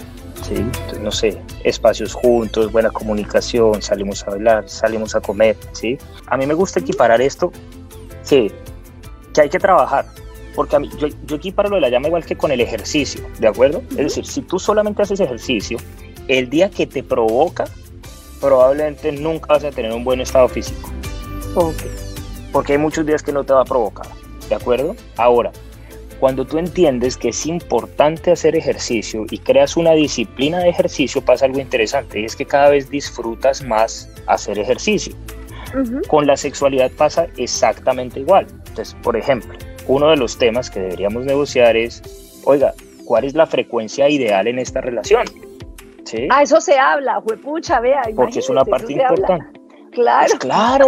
no 1.01 1.11
sé, 1.11 1.41
espacios 1.63 2.13
juntos, 2.13 2.71
buena 2.71 2.89
comunicación, 2.89 3.81
salimos 3.81 4.23
a 4.27 4.31
bailar, 4.31 4.69
salimos 4.69 5.15
a 5.15 5.21
comer, 5.21 5.57
¿sí? 5.71 5.97
A 6.27 6.37
mí 6.37 6.45
me 6.45 6.53
gusta 6.53 6.79
equiparar 6.79 7.21
esto, 7.21 7.51
sí, 8.23 8.51
que 9.33 9.41
hay 9.41 9.49
que 9.49 9.59
trabajar, 9.59 10.05
porque 10.55 10.75
a 10.75 10.79
mí, 10.79 10.89
yo, 10.97 11.07
yo 11.25 11.35
equiparo 11.35 11.69
lo 11.69 11.75
de 11.75 11.81
la 11.81 11.89
llama 11.89 12.07
igual 12.07 12.25
que 12.25 12.35
con 12.35 12.51
el 12.51 12.61
ejercicio, 12.61 13.21
¿de 13.39 13.47
acuerdo? 13.47 13.81
Es 13.91 13.97
decir, 13.97 14.25
si 14.25 14.41
tú 14.41 14.59
solamente 14.59 15.01
haces 15.01 15.19
ejercicio, 15.19 15.77
el 16.27 16.49
día 16.49 16.69
que 16.69 16.87
te 16.87 17.03
provoca, 17.03 17.65
probablemente 18.39 19.11
nunca 19.11 19.53
vas 19.53 19.63
a 19.63 19.71
tener 19.71 19.93
un 19.93 20.03
buen 20.03 20.21
estado 20.21 20.47
físico. 20.47 20.89
Okay. 21.55 21.91
Porque 22.51 22.73
hay 22.73 22.77
muchos 22.77 23.05
días 23.05 23.23
que 23.23 23.31
no 23.31 23.43
te 23.43 23.53
va 23.53 23.61
a 23.61 23.65
provocar, 23.65 24.07
¿de 24.49 24.55
acuerdo? 24.55 24.95
Ahora, 25.17 25.51
cuando 26.21 26.45
tú 26.45 26.59
entiendes 26.59 27.17
que 27.17 27.29
es 27.29 27.47
importante 27.47 28.31
hacer 28.31 28.55
ejercicio 28.55 29.25
y 29.31 29.39
creas 29.39 29.75
una 29.75 29.93
disciplina 29.93 30.59
de 30.59 30.69
ejercicio, 30.69 31.25
pasa 31.25 31.45
algo 31.45 31.59
interesante 31.59 32.19
y 32.19 32.25
es 32.25 32.35
que 32.35 32.45
cada 32.45 32.69
vez 32.69 32.91
disfrutas 32.91 33.63
más 33.63 34.07
hacer 34.27 34.59
ejercicio. 34.59 35.15
Con 36.07 36.27
la 36.27 36.37
sexualidad 36.37 36.91
pasa 36.91 37.25
exactamente 37.37 38.19
igual. 38.19 38.45
Entonces, 38.67 38.95
por 39.01 39.17
ejemplo, 39.17 39.57
uno 39.87 40.11
de 40.11 40.17
los 40.17 40.37
temas 40.37 40.69
que 40.69 40.79
deberíamos 40.79 41.25
negociar 41.25 41.75
es, 41.75 42.03
oiga, 42.45 42.75
¿cuál 43.05 43.23
es 43.23 43.33
la 43.33 43.47
frecuencia 43.47 44.07
ideal 44.07 44.47
en 44.47 44.59
esta 44.59 44.79
relación? 44.79 45.25
¿Sí? 46.03 46.27
Ah, 46.29 46.43
eso 46.43 46.61
se 46.61 46.77
habla, 46.77 47.19
juepucha, 47.21 47.79
vea. 47.79 48.03
Porque 48.15 48.39
es 48.39 48.49
una 48.49 48.63
parte 48.63 48.93
se 48.93 49.03
habla. 49.03 49.51
Importante. 49.91 50.37
Claro. 50.39 50.87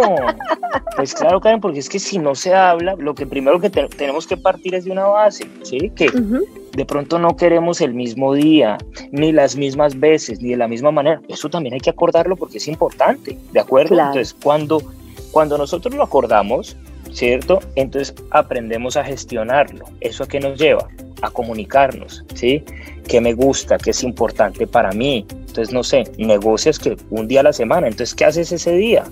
pues 0.96 1.14
claro, 1.14 1.40
Karen, 1.40 1.60
porque 1.60 1.78
es 1.78 1.88
que 1.88 1.98
si 1.98 2.18
no 2.18 2.34
se 2.34 2.54
habla, 2.54 2.94
lo 2.98 3.14
que 3.14 3.26
primero 3.26 3.60
que 3.60 3.70
te- 3.70 3.88
tenemos 3.88 4.26
que 4.26 4.36
partir 4.36 4.74
es 4.74 4.84
de 4.84 4.90
una 4.92 5.04
base, 5.06 5.44
¿sí? 5.62 5.90
Que 5.94 6.08
de 6.72 6.84
pronto 6.84 7.18
no 7.18 7.36
queremos 7.36 7.80
el 7.80 7.94
mismo 7.94 8.34
día, 8.34 8.78
ni 9.12 9.30
las 9.32 9.56
mismas 9.56 9.98
veces, 9.98 10.40
ni 10.40 10.50
de 10.50 10.56
la 10.56 10.68
misma 10.68 10.90
manera. 10.90 11.20
Eso 11.28 11.48
también 11.48 11.74
hay 11.74 11.80
que 11.80 11.90
acordarlo 11.90 12.36
porque 12.36 12.58
es 12.58 12.66
importante, 12.68 13.38
¿de 13.52 13.60
acuerdo? 13.60 13.90
Claro. 13.94 14.08
Entonces, 14.10 14.34
cuando, 14.42 14.82
cuando 15.30 15.56
nosotros 15.58 15.94
lo 15.94 16.02
acordamos, 16.02 16.76
¿cierto? 17.12 17.60
Entonces 17.76 18.14
aprendemos 18.30 18.96
a 18.96 19.04
gestionarlo. 19.04 19.84
¿Eso 20.00 20.24
a 20.24 20.28
qué 20.28 20.40
nos 20.40 20.58
lleva? 20.58 20.88
A 21.24 21.30
comunicarnos, 21.30 22.24
¿sí? 22.34 22.62
¿Qué 23.08 23.20
me 23.20 23.32
gusta? 23.32 23.78
¿Qué 23.78 23.90
es 23.90 24.02
importante 24.02 24.66
para 24.66 24.92
mí? 24.92 25.26
Entonces, 25.30 25.72
no 25.72 25.82
sé, 25.82 26.04
negocias 26.18 26.78
que 26.78 26.96
un 27.10 27.28
día 27.28 27.40
a 27.40 27.44
la 27.44 27.52
semana. 27.52 27.86
Entonces, 27.86 28.14
¿qué 28.14 28.24
haces 28.24 28.52
ese 28.52 28.72
día? 28.72 29.04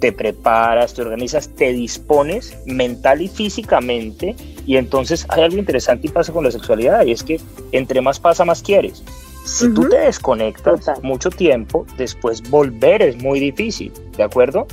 Te 0.00 0.10
preparas, 0.10 0.94
te 0.94 1.02
organizas, 1.02 1.48
te 1.48 1.72
dispones 1.72 2.56
mental 2.66 3.22
y 3.22 3.28
físicamente 3.28 4.34
y 4.66 4.76
entonces 4.76 5.26
hay 5.28 5.42
algo 5.42 5.58
interesante 5.58 6.06
y 6.06 6.10
pasa 6.10 6.32
con 6.32 6.44
la 6.44 6.50
sexualidad 6.50 7.04
y 7.04 7.12
es 7.12 7.22
que 7.22 7.40
entre 7.72 8.00
más 8.00 8.18
pasa, 8.18 8.44
más 8.44 8.62
quieres. 8.62 9.02
Si 9.44 9.72
tú 9.74 9.88
te 9.88 9.98
desconectas 9.98 10.80
Total. 10.80 11.02
mucho 11.02 11.28
tiempo, 11.28 11.86
después 11.98 12.42
volver 12.48 13.02
es 13.02 13.16
muy 13.16 13.40
difícil, 13.40 13.92
¿de 14.16 14.22
acuerdo? 14.22 14.66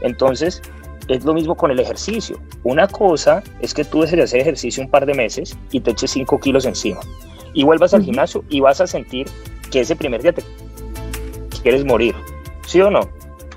Entonces, 0.00 0.60
es 1.08 1.24
lo 1.24 1.34
mismo 1.34 1.56
con 1.56 1.70
el 1.70 1.80
ejercicio. 1.80 2.38
Una 2.64 2.88
cosa 2.88 3.42
es 3.60 3.74
que 3.74 3.84
tú 3.84 4.00
dejes 4.02 4.16
de 4.16 4.22
hacer 4.24 4.40
ejercicio 4.40 4.82
un 4.82 4.90
par 4.90 5.06
de 5.06 5.14
meses 5.14 5.56
y 5.70 5.80
te 5.80 5.92
eches 5.92 6.10
5 6.10 6.38
kilos 6.40 6.64
encima. 6.64 7.00
Y 7.54 7.64
vuelvas 7.64 7.94
al 7.94 8.02
gimnasio 8.02 8.44
y 8.48 8.60
vas 8.60 8.80
a 8.80 8.86
sentir 8.86 9.26
que 9.70 9.80
ese 9.80 9.96
primer 9.96 10.22
día 10.22 10.32
te 10.32 10.42
quieres 11.62 11.84
morir. 11.84 12.14
¿Sí 12.66 12.80
o 12.80 12.90
no? 12.90 13.00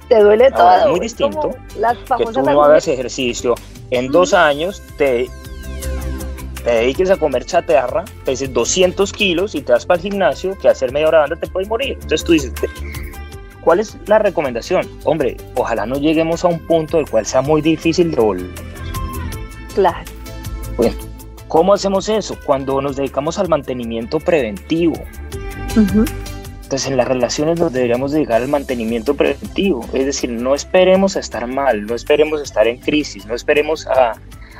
Te 0.08 0.20
duele 0.20 0.46
Ahora, 0.46 0.58
todo. 0.58 0.86
es 0.86 0.90
muy 0.92 1.00
distinto 1.00 1.52
Que 2.18 2.26
tú 2.26 2.42
no 2.42 2.64
hagas 2.64 2.88
ejercicio. 2.88 3.56
En 3.92 4.12
dos 4.12 4.34
años 4.34 4.82
te, 4.98 5.28
te 6.64 6.72
dediques 6.72 7.10
a 7.10 7.18
comer 7.18 7.46
chatarra, 7.46 8.06
peses 8.26 8.54
200 8.54 9.12
kilos 9.14 9.56
y 9.56 9.62
te 9.62 9.72
vas 9.72 9.86
para 9.86 10.00
el 10.00 10.04
gimnasio, 10.04 10.58
que 10.60 10.70
hacer 10.70 10.92
media 10.92 11.08
hora 11.08 11.18
de 11.20 11.22
banda 11.30 11.36
te 11.38 11.48
puedes 11.48 11.68
morir. 11.68 11.94
Entonces 11.94 12.24
tú 12.24 12.32
dices, 12.34 12.54
¿cuál 13.62 13.80
es 13.80 13.98
la 14.06 14.19
recomendación? 14.19 14.88
Hombre, 15.04 15.38
ojalá 15.56 15.86
no 15.86 15.95
lleguemos 15.98 16.43
a 16.43 16.48
un 16.48 16.60
punto 16.60 16.98
del 16.98 17.10
cual 17.10 17.26
sea 17.26 17.41
muy 17.41 17.62
difícil 17.62 18.12
de 18.12 18.22
volver. 18.22 18.50
Claro. 19.76 20.06
¿Cómo 21.48 21.74
hacemos 21.74 22.08
eso? 22.10 22.38
Cuando 22.45 22.80
nos 22.80 22.95
dedicamos 22.95 23.39
al 23.39 23.50
mantenimiento 23.50 24.19
preventivo. 24.19 24.93
Entonces 25.76 26.88
en 26.88 26.98
las 26.98 27.08
relaciones 27.08 27.60
nos 27.60 27.74
deberíamos 27.74 28.12
dedicar 28.12 28.43
al 28.43 28.48
mantenimiento 28.48 29.15
preventivo. 29.15 29.84
Es 29.93 30.06
decir, 30.06 30.30
no 30.30 30.54
esperemos 30.54 31.15
a 31.17 31.19
estar 31.19 31.48
mal, 31.48 31.88
no 31.88 31.95
esperemos 31.95 32.39
a 32.39 32.43
estar 32.43 32.67
en 32.67 32.78
crisis, 32.78 33.26
no 33.26 33.34
esperemos 33.34 33.88
a, 33.88 34.13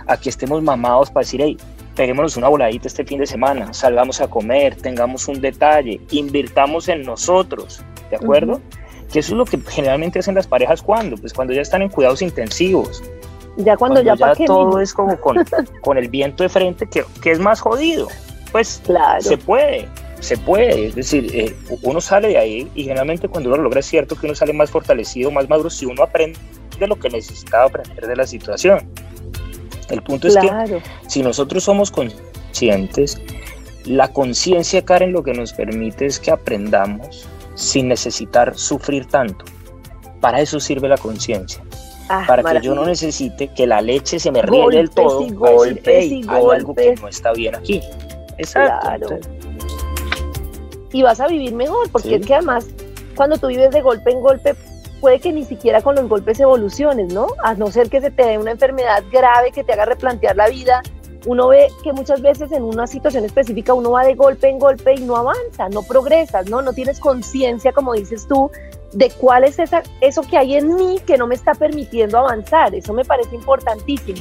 a 0.08 0.18
que 0.18 0.30
estemos 0.30 0.64
mamados 0.64 1.12
para 1.12 1.24
decir, 1.24 1.42
hey, 1.44 1.58
peguémonos 1.96 2.38
una 2.38 2.48
voladita 2.48 2.88
este 2.88 3.04
fin 3.04 3.20
de 3.20 3.28
semana, 3.28 3.74
salgamos 3.74 4.22
a 4.22 4.28
comer, 4.28 4.76
tengamos 4.76 5.28
un 5.28 5.42
detalle, 5.42 6.02
invirtamos 6.12 6.88
en 6.88 7.04
nosotros, 7.04 7.84
¿de 8.10 8.16
acuerdo? 8.16 8.62
Que 9.12 9.20
eso 9.20 9.34
es 9.34 9.38
lo 9.38 9.46
que 9.46 9.60
generalmente 9.70 10.20
hacen 10.20 10.36
las 10.36 10.48
parejas 10.48 10.82
cuando, 10.82 11.18
pues 11.18 11.34
cuando 11.34 11.54
ya 11.54 11.62
están 11.62 11.82
en 11.82 11.90
cuidados 11.90 12.22
intensivos, 12.22 13.02
Ya 13.58 13.76
cuando, 13.76 14.02
cuando 14.04 14.16
ya, 14.16 14.34
ya 14.36 14.46
todo 14.46 14.80
es 14.80 14.94
como 14.94 15.20
con, 15.20 15.38
con 15.82 15.98
el 15.98 16.08
viento 16.10 16.44
de 16.44 16.50
frente, 16.50 16.88
que, 16.88 17.04
que 17.22 17.32
es 17.32 17.40
más 17.40 17.60
jodido. 17.60 18.08
Pues 18.52 18.82
Claro. 18.86 19.22
se 19.22 19.38
puede, 19.38 19.88
se 20.20 20.38
puede. 20.38 20.88
Es 20.88 20.96
decir, 20.96 21.30
eh, 21.34 21.56
uno 21.84 22.00
sale 22.02 22.30
de 22.30 22.38
ahí 22.38 22.72
y 22.76 22.84
generalmente 22.84 23.28
cuando 23.28 23.50
uno 23.50 23.58
lo 23.58 23.64
logra 23.64 23.80
es 23.80 23.86
cierto 23.88 24.16
que 24.16 24.26
uno 24.28 24.36
sale 24.36 24.54
más 24.54 24.70
fortalecido, 24.72 25.32
más 25.32 25.50
maduro, 25.50 25.70
si 25.70 25.86
uno 25.86 26.04
aprende 26.04 26.38
de 26.80 26.88
lo 26.88 26.96
que 26.98 27.10
necesitaba 27.10 27.66
aprender 27.66 28.08
de 28.08 28.16
la 28.16 28.26
situación. 28.26 28.88
El 29.90 30.02
punto 30.04 30.28
es 30.28 30.36
que 30.36 30.42
Claro. 30.48 30.82
si 31.08 31.22
nosotros 31.24 31.64
somos 31.64 31.92
conscientes, 31.92 33.20
la 33.86 34.08
conciencia, 34.14 34.84
Karen, 34.86 35.12
lo 35.12 35.24
que 35.24 35.34
nos 35.34 35.52
permite 35.54 36.06
es 36.06 36.20
que 36.20 36.32
aprendamos 36.32 37.28
sin 37.60 37.88
necesitar 37.90 38.58
sufrir 38.58 39.06
tanto. 39.06 39.46
Para 40.22 40.42
eso 40.42 40.60
sirve 40.60 40.88
la 40.90 40.98
conciencia 40.98 41.64
Ah, 42.10 42.24
para 42.28 42.44
que 42.54 42.62
yo 42.66 42.74
no 42.74 42.86
necesite 42.86 43.50
que 43.54 43.68
la 43.68 43.82
leche 43.82 44.20
se 44.20 44.32
me 44.32 44.42
riegue 44.42 44.78
del 44.78 44.88
Golpes 44.88 44.96
todo 44.96 45.22
y 45.26 45.30
golpes 45.32 45.88
"Ey, 45.88 46.14
y 46.22 46.30
hay 46.30 46.44
algo 46.56 46.74
que 46.74 46.86
golpes". 46.86 47.02
no 47.02 47.08
está 47.08 47.32
bien 47.34 47.56
aquí. 47.56 47.82
Exacto. 48.38 49.08
Claro. 49.08 49.20
Y 50.92 51.04
vas 51.04 51.20
a 51.20 51.28
vivir 51.28 51.54
mejor, 51.54 51.90
porque 51.92 52.08
Sí. 52.10 52.14
es 52.16 52.26
que 52.26 52.34
además 52.34 52.66
cuando 53.16 53.38
tú 53.38 53.48
vives 53.48 53.70
de 53.72 53.82
golpe 53.82 54.12
en 54.12 54.22
golpe, 54.22 54.56
puede 55.02 55.20
que 55.20 55.32
ni 55.32 55.46
siquiera 55.46 55.82
con 55.82 55.96
los 55.96 56.10
golpes 56.10 56.40
evoluciones, 56.40 57.14
¿no? 57.14 57.28
A 57.44 57.54
no 57.54 57.70
ser 57.72 57.90
que 57.90 58.02
se 58.02 58.10
te 58.12 58.26
dé 58.26 58.38
una 58.38 58.52
enfermedad 58.52 59.04
grave 59.12 59.52
que 59.52 59.64
te 59.64 59.74
haga 59.74 59.86
replantear 59.86 60.36
la 60.36 60.50
vida. 60.50 60.82
Uno 61.26 61.50
ve 61.50 61.68
que 61.84 61.92
muchas 61.92 62.22
veces 62.22 62.52
en 62.54 62.64
una 62.64 62.88
situación 62.88 63.26
específica 63.26 63.74
uno 63.74 63.92
va 63.92 64.04
de 64.06 64.16
golpe 64.16 64.48
en 64.48 64.58
golpe 64.58 64.94
y 64.94 65.02
no 65.02 65.18
avanza, 65.18 65.68
no 65.70 65.84
progresas, 65.84 66.50
¿no? 66.50 66.62
No 66.62 66.72
tienes 66.72 67.00
conciencia, 67.00 67.74
como 67.74 67.94
dices 67.94 68.26
tú, 68.28 68.50
de 68.94 69.10
cuál 69.12 69.44
es 69.44 69.60
esa, 69.60 69.84
eso 70.00 70.22
que 70.22 70.38
hay 70.38 70.56
en 70.56 70.76
mí 70.76 71.00
que 71.06 71.18
no 71.18 71.28
me 71.28 71.36
está 71.36 71.54
permitiendo 71.54 72.18
avanzar. 72.18 72.74
Eso 72.74 72.94
me 72.94 73.04
parece 73.04 73.36
importantísimo. 73.36 74.20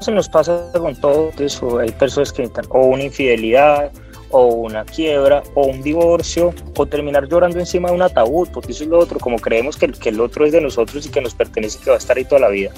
Eso 0.00 0.12
nos 0.12 0.28
pasa 0.28 0.70
con 0.72 0.94
todo 0.96 1.30
eso. 1.38 1.78
Hay 1.78 1.90
personas 1.90 2.32
que 2.32 2.42
necesitan 2.42 2.66
o 2.70 2.86
una 2.86 3.02
infidelidad, 3.02 3.90
o 4.30 4.46
una 4.46 4.84
quiebra, 4.84 5.42
o 5.54 5.66
un 5.66 5.82
divorcio, 5.82 6.54
o 6.76 6.86
terminar 6.86 7.28
llorando 7.28 7.58
encima 7.58 7.88
de 7.90 7.94
un 7.96 8.02
ataúd, 8.02 8.48
porque 8.52 8.72
eso 8.72 8.84
es 8.84 8.90
lo 8.90 8.98
otro, 8.98 9.18
como 9.18 9.36
creemos 9.38 9.76
que, 9.76 9.86
el- 9.86 9.98
que 9.98 10.08
el 10.10 10.20
otro 10.20 10.44
es 10.46 10.52
de 10.52 10.60
nosotros 10.60 11.04
y 11.06 11.10
que 11.10 11.20
nos 11.20 11.34
pertenece 11.34 11.78
y 11.80 11.84
que 11.84 11.90
va 11.90 11.96
a 11.96 11.98
estar 11.98 12.16
ahí 12.16 12.24
toda 12.24 12.40
la 12.42 12.48
vida. 12.48 12.70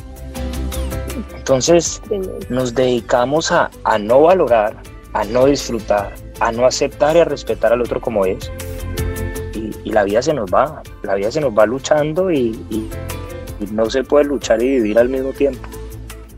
Entonces 1.37 2.01
nos 2.49 2.75
dedicamos 2.75 3.51
a, 3.53 3.71
a 3.85 3.99
no 3.99 4.23
valorar, 4.23 4.77
a 5.13 5.25
no 5.25 5.47
disfrutar, 5.47 6.15
a 6.41 6.53
no 6.53 6.67
aceptar 6.67 7.17
y 7.17 7.21
a 7.21 7.25
respetar 7.25 7.73
al 7.73 7.81
otro 7.83 8.01
como 8.01 8.25
es. 8.25 8.51
Y, 9.55 9.71
y 9.85 9.93
la 9.93 10.05
vida 10.05 10.23
se 10.23 10.33
nos 10.33 10.51
va, 10.53 10.83
la 11.03 11.15
vida 11.17 11.31
se 11.31 11.41
nos 11.41 11.53
va 11.57 11.67
luchando 11.67 12.31
y, 12.31 12.59
y- 12.71 12.89
y 13.61 13.67
no 13.73 13.89
se 13.91 14.03
puede 14.03 14.25
luchar 14.25 14.63
y 14.63 14.69
vivir 14.69 14.99
al 14.99 15.09
mismo 15.09 15.31
tiempo. 15.31 15.69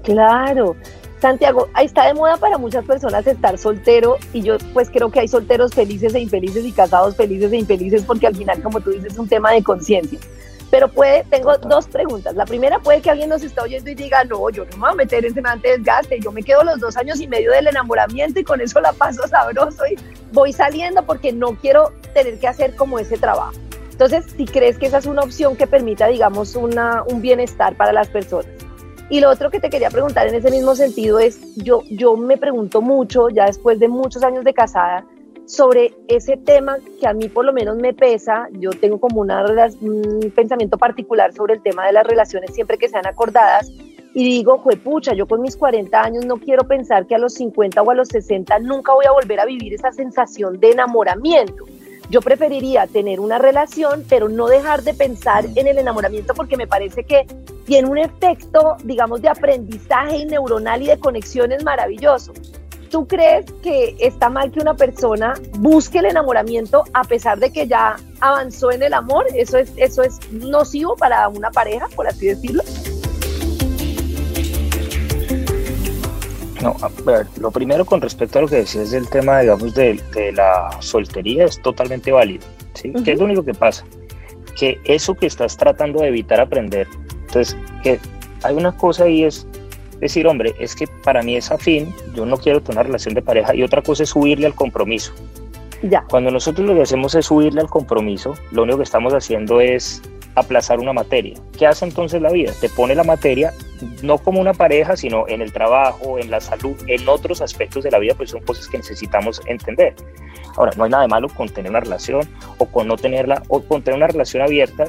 Claro. 0.03 0.74
Santiago, 1.25 1.70
ahí 1.72 1.87
está 1.87 2.06
de 2.06 2.12
moda 2.12 2.37
para 2.37 2.58
muchas 2.58 2.85
personas 2.85 3.27
estar 3.27 3.56
soltero 3.56 4.18
y 4.35 4.42
yo 4.42 4.58
pues 4.75 4.90
creo 4.90 5.10
que 5.10 5.20
hay 5.20 5.27
solteros 5.27 5.72
felices 5.72 6.14
e 6.14 6.20
infelices 6.20 6.66
y 6.66 6.70
casados 6.70 7.16
felices 7.16 7.50
e 7.50 7.56
infelices 7.56 8.02
porque 8.02 8.27
al 8.27 8.37
final, 8.37 8.60
como 8.60 8.79
tú 8.83 8.90
dices, 8.90 9.14
es 9.14 9.18
un 9.18 9.27
tema 9.27 9.50
de 9.52 9.62
conciencia. 9.62 10.18
Pero 10.70 10.88
puede, 10.88 11.25
tengo 11.31 11.56
dos 11.56 11.87
preguntas. 11.87 12.35
La 12.35 12.44
primera 12.44 12.79
puede 12.79 13.00
que 13.00 13.08
alguien 13.08 13.31
nos 13.31 13.42
esté 13.42 13.58
oyendo 13.62 13.90
y 13.90 13.94
diga, 13.94 14.22
no, 14.25 14.50
yo 14.50 14.66
no 14.66 14.72
me 14.72 14.81
voy 14.81 14.90
a 14.90 14.94
meter 14.96 15.25
en 15.25 15.33
semejante 15.33 15.79
desgaste, 15.79 16.20
yo 16.20 16.31
me 16.31 16.42
quedo 16.42 16.62
los 16.62 16.79
dos 16.79 16.94
años 16.98 17.18
y 17.18 17.27
medio 17.27 17.52
del 17.52 17.68
enamoramiento 17.68 18.40
y 18.40 18.44
con 18.44 18.60
eso 18.60 18.79
la 18.83 18.92
paso 18.92 19.27
sabroso 19.27 19.87
y 19.87 19.96
voy 20.31 20.52
saliendo 20.52 21.06
porque 21.06 21.33
no 21.33 21.54
quiero 21.54 21.94
tener 22.12 22.38
que 22.38 22.48
hacer 22.48 22.77
como 22.77 22.98
ese 22.98 23.16
trabajo. 23.16 23.54
Entonces, 23.92 24.27
si 24.37 24.44
crees 24.44 24.77
que 24.77 24.85
esa 24.85 24.98
es 24.98 25.06
una 25.06 25.22
opción 25.22 25.56
que 25.56 25.66
permita, 25.66 26.06
digamos, 26.06 26.54
una, 26.54 27.02
un 27.04 27.22
bienestar 27.22 27.77
para 27.77 27.94
las 27.94 28.08
personas. 28.08 28.63
Y 29.11 29.21
lo 29.21 29.31
otro 29.31 29.50
que 29.50 29.61
te 29.61 29.69
quería 29.69 29.90
preguntar 29.90 30.27
en 30.27 30.35
ese 30.35 30.50
mismo 30.50 30.75
sentido 30.75 31.19
es, 31.19 31.55
yo, 31.57 31.83
yo 31.90 32.17
me 32.17 32.37
pregunto 32.37 32.81
mucho, 32.81 33.29
ya 33.29 33.46
después 33.46 33.79
de 33.79 33.88
muchos 33.88 34.23
años 34.23 34.44
de 34.44 34.55
casada, 34.55 35.05
sobre 35.46 35.94
ese 36.09 36.38
tema 36.38 36.79
que 37.00 37.07
a 37.07 37.13
mí 37.13 37.29
por 37.29 37.44
lo 37.44 37.52
menos 37.52 37.77
me 37.77 37.92
pesa, 37.92 38.48
yo 38.52 38.71
tengo 38.71 38.98
como 38.98 39.21
una, 39.21 39.44
un 39.81 40.33
pensamiento 40.35 40.79
particular 40.79 41.35
sobre 41.35 41.55
el 41.55 41.63
tema 41.63 41.87
de 41.87 41.92
las 41.92 42.07
relaciones 42.07 42.55
siempre 42.55 42.79
que 42.79 42.88
sean 42.88 43.07
acordadas, 43.07 43.71
y 44.17 44.25
digo, 44.25 44.63
pucha, 44.83 45.13
yo 45.13 45.27
con 45.27 45.42
mis 45.42 45.57
40 45.57 46.00
años 46.00 46.25
no 46.25 46.37
quiero 46.37 46.65
pensar 46.69 47.07
que 47.07 47.17
a 47.17 47.19
los 47.19 47.35
50 47.35 47.83
o 47.83 47.90
a 47.90 47.94
los 47.94 48.09
60 48.09 48.61
nunca 48.61 48.94
voy 48.94 49.07
a 49.07 49.11
volver 49.11 49.40
a 49.40 49.44
vivir 49.44 49.75
esa 49.75 49.90
sensación 49.90 50.61
de 50.61 50.71
enamoramiento. 50.71 51.65
Yo 52.11 52.21
preferiría 52.21 52.87
tener 52.87 53.19
una 53.19 53.38
relación, 53.38 54.05
pero 54.09 54.29
no 54.29 54.46
dejar 54.46 54.83
de 54.83 54.94
pensar 54.94 55.46
en 55.57 55.67
el 55.67 55.79
enamoramiento 55.79 56.33
porque 56.35 56.57
me 56.57 56.69
parece 56.69 57.02
que 57.02 57.27
tiene 57.65 57.88
un 57.88 57.98
efecto, 57.98 58.77
digamos, 58.85 59.23
de 59.23 59.29
aprendizaje 59.29 60.27
neuronal 60.27 60.83
y 60.83 60.87
de 60.87 60.98
conexiones 60.98 61.65
maravilloso. 61.65 62.33
¿Tú 62.90 63.08
crees 63.08 63.46
que 63.62 63.96
está 63.98 64.29
mal 64.29 64.52
que 64.52 64.60
una 64.60 64.75
persona 64.75 65.35
busque 65.58 65.98
el 65.98 66.06
enamoramiento 66.06 66.85
a 66.92 67.02
pesar 67.02 67.38
de 67.40 67.50
que 67.50 67.67
ya 67.67 67.96
avanzó 68.21 68.71
en 68.71 68.83
el 68.83 68.94
amor? 68.94 69.27
¿Eso 69.35 69.58
es, 69.58 69.73
eso 69.77 70.02
es 70.02 70.21
nocivo 70.31 70.94
para 70.94 71.29
una 71.29 71.50
pareja, 71.50 71.88
por 71.96 72.06
así 72.06 72.27
decirlo? 72.27 72.62
No, 76.65 76.77
a 76.81 76.88
ver, 77.04 77.27
lo 77.40 77.50
primero 77.50 77.85
con 77.85 78.00
respecto 78.00 78.38
a 78.38 78.42
lo 78.42 78.48
que 78.48 78.56
decías 78.56 78.90
del 78.90 79.08
tema, 79.08 79.40
digamos, 79.40 79.75
de, 79.75 80.00
la 80.33 80.71
soltería 80.81 81.44
es 81.44 81.60
totalmente 81.60 82.10
válido. 82.10 82.46
¿sí? 82.73 82.92
¿Qué 83.04 83.12
es 83.12 83.19
lo 83.19 83.27
único 83.27 83.44
que 83.44 83.52
pasa? 83.52 83.85
Que 84.56 84.81
eso 84.85 85.15
que 85.15 85.27
estás 85.27 85.56
tratando 85.56 86.00
de 86.00 86.08
evitar 86.08 86.40
aprender, 86.40 86.87
entonces, 87.35 87.56
que 87.82 87.98
hay 88.42 88.54
una 88.54 88.72
cosa 88.76 89.04
ahí 89.04 89.24
es 89.24 89.46
decir, 90.00 90.26
hombre, 90.26 90.54
es 90.58 90.76
que 90.76 90.87
para 91.02 91.22
mí 91.22 91.37
es 91.37 91.50
afín, 91.50 91.92
yo 92.14 92.24
no 92.26 92.37
quiero 92.37 92.60
tener 92.60 92.78
una 92.78 92.82
relación 92.85 93.14
de 93.14 93.22
pareja 93.22 93.54
y 93.54 93.62
otra 93.62 93.82
cosa 93.82 94.04
es 94.04 94.10
subirle 94.10 94.46
al 94.46 94.54
compromiso. 94.54 95.12
Ya. 95.82 96.04
Cuando 96.08 96.30
nosotros 96.30 96.66
lo 96.66 96.74
que 96.74 96.82
hacemos 96.82 97.14
es 97.14 97.26
subirle 97.26 97.60
al 97.60 97.68
compromiso, 97.68 98.35
lo 98.52 98.62
único 98.62 98.78
que 98.78 98.85
estamos 98.85 99.12
haciendo 99.12 99.60
es 99.60 100.00
aplazar 100.37 100.78
una 100.78 100.92
materia. 100.92 101.35
¿Qué 101.58 101.66
hace 101.66 101.85
entonces 101.85 102.22
la 102.22 102.30
vida? 102.30 102.52
Te 102.60 102.68
pone 102.68 102.94
la 102.94 103.04
materia 103.04 103.52
no 104.02 104.18
como 104.18 104.40
una 104.40 104.54
pareja, 104.54 104.96
sino 104.96 105.28
en 105.28 105.42
el 105.42 105.52
trabajo, 105.52 106.18
en 106.18 106.30
la 106.30 106.40
salud, 106.40 106.76
en 106.87 107.08
otros 107.08 107.42
aspectos 107.42 107.85
de 107.85 107.90
la 107.90 107.98
vida, 107.98 108.14
pues 108.16 108.30
son 108.30 108.42
cosas 108.42 108.68
que 108.68 108.78
necesitamos 108.78 109.42
entender. 109.46 109.94
Ahora, 110.56 110.72
no 110.76 110.85
hay 110.85 110.90
nada 110.90 111.02
de 111.02 111.08
malo 111.08 111.28
con 111.28 111.48
tener 111.48 111.70
una 111.70 111.80
relación 111.80 112.28
o 112.58 112.66
con 112.66 112.88
no 112.88 112.96
tenerla, 112.96 113.42
o 113.48 113.60
con 113.62 113.82
tener 113.82 113.98
una 113.98 114.06
relación 114.06 114.42
abierta, 114.42 114.85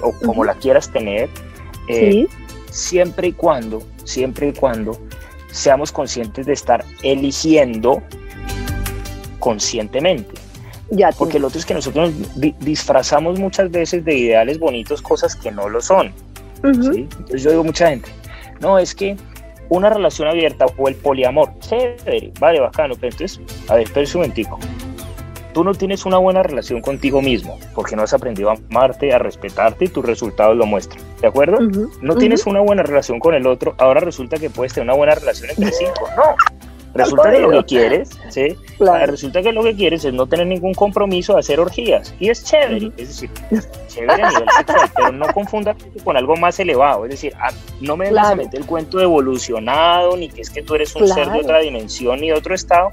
o 0.00 0.12
como 0.12 0.44
la 0.44 0.54
quieras 0.54 0.90
tener, 0.90 1.28
eh, 1.88 2.26
siempre 2.70 3.28
y 3.28 3.32
cuando, 3.32 3.82
siempre 4.04 4.48
y 4.48 4.52
cuando 4.52 4.98
seamos 5.50 5.92
conscientes 5.92 6.46
de 6.46 6.52
estar 6.52 6.84
eligiendo 7.02 8.02
conscientemente. 9.38 10.34
Ya, 10.90 11.12
Porque 11.12 11.38
lo 11.38 11.48
otro 11.48 11.58
es 11.58 11.66
que 11.66 11.74
nosotros 11.74 12.12
disfrazamos 12.60 13.38
muchas 13.38 13.70
veces 13.70 14.04
de 14.04 14.16
ideales 14.16 14.58
bonitos 14.58 15.02
cosas 15.02 15.36
que 15.36 15.50
no 15.50 15.68
lo 15.68 15.82
son. 15.82 16.12
Entonces 16.62 17.42
yo 17.42 17.50
digo 17.50 17.64
mucha 17.64 17.90
gente, 17.90 18.08
no, 18.60 18.78
es 18.78 18.94
que 18.94 19.16
una 19.68 19.90
relación 19.90 20.28
abierta 20.28 20.66
o 20.76 20.88
el 20.88 20.94
poliamor, 20.94 21.50
chévere, 21.60 22.32
vale, 22.40 22.60
bacano, 22.60 22.94
pero 22.98 23.12
entonces, 23.12 23.40
a 23.68 23.74
ver, 23.74 23.84
espera 23.84 24.06
un 24.06 24.12
momentico. 24.14 24.58
Tú 25.58 25.64
no 25.64 25.74
tienes 25.74 26.06
una 26.06 26.18
buena 26.18 26.44
relación 26.44 26.80
contigo 26.80 27.20
mismo 27.20 27.58
porque 27.74 27.96
no 27.96 28.04
has 28.04 28.14
aprendido 28.14 28.48
a 28.48 28.54
amarte, 28.70 29.12
a 29.12 29.18
respetarte 29.18 29.86
y 29.86 29.88
tus 29.88 30.04
resultados 30.04 30.56
lo 30.56 30.66
muestran. 30.66 31.02
¿De 31.20 31.26
acuerdo? 31.26 31.58
no 32.00 32.14
tienes 32.14 32.46
una 32.46 32.60
buena 32.60 32.84
relación 32.84 33.18
con 33.18 33.34
el 33.34 33.44
otro, 33.44 33.74
ahora 33.78 33.98
resulta 33.98 34.36
que 34.36 34.50
puedes 34.50 34.72
tener 34.72 34.84
una 34.88 34.96
buena 34.96 35.16
relación 35.16 35.50
entre 35.50 35.72
cinco. 35.72 36.08
No, 36.16 36.36
Resulta 36.94 37.32
que 37.32 37.40
lo 37.40 37.50
que 37.50 37.64
quieres, 37.64 38.10
¿sí? 38.28 38.56
Resulta 38.78 39.42
que 39.42 39.52
lo 39.52 39.64
que 39.64 39.74
quieres 39.74 40.04
es 40.04 40.14
no 40.14 40.28
tener 40.28 40.46
ningún 40.46 40.74
compromiso 40.74 41.32
de 41.32 41.40
hacer 41.40 41.58
orgías. 41.58 42.14
Y 42.20 42.28
es 42.28 42.44
chévere, 42.44 42.92
es 42.96 43.08
decir, 43.08 43.30
chévere 43.88 44.22
a 44.22 44.30
nivel 44.30 44.48
sexual, 44.58 44.90
pero 44.94 45.10
no 45.10 45.26
confundas 45.32 45.76
con 46.04 46.16
algo 46.16 46.36
más 46.36 46.60
elevado. 46.60 47.04
Es 47.04 47.10
decir, 47.10 47.32
ah, 47.40 47.50
no 47.80 47.96
me 47.96 48.06
vengas 48.06 48.30
a 48.30 48.36
meter 48.36 48.60
el 48.60 48.66
cuento 48.66 48.98
de 48.98 49.04
evolucionado, 49.04 50.16
ni 50.16 50.28
que 50.28 50.40
es 50.40 50.50
que 50.50 50.62
tú 50.62 50.76
eres 50.76 50.94
un 50.94 51.08
ser 51.08 51.28
de 51.32 51.40
otra 51.40 51.58
dimensión 51.58 52.20
ni 52.20 52.28
de 52.28 52.34
otro 52.34 52.54
estado, 52.54 52.90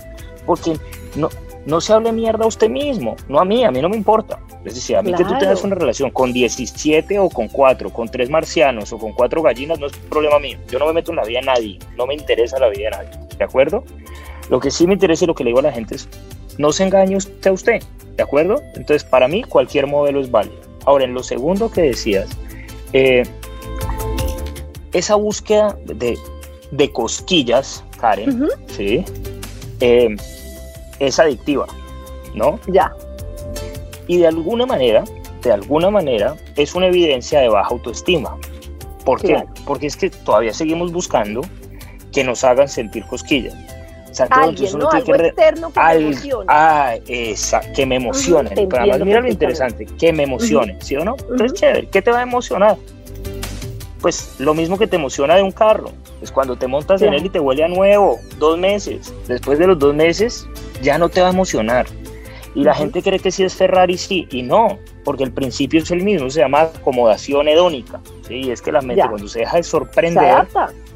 porque 0.47 0.73
no, 1.15 1.29
no 1.65 1.81
se 1.81 1.93
hable 1.93 2.11
mierda 2.11 2.45
a 2.45 2.47
usted 2.47 2.69
mismo, 2.69 3.15
no 3.27 3.39
a 3.39 3.45
mí, 3.45 3.63
a 3.63 3.71
mí 3.71 3.81
no 3.81 3.89
me 3.89 3.97
importa. 3.97 4.39
Es 4.63 4.75
decir, 4.75 4.97
a 4.97 5.01
mí 5.01 5.13
que 5.13 5.23
tú 5.23 5.37
tengas 5.37 5.63
una 5.63 5.75
relación 5.75 6.11
con 6.11 6.31
17 6.31 7.17
o 7.19 7.29
con 7.29 7.47
4, 7.47 7.91
con 7.91 8.07
3 8.07 8.29
marcianos 8.29 8.93
o 8.93 8.97
con 8.97 9.13
4 9.13 9.41
gallinas 9.41 9.79
no 9.79 9.87
es 9.87 9.97
problema 9.97 10.39
mío. 10.39 10.57
Yo 10.69 10.79
no 10.79 10.87
me 10.87 10.93
meto 10.93 11.11
en 11.11 11.17
la 11.17 11.23
vida 11.23 11.39
de 11.39 11.45
nadie, 11.45 11.79
no 11.97 12.05
me 12.05 12.13
interesa 12.13 12.59
la 12.59 12.69
vida 12.69 12.89
de 12.89 12.91
nadie, 12.91 13.27
¿de 13.37 13.43
acuerdo? 13.43 13.83
Lo 14.49 14.59
que 14.59 14.69
sí 14.69 14.85
me 14.85 14.93
interesa 14.93 15.25
y 15.25 15.27
lo 15.27 15.35
que 15.35 15.43
le 15.43 15.49
digo 15.49 15.59
a 15.59 15.63
la 15.63 15.71
gente 15.71 15.95
es, 15.95 16.07
no 16.57 16.71
se 16.71 16.83
engañe 16.83 17.15
usted 17.15 17.49
a 17.49 17.53
usted, 17.53 17.83
¿de 18.15 18.23
acuerdo? 18.23 18.61
Entonces, 18.75 19.03
para 19.03 19.27
mí 19.27 19.43
cualquier 19.43 19.87
modelo 19.87 20.21
es 20.21 20.29
válido. 20.29 20.61
Ahora, 20.85 21.05
en 21.05 21.13
lo 21.13 21.23
segundo 21.23 21.71
que 21.71 21.81
decías, 21.81 22.29
eh, 22.93 23.23
esa 24.93 25.15
búsqueda 25.15 25.75
de, 25.85 26.17
de 26.71 26.91
cosquillas, 26.91 27.83
Karen, 27.99 28.47
¿sí? 28.67 29.03
Eh, 29.81 30.15
es 30.99 31.19
adictiva, 31.19 31.67
¿no? 32.33 32.59
Ya. 32.67 32.93
Y 34.07 34.17
de 34.17 34.27
alguna 34.27 34.65
manera, 34.65 35.03
de 35.41 35.51
alguna 35.51 35.89
manera, 35.89 36.35
es 36.55 36.75
una 36.75 36.87
evidencia 36.87 37.39
de 37.39 37.49
baja 37.49 37.69
autoestima. 37.69 38.37
¿Por 39.03 39.21
qué? 39.21 39.43
Porque 39.65 39.87
es 39.87 39.95
que 39.95 40.09
todavía 40.09 40.53
seguimos 40.53 40.91
buscando 40.91 41.41
que 42.11 42.23
nos 42.23 42.43
hagan 42.43 42.67
sentir 42.67 43.05
cosquillas. 43.05 43.53
O 44.09 44.13
sea, 44.15 44.27
Alguien, 44.31 44.79
¿no? 44.79 44.89
Algo 44.89 45.13
que 45.13 45.27
externo 45.27 45.73
que 45.73 45.81
me 45.81 45.95
emocione. 45.95 46.45
Ah, 46.47 46.95
esa, 47.07 47.59
que 47.73 47.85
me 47.85 47.95
emocione. 47.95 48.67
mira 49.03 49.19
lo 49.19 49.27
interesante, 49.27 49.85
que 49.85 50.13
me 50.13 50.23
emocione, 50.23 50.77
¿sí 50.81 50.95
o 50.95 51.03
no? 51.03 51.17
Entonces, 51.29 51.53
chévere, 51.53 51.87
¿qué 51.89 52.01
te 52.01 52.11
va 52.11 52.19
a 52.19 52.23
emocionar? 52.23 52.77
Pues 53.99 54.35
lo 54.39 54.53
mismo 54.53 54.77
que 54.77 54.87
te 54.87 54.95
emociona 54.95 55.35
de 55.35 55.43
un 55.43 55.51
carro. 55.51 55.91
Cuando 56.31 56.55
te 56.55 56.67
montas 56.67 57.01
en 57.01 57.13
él 57.13 57.25
y 57.25 57.29
te 57.29 57.39
huele 57.39 57.63
a 57.63 57.67
nuevo, 57.67 58.19
dos 58.39 58.57
meses. 58.57 59.13
Después 59.27 59.59
de 59.59 59.67
los 59.67 59.79
dos 59.79 59.93
meses, 59.93 60.47
ya 60.81 60.97
no 60.97 61.09
te 61.09 61.21
va 61.21 61.27
a 61.27 61.31
emocionar. 61.31 61.85
Y 62.55 62.63
la 62.63 62.73
gente 62.73 63.01
cree 63.01 63.19
que 63.19 63.31
sí 63.31 63.43
es 63.43 63.53
Ferrari, 63.53 63.97
sí, 63.97 64.27
y 64.31 64.41
no, 64.41 64.79
porque 65.03 65.23
el 65.23 65.31
principio 65.33 65.81
es 65.81 65.91
el 65.91 66.03
mismo, 66.03 66.29
se 66.29 66.39
llama 66.39 66.61
acomodación 66.61 67.49
hedónica. 67.49 67.99
¿sí? 68.25 68.35
Y 68.45 68.51
es 68.51 68.61
que 68.61 68.71
la 68.71 68.81
mente 68.81 69.03
cuando 69.09 69.27
se 69.27 69.39
deja 69.39 69.57
de 69.57 69.63
sorprender, 69.63 70.47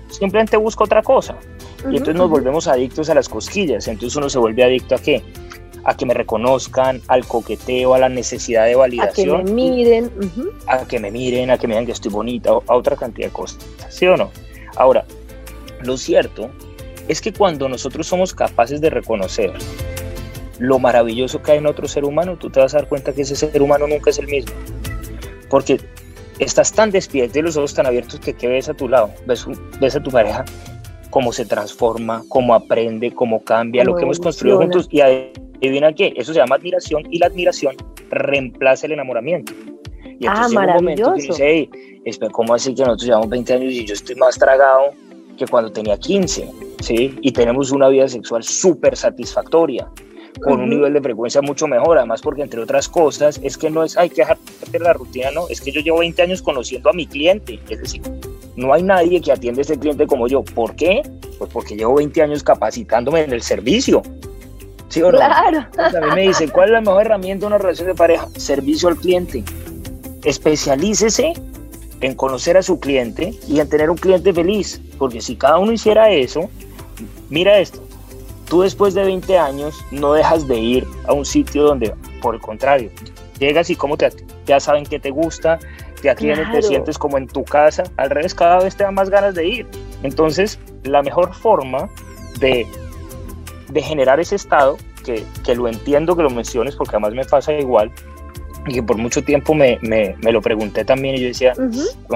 simplemente 0.09 0.55
busca 0.55 0.85
otra 0.85 1.03
cosa. 1.03 1.35
y 1.83 1.97
entonces 1.97 2.15
nos 2.15 2.29
volvemos 2.29 2.67
adictos 2.67 3.09
a 3.09 3.13
las 3.13 3.27
cosquillas. 3.27 3.89
Entonces 3.89 4.15
uno 4.15 4.29
se 4.29 4.39
vuelve 4.39 4.63
adicto 4.63 4.95
a 4.95 4.99
qué? 4.99 5.21
A 5.83 5.97
que 5.97 6.05
me 6.05 6.13
reconozcan, 6.13 7.01
al 7.09 7.25
coqueteo, 7.25 7.93
a 7.93 7.99
la 7.99 8.07
necesidad 8.07 8.65
de 8.65 8.75
validación. 8.75 9.41
A 9.41 9.43
que 9.43 9.43
me 9.43 9.51
miren. 9.51 10.11
A 10.65 10.85
que 10.85 10.97
me 10.97 11.11
miren, 11.11 11.51
a 11.51 11.57
que 11.57 11.67
me 11.67 11.73
digan 11.73 11.85
que 11.85 11.91
estoy 11.91 12.11
bonita, 12.11 12.51
a 12.51 12.75
otra 12.75 12.95
cantidad 12.95 13.27
de 13.27 13.33
cosas. 13.33 13.59
¿Sí 13.89 14.07
o 14.07 14.15
no? 14.15 14.31
Ahora, 14.77 15.03
lo 15.81 15.97
cierto 15.97 16.49
es 17.07 17.21
que 17.21 17.33
cuando 17.33 17.67
nosotros 17.67 18.07
somos 18.07 18.33
capaces 18.33 18.81
de 18.81 18.89
reconocer 18.89 19.51
lo 20.59 20.77
maravilloso 20.77 21.41
que 21.41 21.53
hay 21.53 21.57
en 21.57 21.65
otro 21.65 21.87
ser 21.87 22.05
humano, 22.05 22.37
tú 22.37 22.49
te 22.49 22.59
vas 22.59 22.73
a 22.73 22.79
dar 22.79 22.87
cuenta 22.87 23.13
que 23.13 23.21
ese 23.21 23.35
ser 23.35 23.61
humano 23.61 23.87
nunca 23.87 24.09
es 24.09 24.19
el 24.19 24.27
mismo. 24.27 24.53
Porque 25.49 25.79
estás 26.37 26.71
tan 26.71 26.91
despierto 26.91 27.39
y 27.39 27.41
los 27.41 27.57
ojos 27.57 27.73
tan 27.73 27.85
abiertos 27.85 28.19
que, 28.19 28.47
ves 28.47 28.69
a 28.69 28.73
tu 28.73 28.87
lado, 28.87 29.09
ves, 29.25 29.45
ves 29.79 29.95
a 29.95 30.03
tu 30.03 30.11
pareja, 30.11 30.45
cómo 31.09 31.33
se 31.33 31.45
transforma, 31.45 32.23
cómo 32.29 32.53
aprende, 32.53 33.11
cómo 33.11 33.43
cambia, 33.43 33.83
lo 33.83 33.95
que 33.95 34.03
hemos 34.03 34.19
construido 34.19 34.57
juntos. 34.57 34.87
Y 34.91 35.01
adivina 35.01 35.93
qué, 35.93 36.13
eso 36.15 36.33
se 36.33 36.39
llama 36.39 36.55
admiración 36.55 37.03
y 37.09 37.17
la 37.17 37.27
admiración 37.27 37.75
reemplaza 38.09 38.85
el 38.85 38.93
enamoramiento. 38.93 39.53
Y 40.03 40.27
entonces 40.27 40.57
ah, 40.57 40.61
llega 40.61 40.77
un 40.77 40.83
momento 40.83 41.13
que 41.15 41.21
dice, 41.21 41.43
hey, 41.47 41.69
¿cómo 42.31 42.53
así 42.53 42.75
que 42.75 42.83
nosotros 42.83 43.05
llevamos 43.05 43.29
20 43.29 43.53
años 43.53 43.73
y 43.73 43.85
yo 43.85 43.93
estoy 43.93 44.15
más 44.15 44.37
tragado 44.37 44.93
que 45.39 45.47
cuando 45.47 45.71
tenía 45.71 45.97
15? 45.97 46.51
¿sí? 46.81 47.17
Y 47.21 47.31
tenemos 47.31 47.71
una 47.71 47.87
vida 47.87 48.07
sexual 48.07 48.43
súper 48.43 48.95
satisfactoria 48.95 49.87
con 50.41 50.61
un 50.61 50.69
nivel 50.69 50.93
de 50.93 51.01
frecuencia 51.01 51.41
mucho 51.41 51.67
mejor, 51.67 51.97
además 51.97 52.21
porque 52.21 52.43
entre 52.43 52.61
otras 52.61 52.87
cosas 52.87 53.39
es 53.43 53.57
que 53.57 53.69
no 53.69 53.83
es 53.83 53.97
hay 53.97 54.09
que 54.09 54.23
de 54.71 54.79
la 54.79 54.93
rutina, 54.93 55.31
no, 55.31 55.49
es 55.49 55.59
que 55.59 55.71
yo 55.71 55.81
llevo 55.81 55.99
20 55.99 56.21
años 56.21 56.41
conociendo 56.41 56.89
a 56.89 56.93
mi 56.93 57.07
cliente, 57.07 57.59
es 57.67 57.79
decir, 57.79 58.01
no 58.55 58.73
hay 58.73 58.83
nadie 58.83 59.21
que 59.21 59.31
atiende 59.31 59.61
a 59.61 59.63
ese 59.63 59.79
cliente 59.79 60.05
como 60.05 60.27
yo. 60.27 60.43
¿Por 60.43 60.75
qué? 60.75 61.01
Pues 61.37 61.49
porque 61.51 61.75
llevo 61.75 61.95
20 61.95 62.21
años 62.21 62.43
capacitándome 62.43 63.21
en 63.21 63.31
el 63.31 63.41
servicio. 63.41 64.01
¿Sí 64.89 65.01
o 65.01 65.11
no? 65.11 65.17
Claro. 65.17 65.65
a 65.77 66.07
mí 66.07 66.15
me 66.15 66.21
dicen, 66.23 66.49
¿cuál 66.49 66.69
es 66.69 66.73
la 66.73 66.81
mejor 66.81 67.05
herramienta 67.05 67.41
de 67.41 67.47
una 67.47 67.57
relación 67.57 67.87
de 67.87 67.95
pareja? 67.95 68.27
Servicio 68.35 68.89
al 68.89 68.97
cliente. 68.97 69.43
Especialícese 70.23 71.33
en 72.01 72.15
conocer 72.15 72.57
a 72.57 72.63
su 72.63 72.79
cliente 72.79 73.33
y 73.47 73.59
en 73.59 73.69
tener 73.69 73.89
un 73.89 73.97
cliente 73.97 74.33
feliz, 74.33 74.81
porque 74.99 75.21
si 75.21 75.35
cada 75.35 75.57
uno 75.57 75.71
hiciera 75.71 76.11
eso, 76.11 76.49
mira 77.29 77.57
esto, 77.57 77.81
Tú 78.49 78.61
después 78.61 78.95
de 78.95 79.03
20 79.03 79.37
años 79.37 79.85
no 79.91 80.13
dejas 80.13 80.47
de 80.47 80.57
ir 80.57 80.87
a 81.07 81.13
un 81.13 81.23
sitio 81.23 81.63
donde, 81.63 81.93
por 82.19 82.33
el 82.33 82.41
contrario, 82.41 82.89
llegas 83.37 83.69
y 83.69 83.75
como 83.75 83.95
te, 83.95 84.09
ya 84.47 84.59
saben 84.59 84.85
que 84.85 84.99
te 84.99 85.11
gusta, 85.11 85.59
te 86.01 86.09
atienden, 86.09 86.51
te 86.51 86.63
sientes 86.63 86.97
como 86.97 87.19
en 87.19 87.27
tu 87.27 87.43
casa, 87.43 87.83
al 87.97 88.09
revés, 88.09 88.33
cada 88.33 88.63
vez 88.63 88.75
te 88.75 88.83
da 88.83 88.89
más 88.89 89.11
ganas 89.11 89.35
de 89.35 89.47
ir. 89.47 89.67
Entonces, 90.01 90.57
la 90.83 91.03
mejor 91.03 91.31
forma 91.35 91.89
de, 92.39 92.65
de 93.69 93.81
generar 93.83 94.19
ese 94.19 94.35
estado, 94.35 94.77
que, 95.05 95.23
que 95.45 95.53
lo 95.53 95.67
entiendo 95.67 96.15
que 96.15 96.23
lo 96.23 96.31
menciones 96.31 96.75
porque 96.75 96.95
además 96.95 97.13
me 97.13 97.25
pasa 97.25 97.53
igual, 97.53 97.91
y 98.65 98.73
que 98.73 98.81
por 98.81 98.97
mucho 98.97 99.23
tiempo 99.23 99.53
me, 99.53 99.77
me, 99.83 100.15
me 100.23 100.31
lo 100.31 100.41
pregunté 100.41 100.83
también 100.83 101.15
y 101.15 101.19
yo 101.19 101.27
decía, 101.27 101.53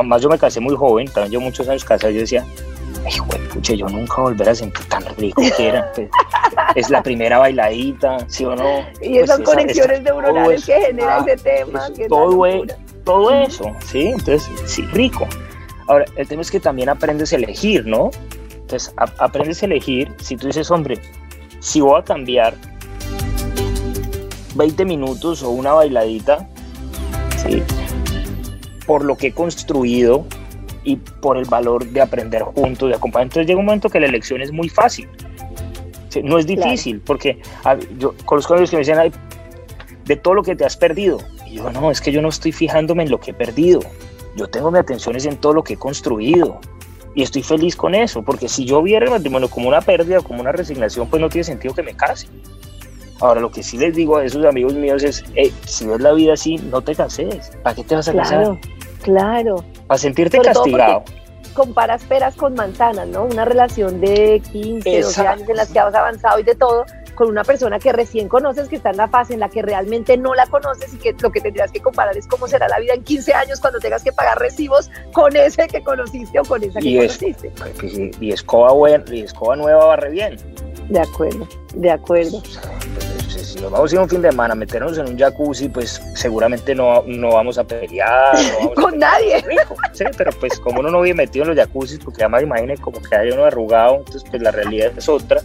más 0.03 0.21
yo 0.23 0.29
me 0.29 0.39
casé 0.39 0.59
muy 0.59 0.75
joven, 0.75 1.07
también 1.09 1.31
yo 1.31 1.41
muchos 1.41 1.69
años 1.69 1.85
casado, 1.85 2.11
yo 2.11 2.21
decía, 2.21 2.43
pucha, 3.53 3.73
yo 3.73 3.87
nunca 3.87 4.21
volveré 4.21 4.51
a 4.51 4.55
sentir 4.55 4.85
tan 4.87 5.03
rico 5.17 5.41
que 5.55 5.67
era. 5.67 5.91
Pues, 5.93 6.09
es 6.75 6.89
la 6.89 7.03
primera 7.03 7.37
bailadita, 7.37 8.17
¿sí 8.27 8.45
o 8.45 8.55
no? 8.55 8.85
Y 9.01 9.17
esas 9.17 9.37
pues 9.37 9.49
conexiones 9.49 9.99
esa, 9.99 10.03
neuronales 10.03 10.65
que 10.65 10.73
genera 10.81 11.19
ese 11.19 11.37
tema. 11.37 11.89
Que 11.95 12.07
todo, 12.07 12.45
todo 13.03 13.31
eso, 13.31 13.71
¿sí? 13.85 14.07
Entonces, 14.07 14.49
sí, 14.65 14.83
rico. 14.93 15.27
Ahora, 15.87 16.05
el 16.15 16.27
tema 16.27 16.41
es 16.41 16.51
que 16.51 16.59
también 16.59 16.89
aprendes 16.89 17.33
a 17.33 17.35
elegir, 17.35 17.85
¿no? 17.85 18.11
Entonces, 18.53 18.93
aprendes 18.97 19.61
a 19.61 19.65
elegir, 19.65 20.13
si 20.19 20.37
tú 20.37 20.47
dices, 20.47 20.71
hombre, 20.71 20.99
si 21.59 21.81
voy 21.81 21.99
a 21.99 22.03
cambiar 22.03 22.55
20 24.55 24.85
minutos 24.85 25.43
o 25.43 25.49
una 25.49 25.73
bailadita, 25.73 26.47
¿sí? 27.37 27.63
Por 28.85 29.03
lo 29.03 29.15
que 29.15 29.27
he 29.27 29.33
construido 29.33 30.25
y 30.83 30.95
por 30.95 31.37
el 31.37 31.45
valor 31.45 31.85
de 31.85 32.01
aprender 32.01 32.41
juntos, 32.43 32.89
de 32.89 32.95
acompañar. 32.95 33.27
Entonces 33.27 33.47
llega 33.47 33.59
un 33.59 33.65
momento 33.65 33.89
que 33.89 33.99
la 33.99 34.07
elección 34.07 34.41
es 34.41 34.51
muy 34.51 34.69
fácil. 34.69 35.07
No 36.23 36.37
es 36.37 36.45
difícil, 36.45 36.99
porque 36.99 37.39
yo 37.97 38.13
conozco 38.25 38.53
a 38.53 38.59
los 38.59 38.69
que 38.69 38.75
me 38.75 38.81
dicen, 38.81 39.11
de 40.05 40.15
todo 40.15 40.35
lo 40.35 40.43
que 40.43 40.55
te 40.55 40.65
has 40.65 40.77
perdido. 40.77 41.17
Y 41.47 41.55
yo, 41.55 41.69
no, 41.71 41.89
es 41.89 42.01
que 42.01 42.11
yo 42.11 42.21
no 42.21 42.29
estoy 42.29 42.51
fijándome 42.51 43.03
en 43.03 43.09
lo 43.09 43.19
que 43.19 43.31
he 43.31 43.33
perdido. 43.33 43.79
Yo 44.35 44.47
tengo 44.47 44.69
mi 44.69 44.79
atención 44.79 45.15
en 45.15 45.37
todo 45.37 45.53
lo 45.53 45.63
que 45.63 45.73
he 45.73 45.77
construido. 45.77 46.59
Y 47.15 47.23
estoy 47.23 47.43
feliz 47.43 47.75
con 47.75 47.93
eso, 47.93 48.23
porque 48.23 48.49
si 48.49 48.65
yo 48.65 48.81
viera 48.81 49.05
el 49.05 49.11
matrimonio 49.11 49.49
como 49.49 49.67
una 49.69 49.81
pérdida, 49.81 50.21
como 50.21 50.41
una 50.41 50.51
resignación, 50.51 51.07
pues 51.09 51.21
no 51.21 51.29
tiene 51.29 51.43
sentido 51.43 51.73
que 51.73 51.83
me 51.83 51.95
case. 51.95 52.27
Ahora, 53.19 53.39
lo 53.39 53.51
que 53.51 53.63
sí 53.63 53.77
les 53.77 53.95
digo 53.95 54.17
a 54.17 54.25
esos 54.25 54.43
amigos 54.45 54.73
míos 54.73 55.03
es, 55.03 55.23
si 55.65 55.85
ves 55.85 56.01
la 56.01 56.11
vida 56.13 56.33
así, 56.33 56.57
no 56.57 56.81
te 56.81 56.95
cases. 56.95 57.51
¿Para 57.61 57.75
qué 57.75 57.83
te 57.83 57.95
vas 57.95 58.07
a 58.07 58.11
claro, 58.11 58.29
casar? 58.29 58.57
Claro. 59.03 59.63
Para 59.87 59.97
sentirte 59.97 60.39
castigado. 60.39 61.03
Comparas 61.53 62.03
peras 62.05 62.35
con 62.35 62.55
manzanas, 62.55 63.07
¿no? 63.07 63.25
Una 63.25 63.45
relación 63.45 64.01
de 64.01 64.41
15, 64.51 65.01
12 65.01 65.27
años 65.27 65.49
en 65.49 65.57
las 65.57 65.69
que 65.69 65.79
has 65.79 65.93
avanzado 65.93 66.39
y 66.39 66.43
de 66.43 66.55
todo, 66.55 66.83
con 67.15 67.29
una 67.29 67.43
persona 67.43 67.79
que 67.79 67.91
recién 67.91 68.27
conoces, 68.27 68.67
que 68.67 68.75
está 68.75 68.91
en 68.91 68.97
la 68.97 69.07
fase 69.07 69.33
en 69.33 69.39
la 69.39 69.49
que 69.49 69.61
realmente 69.61 70.17
no 70.17 70.33
la 70.33 70.45
conoces 70.47 70.93
y 70.93 70.97
que 70.97 71.15
lo 71.19 71.31
que 71.31 71.41
tendrías 71.41 71.71
que 71.71 71.81
comparar 71.81 72.17
es 72.17 72.27
cómo 72.27 72.47
será 72.47 72.67
la 72.67 72.79
vida 72.79 72.93
en 72.93 73.03
15 73.03 73.33
años 73.33 73.59
cuando 73.59 73.79
tengas 73.79 74.03
que 74.03 74.11
pagar 74.11 74.39
recibos 74.39 74.89
con 75.13 75.35
ese 75.35 75.67
que 75.67 75.81
conociste 75.83 76.39
o 76.39 76.43
con 76.43 76.63
esa 76.63 76.79
que 76.79 76.97
conociste. 76.97 77.51
Pues, 77.79 77.93
y, 78.19 78.31
escoba, 78.31 78.71
buena, 78.73 79.03
y 79.11 79.21
escoba 79.21 79.55
nueva 79.55 79.85
barre 79.85 80.09
bien. 80.09 80.37
De 80.89 80.99
acuerdo, 80.99 81.47
de 81.75 81.91
acuerdo. 81.91 82.41
Pues, 82.41 82.59
si 83.53 83.59
nos 83.59 83.71
vamos 83.71 83.91
a 83.91 83.95
ir 83.95 84.01
un 84.01 84.09
fin 84.09 84.21
de 84.21 84.31
semana 84.31 84.53
a 84.53 84.55
meternos 84.55 84.97
en 84.97 85.07
un 85.07 85.17
jacuzzi, 85.17 85.69
pues 85.69 86.01
seguramente 86.15 86.73
no, 86.73 87.03
no 87.05 87.33
vamos 87.33 87.57
a 87.57 87.63
pelear. 87.63 88.35
con 88.75 88.97
nadie. 88.97 89.43
sí, 89.93 90.05
pero 90.17 90.31
pues 90.39 90.59
como 90.59 90.79
uno 90.79 90.89
no 90.89 91.01
vive 91.01 91.15
metido 91.15 91.43
en 91.43 91.49
los 91.49 91.57
jacuzzis, 91.57 91.99
porque 91.99 92.23
además 92.23 92.43
imagine 92.43 92.77
como 92.77 93.01
que 93.01 93.15
hay 93.15 93.29
uno 93.31 93.45
arrugado, 93.45 93.97
entonces 93.97 94.23
pues 94.29 94.41
la 94.41 94.51
realidad 94.51 94.91
es 94.97 95.07
otra. 95.07 95.41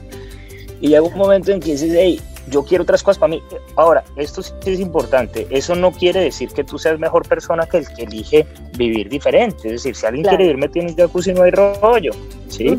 Y 0.81 0.89
llega 0.89 1.03
un 1.03 1.17
momento 1.17 1.53
en 1.53 1.61
que 1.61 1.73
dices, 1.73 1.93
hey, 1.95 2.21
yo 2.51 2.65
quiero 2.65 2.83
otras 2.83 3.03
cosas 3.03 3.19
para 3.19 3.31
mí. 3.31 3.43
Ahora, 3.77 4.05
esto 4.17 4.43
sí 4.43 4.53
es 4.65 4.81
importante. 4.81 5.47
Eso 5.51 5.75
no 5.75 5.93
quiere 5.93 6.21
decir 6.21 6.51
que 6.51 6.65
tú 6.65 6.79
seas 6.79 6.99
mejor 6.99 7.27
persona 7.27 7.67
que 7.67 7.79
el 7.79 7.89
que 7.89 8.03
elige 8.05 8.47
vivir 8.77 9.09
diferente. 9.09 9.69
Es 9.69 9.73
decir, 9.73 9.95
si 9.95 10.07
alguien 10.07 10.25
quiere 10.25 10.47
irme 10.47 10.69
tiene 10.69 10.91
un 10.91 10.97
jacuzzi, 10.97 11.33
no 11.33 11.43
hay 11.43 11.51
rollo. 11.51 12.13
¿sí? 12.49 12.79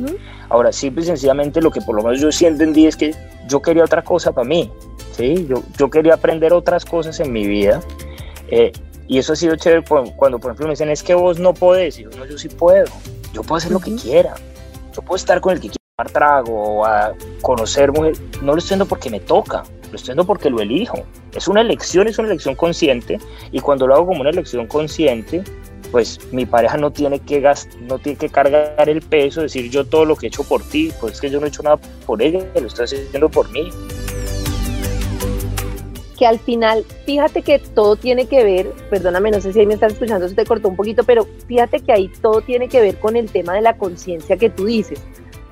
Ahora, 0.50 0.72
simple 0.72 1.04
y 1.04 1.08
sencillamente 1.08 1.62
lo 1.62 1.72
que 1.72 1.82
por 1.82 1.96
lo 1.96 2.04
menos 2.04 2.20
yo 2.20 2.32
sí 2.32 2.46
entendí 2.46 2.88
es 2.88 2.96
que 2.96 3.14
yo 3.48 3.62
quería 3.62 3.84
otra 3.84 4.04
cosa 4.04 4.32
para 4.32 4.48
mí. 4.48 4.72
¿sí? 5.12 5.46
Yo, 5.48 5.64
yo 5.78 5.90
quería 5.90 6.16
aprender 6.16 6.54
otras 6.54 6.86
cosas 6.86 7.20
en 7.20 7.32
mi 7.32 7.48
vida. 7.48 7.82
Eh, 8.50 8.72
y 9.08 9.18
eso 9.18 9.34
ha 9.34 9.36
sido 9.36 9.56
chévere 9.56 9.84
cuando, 9.88 10.40
por 10.40 10.52
ejemplo, 10.52 10.68
me 10.68 10.74
dicen, 10.74 10.90
es 10.90 11.04
que 11.04 11.16
vos 11.16 11.40
no 11.40 11.54
podés. 11.54 12.00
Y 12.00 12.04
yo, 12.04 12.10
no, 12.12 12.26
yo 12.26 12.38
sí 12.38 12.48
puedo. 12.48 12.86
Yo 13.34 13.44
puedo 13.44 13.58
hacer 13.58 13.72
lo 13.72 13.80
que 13.80 13.96
quiera. 13.96 14.36
Yo 14.96 15.02
puedo 15.02 15.16
estar 15.16 15.42
con 15.42 15.54
el 15.54 15.60
que 15.60 15.70
quiera 15.70 15.79
trago 16.06 16.54
o 16.54 16.86
a 16.86 17.14
conocer 17.42 17.92
mujer, 17.92 18.16
no 18.42 18.54
lo 18.54 18.58
estoy 18.58 18.68
haciendo 18.68 18.86
porque 18.86 19.10
me 19.10 19.20
toca, 19.20 19.64
lo 19.64 19.96
estoy 19.96 19.98
haciendo 19.98 20.26
porque 20.26 20.50
lo 20.50 20.60
elijo. 20.62 21.04
Es 21.36 21.48
una 21.48 21.62
elección, 21.62 22.08
es 22.08 22.18
una 22.20 22.28
elección 22.30 22.56
consciente 22.56 23.20
y 23.52 23.60
cuando 23.60 23.88
lo 23.88 23.96
hago 23.96 24.08
como 24.08 24.22
una 24.22 24.30
elección 24.30 24.68
consciente, 24.68 25.44
pues 25.92 26.20
mi 26.32 26.46
pareja 26.46 26.78
no 26.78 26.92
tiene 26.92 27.20
que 27.20 27.42
no 27.82 27.98
tiene 28.00 28.18
que 28.18 28.30
cargar 28.30 28.90
el 28.90 29.02
peso, 29.02 29.42
decir 29.42 29.70
yo 29.70 29.86
todo 29.86 30.06
lo 30.06 30.16
que 30.16 30.28
he 30.28 30.30
hecho 30.30 30.44
por 30.44 30.64
ti, 30.64 30.92
pues 31.00 31.14
es 31.14 31.22
que 31.22 31.30
yo 31.30 31.40
no 31.40 31.46
he 31.46 31.50
hecho 31.50 31.64
nada 31.64 31.78
por 32.06 32.22
ella, 32.22 32.46
lo 32.60 32.68
estoy 32.68 32.86
haciendo 32.86 33.30
por 33.30 33.50
mí. 33.52 33.70
Que 36.18 36.28
al 36.28 36.38
final, 36.40 36.84
fíjate 37.06 37.42
que 37.42 37.60
todo 37.60 37.96
tiene 37.96 38.28
que 38.28 38.44
ver, 38.44 38.68
perdóname, 38.90 39.32
no 39.32 39.40
sé 39.40 39.54
si 39.54 39.62
ahí 39.62 39.66
me 39.66 39.76
estás 39.76 39.94
escuchando, 39.94 40.28
se 40.28 40.36
te 40.36 40.46
cortó 40.46 40.68
un 40.68 40.76
poquito, 40.76 41.04
pero 41.06 41.26
fíjate 41.48 41.80
que 41.80 41.94
ahí 41.94 42.12
todo 42.22 42.42
tiene 42.42 42.68
que 42.68 42.82
ver 42.82 43.00
con 43.00 43.16
el 43.16 43.32
tema 43.32 43.54
de 43.54 43.62
la 43.62 43.78
conciencia 43.78 44.36
que 44.36 44.50
tú 44.50 44.66
dices 44.66 45.02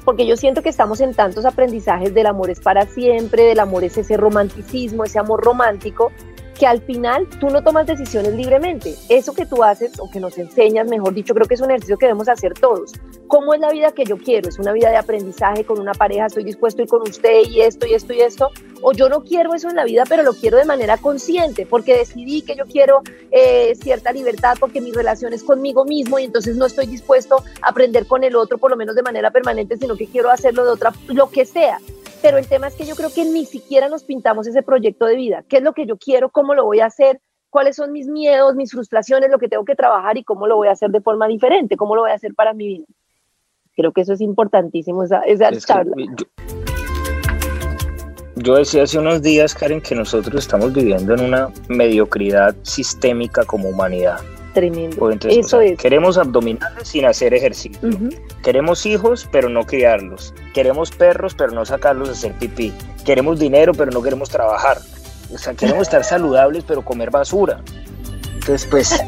porque 0.07 0.25
yo 0.25 0.37
siento 0.37 0.61
que 0.61 0.69
estamos 0.69 1.01
en 1.01 1.13
tantos 1.13 1.43
aprendizajes 1.43 2.13
del 2.13 2.27
amor 2.27 2.49
es 2.49 2.61
para 2.61 2.85
siempre, 2.85 3.43
del 3.43 3.59
amor 3.59 3.83
es 3.83 3.97
ese 3.97 4.15
romanticismo, 4.15 5.03
ese 5.03 5.19
amor 5.19 5.43
romántico, 5.43 6.13
que 6.57 6.65
al 6.65 6.81
final 6.81 7.27
tú 7.39 7.49
no 7.49 7.63
tomas 7.63 7.85
decisiones 7.85 8.33
libremente. 8.33 8.95
Eso 9.09 9.33
que 9.33 9.45
tú 9.45 9.63
haces 9.63 9.99
o 9.99 10.09
que 10.09 10.19
nos 10.19 10.37
enseñas, 10.37 10.87
mejor 10.87 11.13
dicho, 11.13 11.33
creo 11.33 11.47
que 11.47 11.53
es 11.53 11.61
un 11.61 11.69
ejercicio 11.69 11.97
que 11.97 12.07
debemos 12.07 12.27
hacer 12.27 12.53
todos. 12.53 12.93
¿Cómo 13.27 13.53
es 13.53 13.59
la 13.59 13.71
vida 13.71 13.91
que 13.91 14.05
yo 14.05 14.17
quiero? 14.17 14.49
¿Es 14.49 14.57
una 14.57 14.71
vida 14.71 14.89
de 14.89 14.97
aprendizaje 14.97 15.65
con 15.65 15.79
una 15.79 15.93
pareja? 15.93 16.25
¿Estoy 16.25 16.43
dispuesto 16.43 16.81
a 16.81 16.83
ir 16.83 16.89
con 16.89 17.01
usted 17.01 17.41
y 17.49 17.61
esto 17.61 17.85
y 17.85 17.93
esto 17.93 18.13
y 18.13 18.21
esto? 18.21 18.49
¿O 18.81 18.93
yo 18.93 19.09
no 19.09 19.23
quiero 19.23 19.53
eso 19.53 19.69
en 19.69 19.75
la 19.75 19.85
vida, 19.85 20.03
pero 20.07 20.23
lo 20.23 20.33
quiero 20.33 20.57
de 20.57 20.65
manera 20.65 20.97
consciente 20.97 21.65
porque 21.65 21.95
decidí 21.95 22.41
que 22.41 22.55
yo 22.55 22.65
quiero 22.65 23.01
eh, 23.31 23.75
cierta 23.75 24.11
libertad 24.11 24.55
porque 24.59 24.81
mi 24.81 24.91
relación 24.91 25.33
es 25.33 25.43
conmigo 25.43 25.85
mismo 25.85 26.19
y 26.19 26.23
entonces 26.23 26.55
no 26.55 26.65
estoy 26.65 26.87
dispuesto 26.87 27.43
a 27.61 27.69
aprender 27.69 28.07
con 28.07 28.23
el 28.23 28.35
otro, 28.35 28.57
por 28.57 28.71
lo 28.71 28.77
menos 28.77 28.95
de 28.95 29.03
manera 29.03 29.31
permanente, 29.31 29.77
sino 29.77 29.95
que 29.95 30.07
quiero 30.07 30.31
hacerlo 30.31 30.63
de 30.63 30.71
otra, 30.71 30.93
lo 31.07 31.29
que 31.29 31.45
sea 31.45 31.79
pero 32.21 32.37
el 32.37 32.47
tema 32.47 32.67
es 32.67 32.75
que 32.75 32.85
yo 32.85 32.95
creo 32.95 33.09
que 33.13 33.25
ni 33.25 33.45
siquiera 33.45 33.89
nos 33.89 34.03
pintamos 34.03 34.47
ese 34.47 34.63
proyecto 34.63 35.05
de 35.05 35.15
vida. 35.15 35.43
¿Qué 35.47 35.57
es 35.57 35.63
lo 35.63 35.73
que 35.73 35.85
yo 35.85 35.97
quiero? 35.97 36.29
¿Cómo 36.29 36.53
lo 36.53 36.65
voy 36.65 36.79
a 36.79 36.85
hacer? 36.85 37.21
¿Cuáles 37.49 37.75
son 37.75 37.91
mis 37.91 38.07
miedos, 38.07 38.55
mis 38.55 38.71
frustraciones, 38.71 39.31
lo 39.31 39.39
que 39.39 39.47
tengo 39.47 39.65
que 39.65 39.75
trabajar 39.75 40.17
y 40.17 40.23
cómo 40.23 40.47
lo 40.47 40.57
voy 40.57 40.67
a 40.67 40.71
hacer 40.71 40.89
de 40.89 41.01
forma 41.01 41.27
diferente? 41.27 41.77
¿Cómo 41.77 41.95
lo 41.95 42.01
voy 42.01 42.11
a 42.11 42.15
hacer 42.15 42.33
para 42.35 42.53
mi 42.53 42.67
vida? 42.67 42.85
Creo 43.75 43.91
que 43.91 44.01
eso 44.01 44.13
es 44.13 44.21
importantísimo, 44.21 45.03
esa, 45.03 45.21
esa 45.21 45.51
charla. 45.53 45.95
Yo, 48.35 48.55
decía 48.55 48.83
hace 48.83 48.99
unos 48.99 49.21
días, 49.21 49.53
Karen, 49.53 49.81
que 49.81 49.95
nosotros 49.95 50.43
estamos 50.43 50.73
viviendo 50.73 51.13
en 51.13 51.21
una 51.21 51.49
mediocridad 51.69 52.55
sistémica 52.63 53.45
como 53.45 53.69
humanidad. 53.69 54.19
Tremendo. 54.53 55.09
Eso 55.11 55.61
es. 55.61 55.77
Queremos 55.77 56.17
abdominales 56.17 56.87
sin 56.87 57.05
hacer 57.05 57.33
ejercicio. 57.33 57.79
Queremos 58.43 58.85
hijos, 58.85 59.27
pero 59.31 59.49
no 59.49 59.65
criarlos. 59.65 60.33
Queremos 60.53 60.91
perros, 60.91 61.35
pero 61.35 61.51
no 61.51 61.65
sacarlos 61.65 62.09
a 62.09 62.11
hacer 62.13 62.33
pipí. 62.33 62.73
Queremos 63.05 63.39
dinero, 63.39 63.73
pero 63.73 63.91
no 63.91 64.01
queremos 64.01 64.29
trabajar. 64.29 64.77
O 65.33 65.37
sea, 65.37 65.53
queremos 65.53 65.83
estar 65.83 66.03
saludables, 66.05 66.63
pero 66.67 66.83
comer 66.83 67.11
basura. 67.11 67.61
Entonces, 68.33 68.67
pues, 68.69 68.99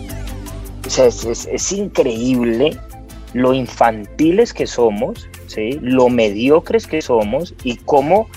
es, 0.98 1.72
increíble 1.72 2.78
lo 3.34 3.54
infantiles 3.54 4.54
que 4.54 4.68
somos, 4.68 5.30
¿sí? 5.48 5.80
lo 5.82 6.10
mediocres 6.10 6.88
que 6.88 7.02
somos 7.02 7.54
y 7.64 7.78
cómo 7.78 8.28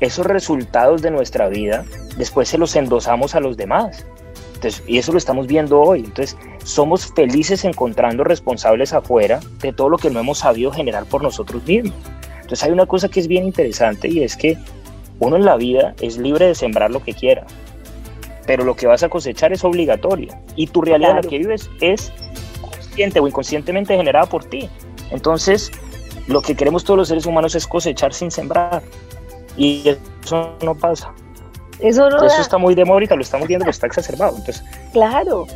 esos 0.00 0.26
resultados 0.26 1.02
de 1.02 1.10
nuestra 1.10 1.48
vida 1.48 1.84
después 2.16 2.48
se 2.48 2.58
los 2.58 2.74
endosamos 2.76 3.34
a 3.34 3.40
los 3.40 3.56
demás 3.56 4.06
y 4.86 4.98
eso 4.98 5.12
lo 5.12 5.18
estamos 5.18 5.46
viendo 5.46 5.80
hoy. 5.80 6.00
Entonces, 6.00 6.36
somos 6.64 7.12
felices 7.14 7.64
encontrando 7.64 8.24
responsables 8.24 8.92
afuera 8.92 9.40
de 9.60 9.72
todo 9.72 9.88
lo 9.88 9.98
que 9.98 10.10
no 10.10 10.20
hemos 10.20 10.38
sabido 10.38 10.72
generar 10.72 11.04
por 11.04 11.22
nosotros 11.22 11.64
mismos. 11.64 11.94
Entonces, 12.36 12.62
hay 12.64 12.72
una 12.72 12.86
cosa 12.86 13.08
que 13.08 13.20
es 13.20 13.28
bien 13.28 13.44
interesante 13.44 14.08
y 14.08 14.22
es 14.22 14.36
que 14.36 14.58
uno 15.20 15.36
en 15.36 15.44
la 15.44 15.56
vida 15.56 15.94
es 16.00 16.16
libre 16.18 16.46
de 16.46 16.54
sembrar 16.54 16.90
lo 16.90 17.02
que 17.02 17.12
quiera, 17.12 17.46
pero 18.46 18.64
lo 18.64 18.76
que 18.76 18.86
vas 18.86 19.02
a 19.02 19.08
cosechar 19.08 19.52
es 19.52 19.64
obligatorio 19.64 20.28
y 20.56 20.66
tu 20.68 20.80
realidad 20.80 21.10
en 21.10 21.16
la 21.16 21.22
que 21.22 21.38
vives 21.38 21.68
es 21.80 22.12
consciente 22.60 23.20
o 23.20 23.26
inconscientemente 23.28 23.96
generada 23.96 24.26
por 24.26 24.44
ti. 24.44 24.68
Entonces, 25.10 25.70
lo 26.26 26.42
que 26.42 26.54
queremos 26.54 26.84
todos 26.84 26.98
los 26.98 27.08
seres 27.08 27.26
humanos 27.26 27.54
es 27.54 27.66
cosechar 27.66 28.14
sin 28.14 28.30
sembrar 28.30 28.82
y 29.56 29.88
eso 30.22 30.54
no 30.62 30.74
pasa. 30.74 31.12
Eso 31.80 32.10
no 32.10 32.24
Eso 32.24 32.40
está 32.40 32.58
muy 32.58 32.74
de 32.74 32.84
lo 32.84 33.20
estamos 33.20 33.46
viendo 33.46 33.64
que 33.64 33.70
está 33.70 33.86
exacerbado. 33.86 34.36
Entonces. 34.36 34.64
Claro. 34.92 35.46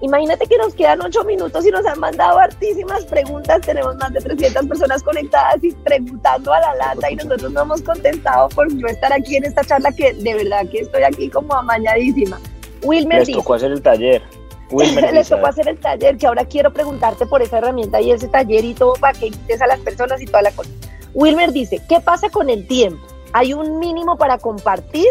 Imagínate 0.00 0.46
que 0.46 0.56
nos 0.58 0.74
quedan 0.74 1.00
ocho 1.02 1.24
minutos 1.24 1.66
y 1.66 1.70
nos 1.70 1.84
han 1.84 1.98
mandado 1.98 2.38
hartísimas 2.38 3.04
preguntas. 3.04 3.62
Tenemos 3.62 3.96
más 3.96 4.12
de 4.12 4.20
300 4.20 4.66
personas 4.66 5.02
conectadas 5.02 5.62
y 5.62 5.72
preguntando 5.72 6.52
a 6.52 6.60
la 6.60 6.74
lata 6.76 7.10
y 7.10 7.16
nosotros 7.16 7.50
no 7.50 7.62
hemos 7.62 7.82
contestado 7.82 8.48
por 8.50 8.72
no 8.72 8.86
estar 8.86 9.12
aquí 9.12 9.36
en 9.36 9.44
esta 9.44 9.64
charla 9.64 9.90
que 9.90 10.12
de 10.12 10.34
verdad 10.34 10.68
que 10.70 10.80
estoy 10.80 11.02
aquí 11.02 11.28
como 11.28 11.52
amañadísima. 11.54 12.38
Wilmer 12.84 13.26
Les 13.26 13.32
tocó 13.32 13.54
hacer 13.54 13.72
el 13.72 13.82
taller. 13.82 14.22
Wilmer 14.70 15.12
Les 15.14 15.28
tocó 15.28 15.46
hacer 15.46 15.68
el 15.68 15.78
taller, 15.78 16.16
que 16.16 16.28
ahora 16.28 16.44
quiero 16.44 16.72
preguntarte 16.72 17.26
por 17.26 17.42
esa 17.42 17.58
herramienta 17.58 18.00
y 18.00 18.12
ese 18.12 18.28
taller 18.28 18.64
y 18.64 18.74
todo 18.74 18.92
para 18.94 19.18
que 19.18 19.26
invites 19.26 19.60
a 19.60 19.66
las 19.66 19.80
personas 19.80 20.22
y 20.22 20.26
toda 20.26 20.42
la 20.42 20.52
cosa. 20.52 20.70
Wilmer 21.14 21.50
dice, 21.50 21.80
¿qué 21.88 21.98
pasa 21.98 22.28
con 22.28 22.50
el 22.50 22.68
tiempo? 22.68 23.04
¿Hay 23.38 23.54
un 23.54 23.78
mínimo 23.78 24.16
para 24.16 24.36
compartir? 24.36 25.10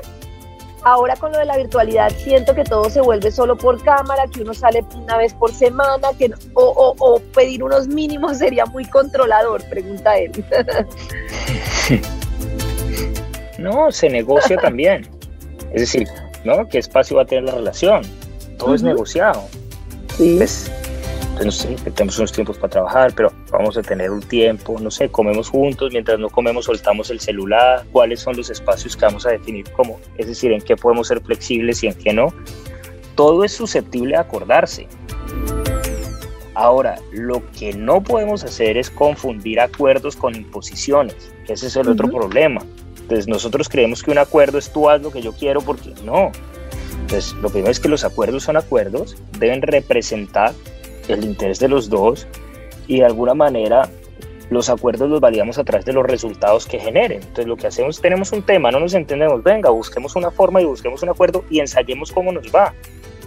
ahora 0.84 1.15
con 1.15 1.32
lo 1.32 1.39
de 1.39 1.45
la 1.45 1.57
virtualidad 1.57 2.11
siento 2.17 2.55
que 2.55 2.63
todo 2.63 2.89
se 2.89 3.01
vuelve 3.01 3.30
solo 3.32 3.57
por 3.57 3.84
cámara, 3.84 4.25
que 4.28 4.41
uno 4.41 4.53
sale 4.53 4.86
una 4.95 5.17
vez 5.17 5.34
por 5.34 5.51
semana, 5.51 6.09
que 6.17 6.32
o, 6.53 6.95
o 6.97 7.19
pedir 7.34 7.63
unos 7.63 7.88
mínimos 7.88 8.38
sería 8.39 8.65
muy 8.65 8.86
controlador, 8.86 9.63
pregunta 9.69 10.17
él. 10.17 10.32
no, 13.59 13.91
se 13.91 14.09
negocia 14.09 14.57
también. 14.61 15.09
Es 15.73 15.82
decir, 15.82 16.07
¿no? 16.45 16.67
¿Qué 16.69 16.78
espacio 16.78 17.17
va 17.17 17.23
a 17.23 17.25
tener 17.25 17.45
la 17.45 17.55
relación? 17.55 18.03
Todo 18.57 18.75
es 18.75 18.84
negociado. 18.84 19.43
Sí. 20.17 20.39
No 21.45 21.51
sé, 21.51 21.75
tenemos 21.95 22.17
unos 22.17 22.31
tiempos 22.31 22.57
para 22.57 22.69
trabajar, 22.69 23.13
pero 23.15 23.31
vamos 23.51 23.77
a 23.77 23.81
tener 23.81 24.11
un 24.11 24.21
tiempo, 24.21 24.79
no 24.79 24.89
sé, 24.91 25.09
comemos 25.09 25.49
juntos, 25.49 25.91
mientras 25.91 26.19
no 26.19 26.29
comemos 26.29 26.65
soltamos 26.65 27.09
el 27.09 27.19
celular, 27.19 27.85
cuáles 27.91 28.19
son 28.21 28.35
los 28.35 28.49
espacios 28.49 28.95
que 28.95 29.05
vamos 29.05 29.25
a 29.25 29.31
definir 29.31 29.69
como, 29.71 29.99
es 30.17 30.27
decir, 30.27 30.51
en 30.51 30.61
qué 30.61 30.75
podemos 30.75 31.07
ser 31.07 31.21
flexibles 31.21 31.83
y 31.83 31.88
en 31.88 31.93
qué 31.93 32.13
no. 32.13 32.33
Todo 33.15 33.43
es 33.43 33.51
susceptible 33.51 34.11
de 34.11 34.21
acordarse. 34.21 34.88
Ahora, 36.53 36.97
lo 37.11 37.43
que 37.51 37.73
no 37.73 38.03
podemos 38.03 38.43
hacer 38.43 38.77
es 38.77 38.89
confundir 38.89 39.59
acuerdos 39.59 40.15
con 40.15 40.35
imposiciones, 40.35 41.31
ese 41.47 41.67
es 41.67 41.75
el 41.75 41.89
otro 41.89 42.09
problema. 42.09 42.61
Entonces 42.99 43.27
nosotros 43.27 43.69
creemos 43.69 44.03
que 44.03 44.11
un 44.11 44.17
acuerdo 44.17 44.57
es 44.57 44.71
tú 44.71 44.89
haz 44.89 45.01
lo 45.01 45.11
que 45.11 45.21
yo 45.21 45.31
quiero 45.31 45.61
porque 45.61 45.93
no. 46.03 46.31
Entonces 47.01 47.33
lo 47.35 47.49
primero 47.49 47.71
es 47.71 47.79
que 47.79 47.88
los 47.88 48.03
acuerdos 48.03 48.43
son 48.43 48.57
acuerdos, 48.57 49.15
deben 49.39 49.61
representar 49.61 50.53
el 51.14 51.26
interés 51.26 51.60
de 51.60 51.68
los 51.68 51.89
dos 51.89 52.28
y 52.88 52.99
de 52.99 53.05
alguna 53.05 53.34
manera 53.34 53.89
los 54.49 54.70
acuerdos 54.70 55.10
los 55.10 55.20
validamos 55.20 55.58
a 55.58 55.64
través 55.64 55.86
de 55.86 55.93
los 55.93 56.05
resultados 56.05 56.66
que 56.66 56.80
generen. 56.80 57.22
Entonces 57.22 57.47
lo 57.47 57.58
que 57.58 57.68
hacemos, 57.68 58.01
tenemos 58.01 58.32
un 58.32 58.41
tema, 58.41 58.72
no 58.72 58.80
nos 58.80 58.93
entendemos, 58.93 59.43
venga, 59.43 59.70
busquemos 59.70 60.16
una 60.16 60.32
forma 60.32 60.62
y 60.62 60.66
busquemos 60.66 61.03
un 61.03 61.10
acuerdo 61.10 61.43
y 61.49 61.60
ensayemos 61.60 62.12
cómo 62.12 62.32
nos 62.32 62.47
va 62.53 62.74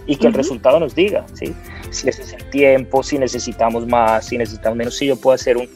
y 0.07 0.15
que 0.15 0.27
el 0.27 0.33
resultado 0.33 0.79
nos 0.79 0.95
diga, 0.95 1.25
¿sí? 1.33 1.53
Si 1.91 2.09
ese 2.09 2.23
es 2.23 2.33
el 2.33 2.49
tiempo, 2.49 3.03
si 3.03 3.19
necesitamos 3.19 3.85
más, 3.85 4.25
si 4.25 4.37
necesitamos 4.37 4.77
menos, 4.77 4.97
si 4.97 5.05
yo 5.05 5.15
puedo 5.15 5.35
hacer 5.35 5.57
un, 5.57 5.69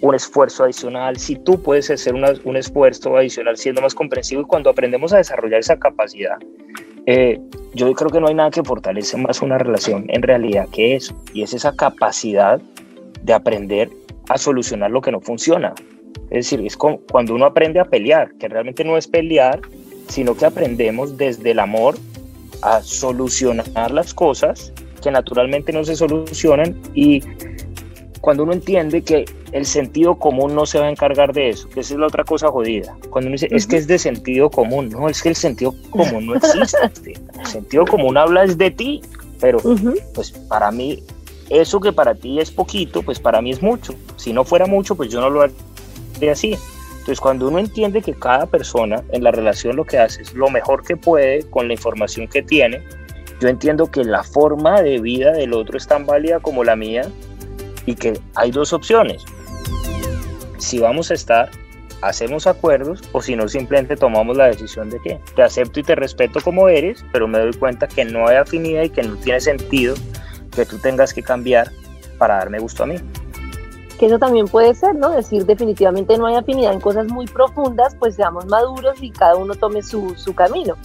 un 0.00 0.14
esfuerzo 0.14 0.64
adicional, 0.64 1.16
si 1.18 1.36
tú 1.36 1.62
puedes 1.62 1.90
hacer 1.90 2.14
un 2.14 2.56
esfuerzo 2.56 3.16
adicional 3.16 3.56
siendo 3.56 3.80
más 3.80 3.94
comprensivo 3.94 4.42
y 4.42 4.44
cuando 4.44 4.70
aprendemos 4.70 5.12
a 5.12 5.18
desarrollar 5.18 5.60
esa 5.60 5.78
capacidad, 5.78 6.36
eh, 7.12 7.40
yo 7.74 7.92
creo 7.92 8.08
que 8.08 8.20
no 8.20 8.28
hay 8.28 8.34
nada 8.34 8.52
que 8.52 8.62
fortalece 8.62 9.16
más 9.16 9.42
una 9.42 9.58
relación 9.58 10.04
en 10.10 10.22
realidad 10.22 10.68
que 10.70 10.94
eso, 10.94 11.20
y 11.34 11.42
es 11.42 11.52
esa 11.52 11.74
capacidad 11.74 12.60
de 13.24 13.32
aprender 13.32 13.90
a 14.28 14.38
solucionar 14.38 14.92
lo 14.92 15.00
que 15.00 15.10
no 15.10 15.20
funciona. 15.20 15.74
Es 16.30 16.46
decir, 16.46 16.64
es 16.64 16.76
cuando 16.76 17.34
uno 17.34 17.46
aprende 17.46 17.80
a 17.80 17.84
pelear, 17.84 18.32
que 18.34 18.46
realmente 18.46 18.84
no 18.84 18.96
es 18.96 19.08
pelear, 19.08 19.60
sino 20.06 20.36
que 20.36 20.44
aprendemos 20.44 21.16
desde 21.16 21.50
el 21.50 21.58
amor 21.58 21.96
a 22.62 22.80
solucionar 22.80 23.90
las 23.90 24.14
cosas 24.14 24.72
que 25.02 25.10
naturalmente 25.10 25.72
no 25.72 25.82
se 25.82 25.96
solucionan 25.96 26.80
y 26.94 27.22
cuando 28.20 28.44
uno 28.44 28.52
entiende 28.52 29.02
que 29.02 29.24
el 29.52 29.66
sentido 29.66 30.16
común 30.16 30.54
no 30.54 30.66
se 30.66 30.78
va 30.78 30.86
a 30.86 30.90
encargar 30.90 31.32
de 31.32 31.50
eso, 31.50 31.68
que 31.68 31.80
esa 31.80 31.94
es 31.94 32.00
la 32.00 32.06
otra 32.06 32.24
cosa 32.24 32.48
jodida. 32.48 32.96
Cuando 33.10 33.28
uno 33.28 33.34
dice, 33.34 33.48
es 33.50 33.66
que 33.66 33.76
es 33.76 33.86
de 33.86 33.98
sentido 33.98 34.50
común, 34.50 34.90
no, 34.90 35.08
es 35.08 35.22
que 35.22 35.30
el 35.30 35.36
sentido 35.36 35.74
común 35.90 36.26
no 36.26 36.34
existe. 36.36 37.14
el 37.38 37.46
sentido 37.46 37.84
común 37.84 38.16
habla 38.16 38.44
es 38.44 38.56
de 38.56 38.70
ti, 38.70 39.02
pero 39.40 39.58
pues 40.14 40.30
para 40.30 40.70
mí, 40.70 41.02
eso 41.48 41.80
que 41.80 41.92
para 41.92 42.14
ti 42.14 42.38
es 42.38 42.50
poquito, 42.50 43.02
pues 43.02 43.18
para 43.18 43.40
mí 43.40 43.50
es 43.50 43.62
mucho. 43.62 43.94
Si 44.16 44.32
no 44.32 44.44
fuera 44.44 44.66
mucho, 44.66 44.94
pues 44.94 45.10
yo 45.10 45.20
no 45.20 45.30
lo 45.30 45.42
haría 45.42 46.32
así. 46.32 46.56
Entonces, 47.00 47.20
cuando 47.20 47.48
uno 47.48 47.58
entiende 47.58 48.02
que 48.02 48.12
cada 48.12 48.46
persona 48.46 49.02
en 49.10 49.24
la 49.24 49.30
relación 49.30 49.74
lo 49.74 49.84
que 49.84 49.98
hace 49.98 50.22
es 50.22 50.34
lo 50.34 50.50
mejor 50.50 50.84
que 50.84 50.96
puede 50.96 51.42
con 51.48 51.66
la 51.66 51.72
información 51.72 52.28
que 52.28 52.42
tiene, 52.42 52.82
yo 53.40 53.48
entiendo 53.48 53.90
que 53.90 54.04
la 54.04 54.22
forma 54.22 54.82
de 54.82 55.00
vida 55.00 55.32
del 55.32 55.54
otro 55.54 55.78
es 55.78 55.86
tan 55.86 56.04
válida 56.04 56.40
como 56.40 56.62
la 56.62 56.76
mía 56.76 57.10
y 57.86 57.94
que 57.94 58.20
hay 58.34 58.50
dos 58.50 58.74
opciones. 58.74 59.24
Si 60.60 60.78
vamos 60.78 61.10
a 61.10 61.14
estar, 61.14 61.50
hacemos 62.02 62.46
acuerdos 62.46 63.02
o 63.12 63.20
si 63.22 63.34
no 63.34 63.48
simplemente 63.48 63.96
tomamos 63.96 64.36
la 64.36 64.46
decisión 64.46 64.90
de 64.90 65.00
que 65.00 65.20
te 65.34 65.42
acepto 65.42 65.80
y 65.80 65.82
te 65.82 65.94
respeto 65.94 66.40
como 66.40 66.68
eres, 66.68 67.04
pero 67.12 67.26
me 67.26 67.38
doy 67.38 67.52
cuenta 67.54 67.88
que 67.88 68.04
no 68.04 68.26
hay 68.28 68.36
afinidad 68.36 68.82
y 68.82 68.90
que 68.90 69.02
no 69.02 69.16
tiene 69.16 69.40
sentido 69.40 69.94
que 70.54 70.66
tú 70.66 70.78
tengas 70.78 71.12
que 71.14 71.22
cambiar 71.22 71.70
para 72.18 72.36
darme 72.36 72.58
gusto 72.58 72.84
a 72.84 72.86
mí. 72.86 72.96
Que 73.98 74.06
eso 74.06 74.18
también 74.18 74.46
puede 74.48 74.74
ser, 74.74 74.94
¿no? 74.94 75.10
Decir 75.10 75.44
definitivamente 75.44 76.16
no 76.16 76.26
hay 76.26 76.36
afinidad 76.36 76.72
en 76.72 76.80
cosas 76.80 77.06
muy 77.08 77.26
profundas, 77.26 77.94
pues 77.98 78.16
seamos 78.16 78.46
maduros 78.46 79.02
y 79.02 79.10
cada 79.10 79.36
uno 79.36 79.54
tome 79.54 79.82
su, 79.82 80.14
su 80.16 80.34
camino. 80.34 80.76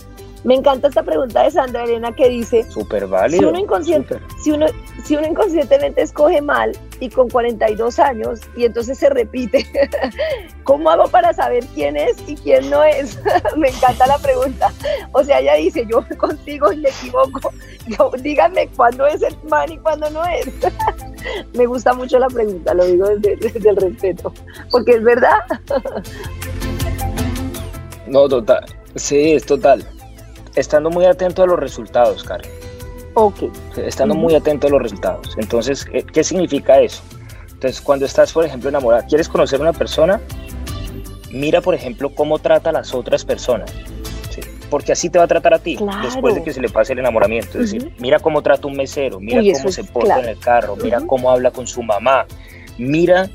Me 0.45 0.53
encanta 0.53 0.89
esta 0.89 1.01
pregunta 1.01 1.41
de 1.41 1.49
Sandra 1.49 1.85
Elena 1.85 2.11
que 2.11 2.29
dice, 2.29 2.69
súper 2.69 3.07
válido. 3.07 3.41
Si 3.41 3.45
uno, 3.47 3.59
inconsciente, 3.59 4.19
si, 4.43 4.51
uno, 4.51 4.67
si 5.03 5.15
uno 5.15 5.25
inconscientemente 5.25 6.03
escoge 6.03 6.39
mal 6.39 6.71
y 6.99 7.09
con 7.09 7.31
42 7.31 7.97
años 7.97 8.41
y 8.55 8.65
entonces 8.65 8.99
se 8.99 9.09
repite, 9.09 9.65
¿cómo 10.63 10.91
hago 10.91 11.05
para 11.07 11.33
saber 11.33 11.65
quién 11.73 11.97
es 11.97 12.17
y 12.27 12.35
quién 12.35 12.69
no 12.69 12.83
es? 12.83 13.19
Me 13.57 13.69
encanta 13.69 14.05
la 14.05 14.19
pregunta. 14.19 14.71
O 15.13 15.23
sea, 15.23 15.39
ella 15.39 15.55
dice, 15.55 15.83
yo 15.89 16.05
contigo 16.19 16.71
y 16.71 16.77
me 16.77 16.89
equivoco. 16.89 17.51
díganme 18.21 18.69
cuándo 18.75 19.07
es 19.07 19.23
el 19.23 19.35
man 19.49 19.71
y 19.71 19.79
cuándo 19.79 20.11
no 20.11 20.23
es. 20.25 20.47
Me 21.55 21.65
gusta 21.65 21.91
mucho 21.93 22.19
la 22.19 22.27
pregunta, 22.27 22.71
lo 22.75 22.85
digo 22.85 23.07
desde, 23.07 23.35
desde 23.37 23.67
el 23.67 23.77
respeto, 23.77 24.31
porque 24.69 24.91
es 24.91 25.03
verdad. 25.03 25.39
No, 28.05 28.29
total. 28.29 28.63
Sí, 28.93 29.33
es 29.33 29.43
total 29.43 29.83
estando 30.55 30.89
muy 30.89 31.05
atento 31.05 31.43
a 31.43 31.47
los 31.47 31.59
resultados, 31.59 32.23
Karen. 32.23 32.49
Ok. 33.13 33.43
Estando 33.77 34.15
muy 34.15 34.35
atento 34.35 34.67
a 34.67 34.69
los 34.69 34.81
resultados. 34.81 35.35
Entonces, 35.37 35.85
¿qué 35.85 36.23
significa 36.23 36.79
eso? 36.79 37.01
Entonces, 37.51 37.81
cuando 37.81 38.05
estás, 38.05 38.33
por 38.33 38.45
ejemplo, 38.45 38.69
enamorada, 38.69 39.05
quieres 39.05 39.29
conocer 39.29 39.59
a 39.59 39.63
una 39.63 39.73
persona, 39.73 40.19
mira, 41.31 41.61
por 41.61 41.73
ejemplo, 41.75 42.09
cómo 42.13 42.39
trata 42.39 42.69
a 42.69 42.73
las 42.73 42.93
otras 42.93 43.23
personas. 43.23 43.71
Porque 44.69 44.91
así 44.91 45.09
te 45.09 45.19
va 45.19 45.25
a 45.25 45.27
tratar 45.27 45.53
a 45.53 45.59
ti 45.59 45.77
después 46.01 46.35
de 46.35 46.43
que 46.43 46.51
se 46.51 46.59
le 46.59 46.69
pase 46.69 46.93
el 46.93 46.99
enamoramiento. 46.99 47.59
Es 47.59 47.71
decir, 47.71 47.93
mira 47.99 48.19
cómo 48.19 48.41
trata 48.41 48.67
un 48.67 48.75
mesero, 48.75 49.19
mira 49.19 49.41
cómo 49.53 49.71
se 49.71 49.83
porta 49.83 50.19
en 50.19 50.29
el 50.29 50.39
carro, 50.39 50.75
mira 50.75 51.01
cómo 51.05 51.29
habla 51.31 51.51
con 51.51 51.67
su 51.67 51.83
mamá, 51.83 52.25
mira 52.77 53.29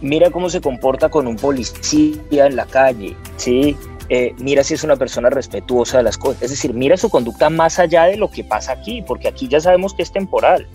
mira 0.00 0.30
cómo 0.30 0.48
se 0.48 0.60
comporta 0.60 1.08
con 1.08 1.26
un 1.26 1.36
policía 1.36 2.46
en 2.46 2.56
la 2.56 2.66
calle, 2.66 3.16
¿sí? 3.36 3.76
Eh, 4.10 4.34
mira 4.38 4.64
si 4.64 4.74
es 4.74 4.84
una 4.84 4.96
persona 4.96 5.28
respetuosa 5.28 5.98
de 5.98 6.04
las 6.04 6.16
cosas, 6.16 6.42
es 6.42 6.50
decir, 6.50 6.72
mira 6.72 6.96
su 6.96 7.10
conducta 7.10 7.50
más 7.50 7.78
allá 7.78 8.04
de 8.04 8.16
lo 8.16 8.30
que 8.30 8.42
pasa 8.42 8.72
aquí, 8.72 9.02
porque 9.02 9.28
aquí 9.28 9.48
ya 9.48 9.60
sabemos 9.60 9.92
que 9.92 10.02
es 10.02 10.12
temporal 10.12 10.66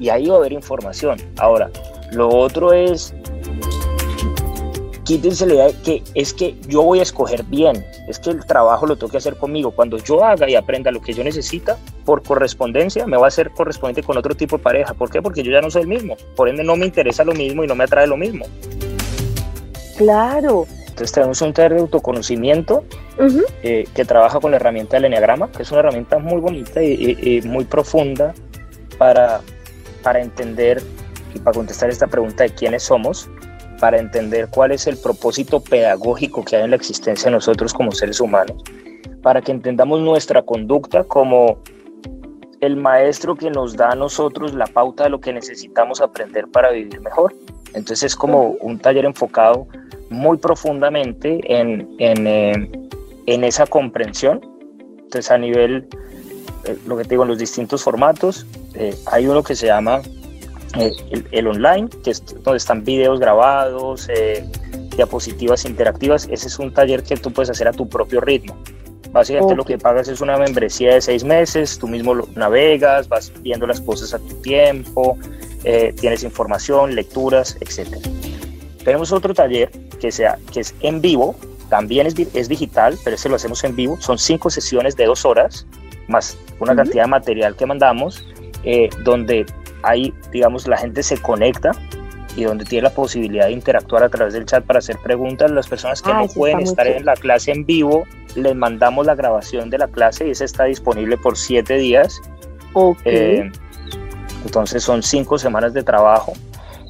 y 0.00 0.08
ahí 0.08 0.26
va 0.26 0.34
a 0.34 0.38
haber 0.38 0.52
información. 0.52 1.18
Ahora, 1.38 1.70
lo 2.10 2.28
otro 2.28 2.72
es, 2.72 3.14
quítense 5.04 5.46
la 5.46 5.54
idea 5.54 5.66
de 5.66 5.74
que 5.74 6.02
es 6.14 6.34
que 6.34 6.56
yo 6.66 6.82
voy 6.82 6.98
a 6.98 7.02
escoger 7.02 7.44
bien, 7.44 7.84
es 8.08 8.18
que 8.18 8.30
el 8.30 8.44
trabajo 8.44 8.86
lo 8.86 8.96
tengo 8.96 9.12
que 9.12 9.18
hacer 9.18 9.36
conmigo. 9.36 9.70
Cuando 9.70 9.98
yo 9.98 10.24
haga 10.24 10.50
y 10.50 10.56
aprenda 10.56 10.90
lo 10.90 11.00
que 11.00 11.14
yo 11.14 11.22
necesita, 11.22 11.78
por 12.04 12.24
correspondencia, 12.24 13.06
me 13.06 13.16
va 13.16 13.28
a 13.28 13.30
ser 13.30 13.50
correspondiente 13.50 14.02
con 14.02 14.18
otro 14.18 14.34
tipo 14.34 14.56
de 14.56 14.62
pareja. 14.62 14.92
¿Por 14.92 15.08
qué? 15.08 15.22
Porque 15.22 15.44
yo 15.44 15.52
ya 15.52 15.60
no 15.60 15.70
soy 15.70 15.82
el 15.82 15.88
mismo. 15.88 16.16
Por 16.34 16.48
ende, 16.48 16.64
no 16.64 16.76
me 16.76 16.86
interesa 16.86 17.22
lo 17.22 17.32
mismo 17.32 17.62
y 17.62 17.68
no 17.68 17.76
me 17.76 17.84
atrae 17.84 18.08
lo 18.08 18.16
mismo. 18.16 18.44
Claro, 19.96 20.66
entonces 20.92 21.12
tenemos 21.12 21.40
un 21.40 21.54
taller 21.54 21.72
de 21.72 21.80
autoconocimiento 21.80 22.84
eh, 23.62 23.88
que 23.94 24.04
trabaja 24.04 24.38
con 24.40 24.50
la 24.50 24.58
herramienta 24.58 24.98
del 24.98 25.06
Enneagrama, 25.06 25.50
que 25.50 25.62
es 25.62 25.70
una 25.70 25.80
herramienta 25.80 26.18
muy 26.18 26.38
bonita 26.38 26.82
y, 26.82 27.40
muy 27.46 27.64
profunda 27.64 28.34
para, 28.98 29.40
para 30.02 30.20
entender 30.20 30.82
y 31.34 31.38
para 31.38 31.54
contestar 31.54 31.88
esta 31.88 32.08
pregunta 32.08 32.44
de 32.44 32.50
quiénes 32.50 32.82
somos, 32.82 33.26
para 33.80 33.98
entender 33.98 34.48
cuál 34.50 34.72
es 34.72 34.86
el 34.86 34.98
propósito 34.98 35.60
pedagógico 35.60 36.44
que 36.44 36.56
hay 36.56 36.64
en 36.64 36.70
la 36.70 36.76
existencia 36.76 37.30
de 37.30 37.36
nosotros 37.36 37.72
como 37.72 37.92
seres 37.92 38.20
humanos, 38.20 38.62
para 39.22 39.40
que 39.40 39.50
entendamos 39.50 39.98
nuestra 40.00 40.42
conducta 40.42 41.04
como 41.04 41.62
el 42.60 42.76
maestro 42.76 43.34
que 43.34 43.50
nos 43.50 43.78
da 43.78 43.92
a 43.92 43.94
nosotros 43.94 44.52
la 44.52 44.66
pauta 44.66 45.04
de 45.04 45.10
lo 45.10 45.22
que 45.22 45.32
necesitamos 45.32 46.02
aprender 46.02 46.48
para 46.48 46.70
vivir 46.70 47.00
mejor. 47.00 47.34
Entonces 47.68 48.02
es 48.02 48.14
como 48.14 48.56
un 48.60 48.78
taller 48.78 49.06
enfocado 49.06 49.66
muy 50.12 50.36
profundamente 50.36 51.40
en, 51.48 51.88
en, 51.98 52.26
eh, 52.26 52.70
en 53.26 53.44
esa 53.44 53.66
comprensión. 53.66 54.40
Entonces 54.98 55.30
a 55.30 55.38
nivel, 55.38 55.88
eh, 56.64 56.76
lo 56.86 56.96
que 56.96 57.04
te 57.04 57.10
digo, 57.10 57.22
en 57.22 57.30
los 57.30 57.38
distintos 57.38 57.82
formatos, 57.82 58.46
eh, 58.74 58.94
hay 59.10 59.26
uno 59.26 59.42
que 59.42 59.54
se 59.54 59.66
llama 59.66 60.02
el, 61.32 61.46
online, 61.46 61.88
que 62.02 62.10
es 62.10 62.24
donde 62.42 62.56
están 62.56 62.82
videos 62.82 63.20
grabados, 63.20 64.08
diapositivas 64.96 65.66
interactivas. 65.66 66.26
Ese 66.30 66.48
es 66.48 66.58
un 66.58 66.72
taller 66.72 67.02
que 67.02 67.16
tú 67.16 67.30
puedes 67.30 67.50
hacer 67.50 67.68
a 67.68 67.72
tu 67.72 67.88
propio 67.88 68.20
ritmo. 68.22 68.56
Básicamente 69.10 69.54
lo 69.54 69.66
que 69.66 69.76
pagas 69.76 70.08
es 70.08 70.22
una 70.22 70.38
membresía 70.38 70.94
de 70.94 71.02
seis 71.02 71.24
meses, 71.24 71.78
tú 71.78 71.88
mismo 71.88 72.14
lo 72.14 72.26
navegas, 72.34 73.06
vas 73.06 73.30
viendo 73.42 73.66
las 73.66 73.82
cosas 73.82 74.14
a 74.14 74.18
tu 74.18 74.40
tiempo, 74.40 75.18
tienes 76.00 76.22
información, 76.22 76.94
lecturas, 76.94 77.58
etc. 77.60 77.98
Tenemos 78.84 79.12
otro 79.12 79.34
taller 79.34 79.70
que, 80.00 80.10
sea, 80.10 80.38
que 80.52 80.60
es 80.60 80.74
en 80.80 81.00
vivo, 81.00 81.36
también 81.68 82.06
es, 82.06 82.14
es 82.34 82.48
digital, 82.48 82.98
pero 83.04 83.16
ese 83.16 83.28
lo 83.28 83.36
hacemos 83.36 83.62
en 83.64 83.76
vivo. 83.76 83.96
Son 84.00 84.18
cinco 84.18 84.50
sesiones 84.50 84.96
de 84.96 85.06
dos 85.06 85.24
horas, 85.24 85.66
más 86.08 86.36
una 86.58 86.74
cantidad 86.74 87.04
de 87.04 87.10
material 87.10 87.56
que 87.56 87.66
mandamos, 87.66 88.26
eh, 88.64 88.88
donde 89.04 89.46
ahí, 89.82 90.12
digamos, 90.30 90.66
la 90.66 90.76
gente 90.76 91.02
se 91.02 91.16
conecta 91.18 91.72
y 92.36 92.44
donde 92.44 92.64
tiene 92.64 92.84
la 92.84 92.94
posibilidad 92.94 93.46
de 93.46 93.52
interactuar 93.52 94.02
a 94.02 94.08
través 94.08 94.34
del 94.34 94.46
chat 94.46 94.64
para 94.64 94.78
hacer 94.78 94.96
preguntas. 94.98 95.50
Las 95.50 95.68
personas 95.68 96.02
que 96.02 96.12
no 96.12 96.26
pueden 96.28 96.60
estar 96.60 96.86
en 96.86 97.04
la 97.04 97.14
clase 97.14 97.52
en 97.52 97.64
vivo, 97.66 98.04
les 98.34 98.54
mandamos 98.54 99.06
la 99.06 99.14
grabación 99.14 99.70
de 99.70 99.78
la 99.78 99.88
clase 99.88 100.26
y 100.26 100.30
esa 100.30 100.44
está 100.44 100.64
disponible 100.64 101.16
por 101.18 101.36
siete 101.36 101.76
días. 101.76 102.20
Eh, 103.04 103.50
entonces 104.44 104.82
son 104.82 105.02
cinco 105.02 105.38
semanas 105.38 105.74
de 105.74 105.82
trabajo 105.82 106.32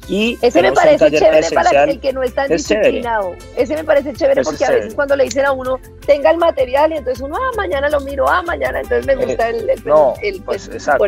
y 0.07 0.37
ese 0.41 0.61
me 0.61 0.71
parece 0.71 1.11
chévere 1.11 1.49
para 1.51 1.83
el 1.85 1.99
que 1.99 2.13
no 2.13 2.23
está 2.23 2.47
disciplinado. 2.47 3.35
Ese 3.55 3.75
me 3.75 3.83
parece 3.83 4.13
chévere 4.13 4.43
porque 4.43 4.65
a 4.65 4.71
veces 4.71 4.95
cuando 4.95 5.15
le 5.15 5.25
dicen 5.25 5.45
a 5.45 5.51
uno, 5.51 5.79
tenga 6.05 6.31
el 6.31 6.37
material 6.37 6.91
y 6.91 6.97
entonces 6.97 7.23
uno, 7.23 7.37
ah, 7.37 7.51
mañana 7.55 7.89
lo 7.89 7.99
miro, 8.01 8.27
ah, 8.27 8.41
mañana, 8.43 8.81
entonces 8.81 9.05
me 9.05 9.15
gusta 9.15 9.49
el... 9.49 9.69
el, 9.69 9.83
no, 9.85 10.13
pues, 10.45 10.67
exacto, 10.67 11.05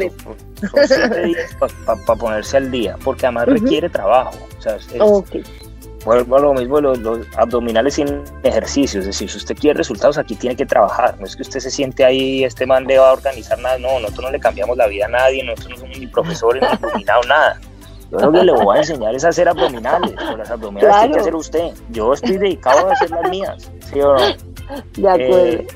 para 1.86 2.20
ponerse 2.20 2.58
al 2.58 2.72
día, 2.72 2.98
porque 3.04 3.26
además 3.26 3.48
requiere 3.48 3.90
trabajo. 3.90 4.38
O 4.58 4.62
sea, 4.62 4.76
es, 4.76 4.88
Vuelvo 6.06 6.38
a 6.38 6.40
lo 6.40 6.54
mismo, 6.54 6.80
los, 6.80 7.00
abdominales 7.36 7.96
sin 7.96 8.24
ejercicio, 8.44 9.00
es 9.00 9.08
decir, 9.08 9.28
si 9.28 9.38
usted 9.38 9.56
quiere 9.56 9.80
resultados 9.80 10.20
aquí 10.20 10.36
tiene 10.36 10.56
que 10.56 10.68
trabajar, 10.68 11.20
no 11.20 11.26
es 11.26 11.36
que 11.36 11.42
usted 11.42 11.60
se 11.60 11.72
siente 11.72 12.06
ahí, 12.06 12.44
este 12.44 12.68
man 12.68 12.86
le 12.86 13.00
va 13.00 13.10
a 13.10 13.14
organizar 13.14 13.58
nada, 13.58 13.80
no, 13.80 14.00
nosotros 14.00 14.26
no 14.26 14.32
le 14.32 14.40
cambiamos 14.40 14.78
la 14.78 14.86
vida 14.86 15.06
a 15.06 15.10
nadie, 15.10 15.44
nosotros 15.44 15.72
no 15.72 15.78
somos 15.78 15.98
ni 15.98 16.06
profesores, 16.06 16.62
ni 16.62 16.78
iluminados, 16.88 17.26
nada. 17.26 17.60
Yo 18.12 18.20
lo 18.20 18.32
que 18.32 18.44
le 18.44 18.52
voy 18.52 18.78
a 18.78 18.80
enseñar 18.80 19.16
es 19.16 19.26
hacer 19.26 19.50
abdominales, 19.50 20.14
o 20.32 20.38
las 20.38 20.50
abdominales 20.52 21.00
tiene 21.00 21.14
que 21.14 21.20
hacer 21.22 21.36
usted. 21.36 21.72
Yo 21.90 22.14
estoy 22.14 22.38
dedicado 22.38 22.90
a 22.90 22.94
hacer 22.94 23.10
las 23.10 23.30
mías, 23.30 23.72
¿sí 23.92 24.00
o 24.00 24.14
no? 24.14 24.22
De 24.96 25.10
acuerdo. 25.10 25.48
Eh, 25.48 25.68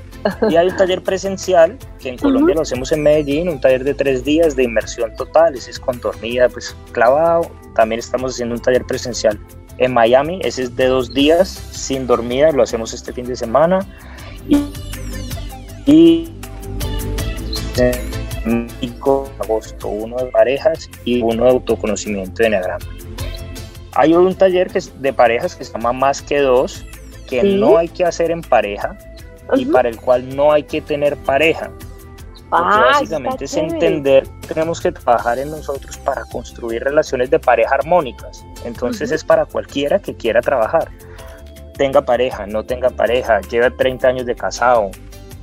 y 0.49 0.55
hay 0.57 0.67
un 0.67 0.75
taller 0.75 1.01
presencial 1.01 1.77
que 1.99 2.09
en 2.09 2.17
Colombia 2.17 2.55
lo 2.55 2.61
hacemos 2.61 2.91
en 2.91 3.03
Medellín, 3.03 3.47
un 3.47 3.61
taller 3.61 3.83
de 3.83 3.93
tres 3.93 4.23
días 4.23 4.55
de 4.55 4.63
inmersión 4.63 5.15
total, 5.15 5.55
ese 5.55 5.71
es 5.71 5.79
con 5.79 5.99
dormida, 6.01 6.49
pues 6.49 6.75
clavado. 6.91 7.49
También 7.75 7.99
estamos 7.99 8.33
haciendo 8.33 8.55
un 8.55 8.61
taller 8.61 8.85
presencial 8.85 9.39
en 9.77 9.93
Miami, 9.93 10.41
ese 10.43 10.63
es 10.63 10.75
de 10.75 10.87
dos 10.87 11.13
días 11.13 11.47
sin 11.47 12.05
dormida, 12.05 12.51
lo 12.51 12.63
hacemos 12.63 12.93
este 12.93 13.13
fin 13.13 13.25
de 13.25 13.35
semana. 13.35 13.79
Y, 14.47 14.73
y 15.85 16.33
agosto, 19.41 19.87
uno 19.87 20.17
de 20.17 20.25
parejas 20.27 20.89
y 21.05 21.21
uno 21.21 21.45
de 21.45 21.49
autoconocimiento 21.51 22.33
de 22.41 22.47
Enneagrama. 22.47 22.85
Hay 23.95 24.13
un 24.13 24.35
taller 24.35 24.69
que 24.69 24.79
es 24.79 25.01
de 25.01 25.13
parejas 25.13 25.55
que 25.55 25.63
se 25.63 25.73
llama 25.73 25.93
Más 25.93 26.21
que 26.21 26.39
Dos, 26.39 26.85
que 27.27 27.43
no 27.43 27.77
hay 27.77 27.87
que 27.87 28.05
hacer 28.05 28.31
en 28.31 28.41
pareja 28.41 28.97
y 29.55 29.65
para 29.65 29.89
el 29.89 29.99
cual 29.99 30.35
no 30.35 30.51
hay 30.51 30.63
que 30.63 30.81
tener 30.81 31.17
pareja. 31.17 31.71
Porque 32.49 32.65
ah, 32.67 32.85
básicamente 32.93 33.45
es 33.45 33.55
entender 33.55 34.23
que 34.41 34.47
tenemos 34.47 34.81
que 34.81 34.91
trabajar 34.91 35.37
en 35.37 35.51
nosotros 35.51 35.97
para 35.97 36.25
construir 36.25 36.83
relaciones 36.83 37.29
de 37.29 37.37
pareja 37.39 37.75
armónicas. 37.75 38.43
Entonces 38.65 39.11
es 39.11 39.23
para 39.23 39.45
cualquiera 39.45 39.99
que 39.99 40.15
quiera 40.15 40.41
trabajar. 40.41 40.89
Tenga 41.77 42.01
pareja, 42.01 42.47
no 42.47 42.63
tenga 42.63 42.89
pareja, 42.89 43.39
lleva 43.41 43.69
30 43.69 44.07
años 44.07 44.25
de 44.25 44.35
casado, 44.35 44.89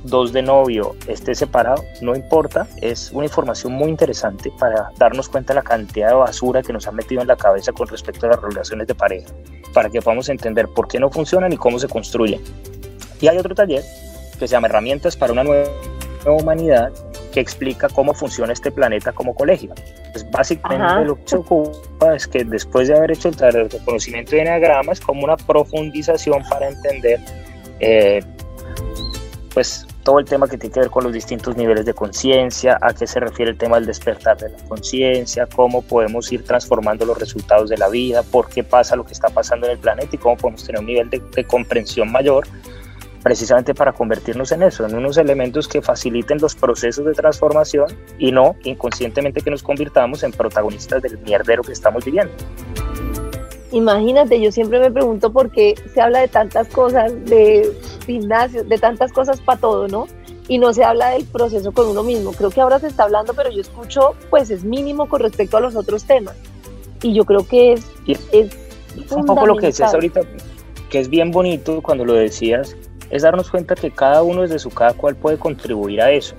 dos 0.07 0.33
de 0.33 0.41
novio, 0.41 0.95
esté 1.07 1.35
separado, 1.35 1.83
no 2.01 2.15
importa, 2.15 2.67
es 2.81 3.11
una 3.11 3.25
información 3.25 3.73
muy 3.73 3.89
interesante 3.89 4.51
para 4.57 4.89
darnos 4.97 5.29
cuenta 5.29 5.53
de 5.53 5.59
la 5.59 5.63
cantidad 5.63 6.09
de 6.09 6.15
basura 6.15 6.61
que 6.61 6.73
nos 6.73 6.87
han 6.87 6.95
metido 6.95 7.21
en 7.21 7.27
la 7.27 7.35
cabeza 7.35 7.71
con 7.71 7.87
respecto 7.87 8.25
a 8.25 8.29
las 8.29 8.41
relaciones 8.41 8.87
de 8.87 8.95
pareja, 8.95 9.29
para 9.73 9.89
que 9.89 10.01
podamos 10.01 10.29
entender 10.29 10.67
por 10.69 10.87
qué 10.87 10.99
no 10.99 11.09
funcionan 11.09 11.53
y 11.53 11.57
cómo 11.57 11.79
se 11.79 11.87
construyen. 11.87 12.41
Y 13.21 13.27
hay 13.27 13.37
otro 13.37 13.53
taller 13.53 13.83
que 14.39 14.47
se 14.47 14.51
llama 14.51 14.67
Herramientas 14.67 15.15
para 15.15 15.33
una 15.33 15.43
nueva 15.43 15.69
humanidad 16.25 16.91
que 17.31 17.39
explica 17.39 17.87
cómo 17.89 18.13
funciona 18.13 18.53
este 18.53 18.71
planeta 18.71 19.11
como 19.11 19.35
colegio. 19.35 19.73
Pues 20.11 20.29
básicamente 20.31 21.05
lo 21.05 21.15
que 21.15 21.23
se 21.25 21.37
ocupa 21.37 22.15
es 22.15 22.27
que 22.27 22.43
después 22.43 22.87
de 22.87 22.97
haber 22.97 23.11
hecho 23.11 23.29
el 23.29 23.69
conocimiento 23.85 24.31
de 24.31 24.41
enagramas, 24.41 24.99
como 24.99 25.23
una 25.23 25.37
profundización 25.37 26.43
para 26.49 26.69
entender 26.69 27.19
eh, 27.79 28.23
pues 29.57 29.87
todo 30.03 30.19
el 30.19 30.25
tema 30.25 30.47
que 30.47 30.55
tiene 30.55 30.71
que 30.71 30.81
ver 30.81 30.91
con 30.91 31.03
los 31.03 31.11
distintos 31.11 31.57
niveles 31.57 31.83
de 31.83 31.95
conciencia, 31.95 32.77
a 32.79 32.93
qué 32.93 33.07
se 33.07 33.19
refiere 33.19 33.49
el 33.49 33.57
tema 33.57 33.77
del 33.77 33.87
despertar 33.87 34.37
de 34.37 34.49
la 34.49 34.57
conciencia, 34.67 35.47
cómo 35.47 35.81
podemos 35.81 36.31
ir 36.31 36.43
transformando 36.43 37.07
los 37.07 37.17
resultados 37.17 37.67
de 37.67 37.75
la 37.75 37.89
vida, 37.89 38.21
por 38.21 38.49
qué 38.49 38.63
pasa 38.63 38.95
lo 38.95 39.03
que 39.03 39.13
está 39.13 39.29
pasando 39.29 39.65
en 39.65 39.71
el 39.71 39.79
planeta 39.79 40.09
y 40.11 40.19
cómo 40.19 40.37
podemos 40.37 40.63
tener 40.63 40.79
un 40.79 40.85
nivel 40.85 41.09
de, 41.09 41.43
comprensión 41.45 42.11
mayor 42.11 42.47
precisamente 43.23 43.73
para 43.73 43.93
convertirnos 43.93 44.51
en 44.51 44.61
eso, 44.61 44.85
en 44.85 44.95
unos 44.95 45.17
elementos 45.17 45.67
que 45.67 45.81
faciliten 45.81 46.37
los 46.37 46.53
procesos 46.53 47.05
de 47.05 47.13
transformación 47.13 47.87
y 48.19 48.31
no 48.31 48.55
inconscientemente 48.63 49.41
que 49.41 49.49
nos 49.49 49.63
convirtamos 49.63 50.21
en 50.21 50.33
protagonistas 50.33 51.01
del 51.01 51.17
mierdero 51.17 51.63
que 51.63 51.71
estamos 51.71 52.05
viviendo. 52.05 52.31
Imagínate, 53.77 54.41
yo 54.41 54.51
siempre 54.51 54.79
me 54.79 54.89
pregunto 54.89 55.31
por 55.31 55.51
qué 55.51 55.75
se 55.93 56.01
habla 56.01 56.21
de 56.21 56.27
tantas 56.27 56.67
cosas, 56.67 57.13
de 57.25 57.77
gimnasio, 58.07 58.63
de 58.63 58.77
tantas 58.79 59.11
cosas 59.11 59.39
para 59.39 59.59
todo, 59.59 59.87
¿no? 59.87 60.07
Y 60.47 60.57
no 60.57 60.73
se 60.73 60.83
habla 60.83 61.11
del 61.11 61.25
proceso 61.25 61.71
con 61.71 61.87
uno 61.87 62.01
mismo. 62.01 62.31
Creo 62.31 62.49
que 62.49 62.59
ahora 62.59 62.79
se 62.79 62.87
está 62.87 63.03
hablando, 63.03 63.35
pero 63.35 63.51
yo 63.51 63.61
escucho, 63.61 64.15
pues 64.31 64.49
es 64.49 64.63
mínimo 64.63 65.07
con 65.07 65.21
respecto 65.21 65.57
a 65.57 65.59
los 65.59 65.75
otros 65.75 66.05
temas. 66.05 66.35
Y 67.03 67.13
yo 67.13 67.23
creo 67.23 67.47
que 67.47 67.73
es, 67.73 67.85
es, 68.31 68.57
un 69.11 69.25
poco 69.25 69.45
lo 69.45 69.57
que 69.57 69.67
decías 69.67 69.93
ahorita, 69.93 70.21
que 70.89 70.99
es 70.99 71.07
bien 71.07 71.29
bonito 71.29 71.83
cuando 71.83 72.03
lo 72.03 72.13
decías, 72.13 72.75
es 73.11 73.21
darnos 73.21 73.51
cuenta 73.51 73.75
que 73.75 73.91
cada 73.91 74.23
uno 74.23 74.41
desde 74.41 74.57
su 74.57 74.71
cada 74.71 74.93
cual 74.93 75.15
puede 75.15 75.37
contribuir 75.37 76.01
a 76.01 76.09
eso. 76.09 76.33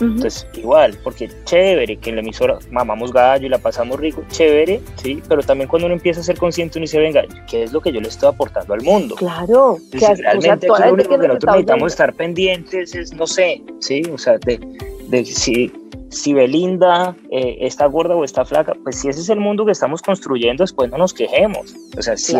Entonces, 0.00 0.46
igual, 0.54 0.96
porque 1.02 1.30
chévere 1.44 1.96
que 1.96 2.10
en 2.10 2.16
la 2.16 2.22
emisora 2.22 2.58
mamamos 2.70 3.12
gallo 3.12 3.46
y 3.46 3.48
la 3.48 3.58
pasamos 3.58 4.00
rico, 4.00 4.22
chévere, 4.30 4.80
sí, 4.96 5.22
pero 5.28 5.42
también 5.42 5.68
cuando 5.68 5.86
uno 5.86 5.94
empieza 5.94 6.20
a 6.20 6.22
ser 6.24 6.38
consciente, 6.38 6.78
uno 6.78 6.84
dice, 6.84 6.98
venga, 6.98 7.22
¿qué 7.48 7.64
es 7.64 7.72
lo 7.72 7.80
que 7.80 7.92
yo 7.92 8.00
le 8.00 8.08
estoy 8.08 8.28
aportando 8.28 8.74
al 8.74 8.82
mundo? 8.82 9.14
Claro, 9.16 9.78
que 9.90 10.14
realmente 10.14 10.66
lo 10.66 10.92
único 10.92 11.18
que, 11.18 11.28
nosotros 11.28 11.54
necesitamos 11.54 11.92
estar 11.92 12.14
pendientes 12.14 12.94
es, 12.94 13.12
no 13.12 13.26
sé, 13.26 13.62
sí, 13.80 14.02
o 14.12 14.18
sea, 14.18 14.38
de, 14.38 14.58
de 15.08 15.24
si, 15.24 15.72
si 16.10 16.32
Belinda 16.32 17.14
eh, 17.30 17.58
está 17.60 17.86
gorda 17.86 18.14
o 18.14 18.24
está 18.24 18.44
flaca, 18.44 18.74
pues 18.82 18.96
si 18.96 19.08
ese 19.08 19.20
es 19.20 19.28
el 19.28 19.40
mundo 19.40 19.64
que 19.64 19.72
estamos 19.72 20.02
construyendo, 20.02 20.62
después 20.62 20.90
no 20.90 20.98
nos 20.98 21.14
quejemos. 21.14 21.74
O 21.96 22.02
sea, 22.02 22.16
si, 22.16 22.36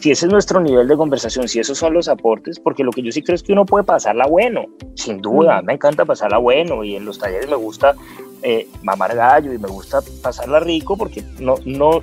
si 0.00 0.10
ese 0.10 0.26
es 0.26 0.32
nuestro 0.32 0.60
nivel 0.60 0.86
de 0.86 0.96
conversación, 0.96 1.48
si 1.48 1.58
esos 1.58 1.78
son 1.78 1.94
los 1.94 2.08
aportes, 2.08 2.60
porque 2.60 2.84
lo 2.84 2.92
que 2.92 3.02
yo 3.02 3.10
sí 3.10 3.22
creo 3.22 3.34
es 3.34 3.42
que 3.42 3.52
uno 3.52 3.66
puede 3.66 3.84
pasarla 3.84 4.26
bueno, 4.26 4.66
sin 4.94 5.20
duda, 5.20 5.60
me 5.62 5.74
encanta 5.74 6.04
pasarla 6.04 6.38
bueno 6.38 6.84
y 6.84 6.96
en 6.96 7.04
los 7.04 7.18
talleres 7.18 7.48
me 7.48 7.56
gusta 7.56 7.94
eh, 8.42 8.68
mamar 8.82 9.16
gallo 9.16 9.52
y 9.52 9.58
me 9.58 9.68
gusta 9.68 10.00
pasarla 10.22 10.60
rico 10.60 10.96
porque 10.96 11.24
no, 11.40 11.56
no, 11.64 12.02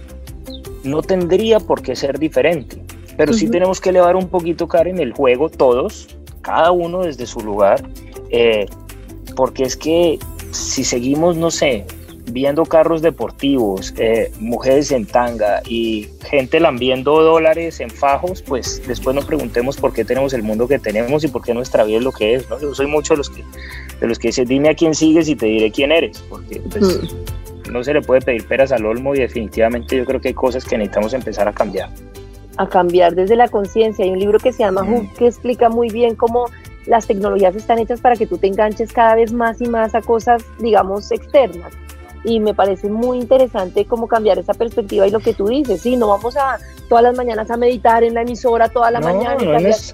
no 0.84 1.02
tendría 1.02 1.60
por 1.60 1.82
qué 1.82 1.96
ser 1.96 2.20
diferente, 2.20 2.84
pero 3.16 3.32
sí 3.32 3.50
tenemos 3.50 3.80
que 3.80 3.90
elevar 3.90 4.16
un 4.16 4.28
poquito, 4.28 4.68
Karen, 4.68 5.00
el 5.00 5.14
juego 5.14 5.50
todos, 5.50 6.08
cada 6.42 6.72
uno 6.72 7.04
desde 7.04 7.26
su 7.26 7.40
lugar, 7.40 7.82
eh, 8.30 8.66
porque 9.36 9.64
es 9.64 9.78
que 9.78 10.20
si 10.52 10.84
seguimos, 10.84 11.38
no 11.38 11.50
sé, 11.50 11.86
viendo 12.32 12.66
carros 12.66 13.02
deportivos, 13.02 13.94
eh, 13.98 14.32
mujeres 14.40 14.92
en 14.92 15.06
tanga 15.06 15.62
y 15.68 16.10
gente 16.30 16.60
lambiendo 16.60 17.22
dólares 17.22 17.80
en 17.80 17.90
fajos, 17.90 18.42
pues 18.42 18.82
después 18.88 19.16
nos 19.16 19.26
preguntemos 19.26 19.78
por 19.78 19.94
qué 19.94 20.04
tenemos 20.04 20.34
el 20.34 20.44
mundo 20.44 20.68
que 20.68 20.80
tenemos 20.80 21.24
y 21.24 21.28
por 21.28 21.44
qué 21.44 21.54
nuestra 21.54 21.84
vida 21.84 21.98
es 21.98 22.04
lo 22.04 22.12
que 22.12 22.36
es. 22.36 22.50
¿no? 22.50 22.60
Yo 22.60 22.74
soy 22.74 22.88
mucho 22.88 23.14
de 23.14 23.18
los 23.18 23.30
que, 23.30 23.44
de 24.00 24.08
los 24.08 24.20
que 24.20 24.30
dicen, 24.30 24.48
dime 24.48 24.70
a 24.70 24.76
quién 24.76 24.96
sigues 24.96 25.30
y 25.30 25.36
te 25.36 25.46
diré 25.46 25.72
quién 25.72 25.92
eres, 25.92 26.24
porque 26.30 26.62
pues, 26.72 26.84
mm. 26.84 27.72
no 27.72 27.84
se 27.84 27.94
le 27.94 28.02
puede 28.02 28.22
pedir 28.22 28.48
peras 28.48 28.72
al 28.72 28.86
olmo 28.86 29.14
y 29.14 29.20
definitivamente 29.20 29.96
yo 29.96 30.06
creo 30.06 30.20
que 30.20 30.30
hay 30.30 30.34
cosas 30.34 30.66
que 30.66 30.78
necesitamos 30.78 31.14
empezar 31.14 31.48
a 31.48 31.54
cambiar. 31.54 31.90
A 32.58 32.68
cambiar 32.68 33.14
desde 33.16 33.36
la 33.36 33.50
conciencia. 33.50 34.06
Hay 34.06 34.12
un 34.12 34.20
libro 34.20 34.40
que 34.40 34.52
se 34.52 34.64
llama 34.64 34.84
mm. 34.84 35.14
que 35.14 35.28
explica 35.28 35.70
muy 35.70 35.90
bien 35.90 36.16
cómo 36.16 36.46
las 36.88 37.08
tecnologías 37.08 37.56
están 37.56 37.80
hechas 37.80 38.00
para 38.00 38.16
que 38.16 38.28
tú 38.28 38.38
te 38.38 38.48
enganches 38.48 38.94
cada 38.94 39.16
vez 39.16 39.34
más 39.34 39.60
y 39.60 39.66
más 39.66 39.96
a 39.96 40.02
cosas, 40.02 40.44
digamos, 40.60 41.12
externas 41.12 41.74
y 42.26 42.40
me 42.40 42.54
parece 42.54 42.90
muy 42.90 43.20
interesante 43.20 43.86
cómo 43.86 44.08
cambiar 44.08 44.40
esa 44.40 44.54
perspectiva 44.54 45.08
y 45.08 45.12
lo 45.12 45.20
que 45.20 45.34
tú 45.34 45.48
dices, 45.48 45.82
sí, 45.82 45.96
no 45.96 46.08
vamos 46.10 46.36
a 46.36 46.58
todas 46.90 47.04
las 47.04 47.16
mañanas 47.16 47.50
a 47.52 47.58
meditar 47.58 48.04
en 48.04 48.14
la 48.16 48.22
emisora 48.22 48.70
toda 48.70 48.92
la 48.92 49.00
mañana, 49.00 49.38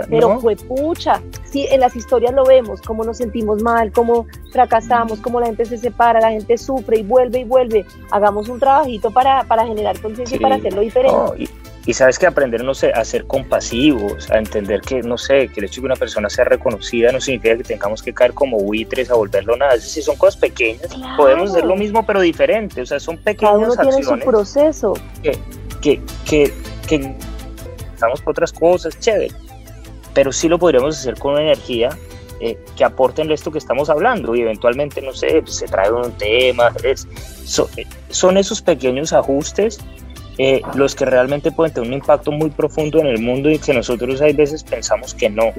pero 0.09 0.39
fue 0.39 0.55
pucha, 0.55 1.21
sí, 1.43 1.67
en 1.69 1.79
las 1.81 1.95
historias 1.95 2.33
lo 2.33 2.43
vemos, 2.43 2.81
cómo 2.81 3.03
nos 3.03 3.17
sentimos 3.17 3.61
mal, 3.61 3.91
cómo 3.91 4.25
fracasamos, 4.51 5.19
cómo 5.19 5.39
la 5.39 5.47
gente 5.47 5.65
se 5.65 5.77
separa, 5.77 6.19
la 6.19 6.31
gente 6.31 6.57
sufre 6.57 6.99
y 6.99 7.03
vuelve 7.03 7.39
y 7.39 7.43
vuelve, 7.43 7.85
hagamos 8.11 8.49
un 8.49 8.59
trabajito 8.59 9.11
para, 9.11 9.43
para 9.43 9.65
generar 9.65 9.99
conciencia 9.99 10.37
y 10.37 10.39
para 10.39 10.55
hacerlo 10.55 10.81
diferente. 10.81 11.43
Y 11.43 11.49
sabes 11.93 12.19
que 12.19 12.27
aprender, 12.27 12.63
no 12.63 12.73
sé, 12.73 12.91
a 12.91 13.03
ser 13.03 13.25
compasivos, 13.25 14.29
a 14.29 14.37
entender 14.37 14.81
que, 14.81 15.01
no 15.01 15.17
sé, 15.17 15.47
que 15.47 15.59
el 15.59 15.65
hecho 15.65 15.75
de 15.75 15.81
que 15.81 15.85
una 15.87 15.95
persona 15.95 16.29
sea 16.29 16.45
reconocida 16.45 17.11
no 17.11 17.19
significa 17.19 17.57
que 17.57 17.63
tengamos 17.63 18.03
que 18.03 18.13
caer 18.13 18.33
como 18.33 18.57
buitres 18.57 19.09
a 19.09 19.15
volverlo 19.15 19.55
nada. 19.57 19.73
Es 19.75 19.83
decir, 19.83 20.03
son 20.03 20.15
cosas 20.15 20.39
pequeñas, 20.39 20.87
podemos 21.17 21.51
hacer 21.51 21.65
lo 21.65 21.75
mismo 21.75 22.05
pero 22.05 22.21
diferente, 22.21 22.81
o 22.81 22.85
sea, 22.85 22.99
son 22.99 23.17
pequeñas 23.17 23.53
Cada 23.53 23.63
uno 23.63 23.73
acciones. 23.73 24.07
Tiene 24.07 24.21
su 24.21 24.29
proceso. 24.29 24.93
Que, 25.23 25.37
que, 25.81 26.01
que, 26.25 26.53
que 26.87 27.15
estamos 27.93 28.21
por 28.21 28.31
otras 28.31 28.53
cosas, 28.53 28.99
chévere. 28.99 29.31
pero 30.13 30.31
sí 30.31 30.47
lo 30.47 30.59
podríamos 30.59 30.97
hacer 30.97 31.17
con 31.17 31.33
una 31.33 31.41
energía 31.41 31.89
eh, 32.39 32.57
que 32.75 32.83
aporten 32.83 33.31
esto 33.31 33.51
que 33.51 33.59
estamos 33.59 33.89
hablando 33.89 34.35
y 34.35 34.41
eventualmente, 34.41 35.01
no 35.01 35.13
sé, 35.13 35.43
se 35.45 35.67
trae 35.67 35.91
un 35.91 36.11
tema. 36.13 36.73
Es, 36.83 37.07
eh, 37.77 37.85
son 38.09 38.37
esos 38.37 38.61
pequeños 38.63 39.13
ajustes 39.13 39.79
eh, 40.43 40.59
los 40.73 40.95
que 40.95 41.05
realmente 41.05 41.51
pueden 41.51 41.71
tener 41.71 41.87
un 41.87 41.93
impacto 41.93 42.31
muy 42.31 42.49
profundo 42.49 42.97
en 42.97 43.05
el 43.05 43.19
mundo 43.19 43.51
y 43.51 43.59
que 43.59 43.75
nosotros 43.75 44.21
hay 44.21 44.33
veces 44.33 44.63
pensamos 44.63 45.13
que 45.13 45.29
no. 45.29 45.53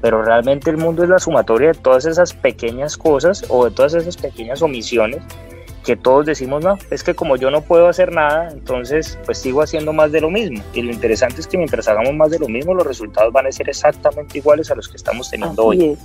Pero 0.00 0.22
realmente 0.22 0.70
el 0.70 0.76
mundo 0.76 1.02
es 1.02 1.08
la 1.08 1.18
sumatoria 1.18 1.72
de 1.72 1.74
todas 1.74 2.04
esas 2.04 2.32
pequeñas 2.32 2.96
cosas 2.96 3.44
o 3.48 3.64
de 3.64 3.72
todas 3.72 3.94
esas 3.94 4.16
pequeñas 4.16 4.62
omisiones 4.62 5.20
que 5.84 5.96
todos 5.96 6.26
decimos, 6.26 6.62
no, 6.62 6.78
es 6.90 7.02
que 7.02 7.14
como 7.14 7.36
yo 7.36 7.50
no 7.50 7.62
puedo 7.62 7.88
hacer 7.88 8.12
nada, 8.12 8.48
entonces 8.50 9.18
pues 9.24 9.38
sigo 9.38 9.62
haciendo 9.62 9.92
más 9.92 10.12
de 10.12 10.20
lo 10.20 10.30
mismo. 10.30 10.62
Y 10.74 10.82
lo 10.82 10.92
interesante 10.92 11.40
es 11.40 11.46
que 11.46 11.56
mientras 11.56 11.88
hagamos 11.88 12.14
más 12.14 12.30
de 12.30 12.38
lo 12.38 12.48
mismo, 12.48 12.74
los 12.74 12.86
resultados 12.86 13.32
van 13.32 13.46
a 13.46 13.52
ser 13.52 13.68
exactamente 13.68 14.38
iguales 14.38 14.70
a 14.70 14.74
los 14.74 14.88
que 14.88 14.96
estamos 14.96 15.30
teniendo 15.30 15.64
hoy. 15.64 15.96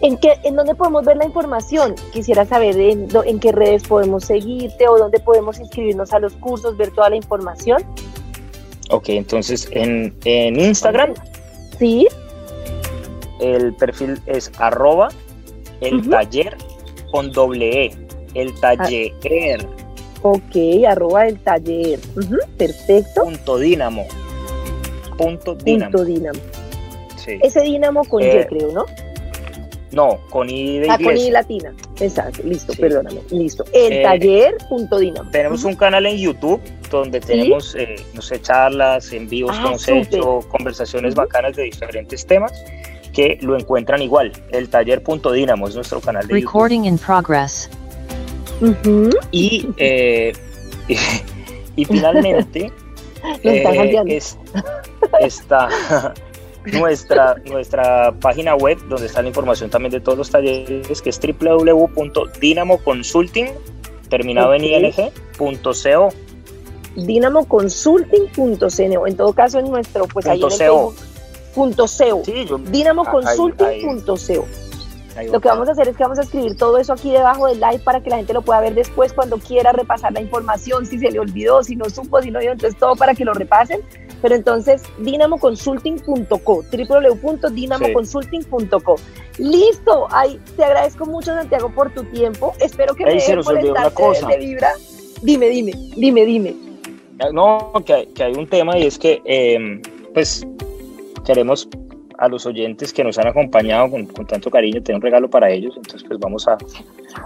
¿En, 0.00 0.16
qué, 0.18 0.34
¿En 0.44 0.56
dónde 0.56 0.74
podemos 0.74 1.04
ver 1.04 1.16
la 1.16 1.24
información? 1.24 1.94
Quisiera 2.12 2.44
saber 2.44 2.78
en, 2.78 3.08
en, 3.24 3.40
qué 3.40 3.52
redes 3.52 3.82
podemos 3.84 4.24
seguirte 4.24 4.86
o 4.88 4.98
dónde 4.98 5.18
podemos 5.18 5.58
inscribirnos 5.58 6.12
a 6.12 6.18
los 6.18 6.34
cursos, 6.34 6.76
ver 6.76 6.90
toda 6.90 7.10
la 7.10 7.16
información. 7.16 7.82
Ok, 8.90 9.08
entonces 9.10 9.68
en, 9.72 10.14
en 10.24 10.60
Instagram. 10.60 11.14
Sí. 11.78 12.06
El 13.40 13.74
perfil 13.74 14.20
es 14.26 14.52
arroba 14.58 15.08
el 15.80 16.08
taller 16.08 16.56
con 17.10 17.32
doble 17.32 17.86
E 17.86 18.03
el 18.34 18.54
taller. 18.60 19.66
Ok, 20.22 20.56
arroba 20.88 21.26
el 21.26 21.38
taller. 21.40 21.98
perfecto. 22.56 23.24
Punto 23.24 23.58
Dínamo. 23.58 24.06
Punto 25.18 25.54
Dínamo. 25.54 25.90
Punto 25.90 26.04
Dínamo. 26.04 26.40
Sí. 27.16 27.38
Ese 27.42 27.60
Dínamo 27.60 28.04
con 28.04 28.22
Y, 28.22 28.26
eh, 28.26 28.46
creo, 28.48 28.72
¿no? 28.72 28.86
No, 29.92 30.18
con 30.30 30.50
I 30.50 30.80
de 30.80 30.90
ah, 30.90 30.98
con 31.02 31.16
I 31.16 31.30
latina. 31.30 31.72
Exacto, 32.00 32.42
listo, 32.42 32.72
perdóname. 32.74 33.20
Listo. 33.30 33.64
El 33.72 33.92
eh, 33.92 34.02
taller 34.02 34.56
punto 34.68 34.98
Dínamo. 34.98 35.30
Tenemos 35.30 35.62
un 35.64 35.76
canal 35.76 36.04
en 36.06 36.16
YouTube 36.16 36.60
donde 36.90 37.20
tenemos, 37.20 37.74
eh, 37.76 37.94
no 38.12 38.20
sé, 38.20 38.40
charlas, 38.40 39.12
envíos 39.12 39.52
ah, 39.54 39.60
que 39.62 39.68
hemos 39.68 39.88
hecho, 39.88 40.40
conversaciones 40.48 41.14
bacanas 41.14 41.54
de 41.54 41.64
diferentes 41.64 42.26
temas 42.26 42.52
que 43.12 43.38
lo 43.42 43.56
encuentran 43.56 44.02
igual. 44.02 44.32
El 44.50 44.68
taller 44.68 45.02
punto 45.02 45.32
Dínamo 45.32 45.68
es 45.68 45.74
nuestro 45.76 46.00
canal 46.00 46.26
de 46.26 46.34
Recording 46.34 46.84
in 46.84 46.98
progress. 46.98 47.70
Eh, 48.60 50.32
y, 50.88 50.90
y, 51.76 51.84
finalmente 51.84 52.72
eh, 53.42 54.04
es, 54.06 54.38
está 55.20 55.68
nuestra, 56.72 57.36
nuestra 57.44 58.14
página 58.20 58.54
web 58.54 58.78
donde 58.88 59.06
está 59.06 59.20
la 59.22 59.28
información 59.28 59.70
también 59.70 59.92
de 59.92 60.00
todos 60.00 60.18
los 60.18 60.30
talleres 60.30 61.00
que 61.02 61.10
es 61.10 61.20
www.dinamoconsulting 61.20 63.48
terminado 64.08 64.54
en 64.54 64.64
ing.co 64.64 66.08
dinamoconsulting.co 66.96 69.06
en 69.06 69.16
todo 69.16 69.32
caso 69.32 69.58
en 69.58 69.68
nuestro 69.70 70.06
pues 70.06 70.26
ahí 70.26 70.40
en 70.40 70.62
el 70.62 70.70
punto 71.54 71.86
.co 71.86 72.22
dinamoconsulting.co 72.70 74.46
lo 75.30 75.40
que 75.40 75.48
vamos 75.48 75.68
a 75.68 75.72
hacer 75.72 75.88
es 75.88 75.96
que 75.96 76.02
vamos 76.02 76.18
a 76.18 76.22
escribir 76.22 76.56
todo 76.56 76.78
eso 76.78 76.92
aquí 76.92 77.10
debajo 77.10 77.46
del 77.46 77.60
live 77.60 77.80
para 77.84 78.02
que 78.02 78.10
la 78.10 78.16
gente 78.16 78.32
lo 78.32 78.42
pueda 78.42 78.60
ver 78.60 78.74
después 78.74 79.12
cuando 79.12 79.38
quiera 79.38 79.72
repasar 79.72 80.12
la 80.12 80.20
información, 80.20 80.86
si 80.86 80.98
se 80.98 81.10
le 81.10 81.20
olvidó, 81.20 81.62
si 81.62 81.76
no 81.76 81.88
supo, 81.88 82.20
si 82.22 82.30
no 82.30 82.40
dio, 82.40 82.52
entonces 82.52 82.78
todo 82.78 82.96
para 82.96 83.14
que 83.14 83.24
lo 83.24 83.34
repasen. 83.34 83.80
Pero 84.22 84.36
entonces, 84.36 84.82
dinamoconsulting.co, 84.98 86.64
www.dinamoconsulting.co. 86.72 88.96
Listo, 89.38 90.06
ahí 90.10 90.40
te 90.56 90.64
agradezco 90.64 91.06
mucho 91.06 91.34
Santiago 91.34 91.70
por 91.70 91.92
tu 91.92 92.04
tiempo. 92.04 92.54
Espero 92.58 92.94
que 92.94 93.04
me 93.04 93.14
dejes 93.14 93.44
molestarte 93.44 94.02
de 94.28 94.38
Vibra. 94.38 94.72
Dime, 95.22 95.48
dime, 95.48 95.72
dime, 95.96 96.24
dime. 96.24 96.56
No, 97.32 97.72
que, 97.84 98.08
que 98.14 98.24
hay 98.24 98.32
un 98.32 98.48
tema 98.48 98.78
y 98.78 98.86
es 98.86 98.98
que, 98.98 99.20
eh, 99.24 99.80
pues, 100.14 100.46
queremos 101.24 101.68
a 102.18 102.28
los 102.28 102.46
oyentes 102.46 102.92
que 102.92 103.04
nos 103.04 103.18
han 103.18 103.26
acompañado 103.26 103.90
con, 103.90 104.06
tanto 104.26 104.50
cariño, 104.50 104.82
tengo 104.82 104.98
un 104.98 105.02
regalo 105.02 105.28
para 105.28 105.50
ellos, 105.50 105.74
entonces 105.76 106.04
pues 106.06 106.18
vamos 106.18 106.46
a, 106.48 106.56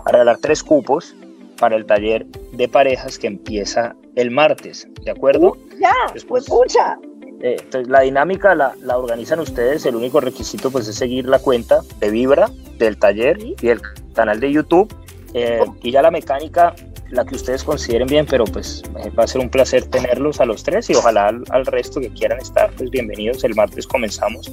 regalar 0.06 0.38
tres 0.38 0.62
cupos 0.62 1.14
para 1.58 1.76
el 1.76 1.86
taller 1.86 2.26
de 2.52 2.68
parejas 2.68 3.18
que 3.18 3.26
empieza 3.26 3.96
el 4.16 4.30
martes, 4.30 4.88
¿de 5.04 5.10
acuerdo? 5.10 5.56
Ya, 5.80 5.92
pues 6.10 6.24
pucha. 6.24 6.98
Eh, 7.40 7.56
entonces 7.60 7.88
la 7.88 8.00
dinámica 8.00 8.54
la, 8.54 8.74
la, 8.82 8.98
organizan 8.98 9.38
ustedes, 9.38 9.86
el 9.86 9.94
único 9.94 10.20
requisito 10.20 10.70
pues 10.70 10.88
es 10.88 10.96
seguir 10.96 11.26
la 11.26 11.38
cuenta 11.38 11.82
de 12.00 12.10
Vibra 12.10 12.50
del 12.78 12.98
taller 12.98 13.38
y 13.40 13.68
el 13.68 13.80
canal 14.12 14.40
de 14.40 14.50
YouTube 14.50 14.92
eh, 15.34 15.60
oh. 15.64 15.76
y 15.82 15.90
ya 15.90 16.02
la 16.02 16.10
mecánica 16.10 16.74
la 17.10 17.24
que 17.24 17.34
ustedes 17.34 17.64
consideren 17.64 18.06
bien, 18.06 18.26
pero 18.26 18.44
pues 18.44 18.82
eh, 18.98 19.10
va 19.10 19.24
a 19.24 19.26
ser 19.26 19.40
un 19.40 19.48
placer 19.48 19.86
tenerlos 19.86 20.40
a 20.40 20.44
los 20.44 20.62
tres 20.62 20.90
y 20.90 20.94
ojalá 20.94 21.28
al, 21.50 21.66
resto 21.66 22.00
que 22.00 22.10
quieran 22.10 22.38
estar, 22.38 22.70
pues 22.76 22.90
bienvenidos. 22.90 23.44
El 23.44 23.54
martes 23.54 23.86
comenzamos 23.86 24.52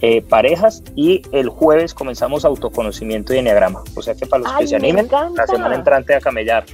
eh, 0.00 0.22
parejas 0.22 0.82
y 0.94 1.22
el 1.32 1.48
jueves 1.48 1.94
comenzamos 1.94 2.44
autoconocimiento 2.44 3.34
y 3.34 3.38
enneagrama. 3.38 3.82
O 3.96 4.02
sea 4.02 4.14
que 4.14 4.26
para 4.26 4.44
los 4.44 4.52
que 4.52 4.66
se 4.68 4.76
animen, 4.76 5.08
la 5.36 5.46
semana 5.46 5.74
entrante 5.74 6.14
a 6.14 6.20
camellar. 6.20 6.64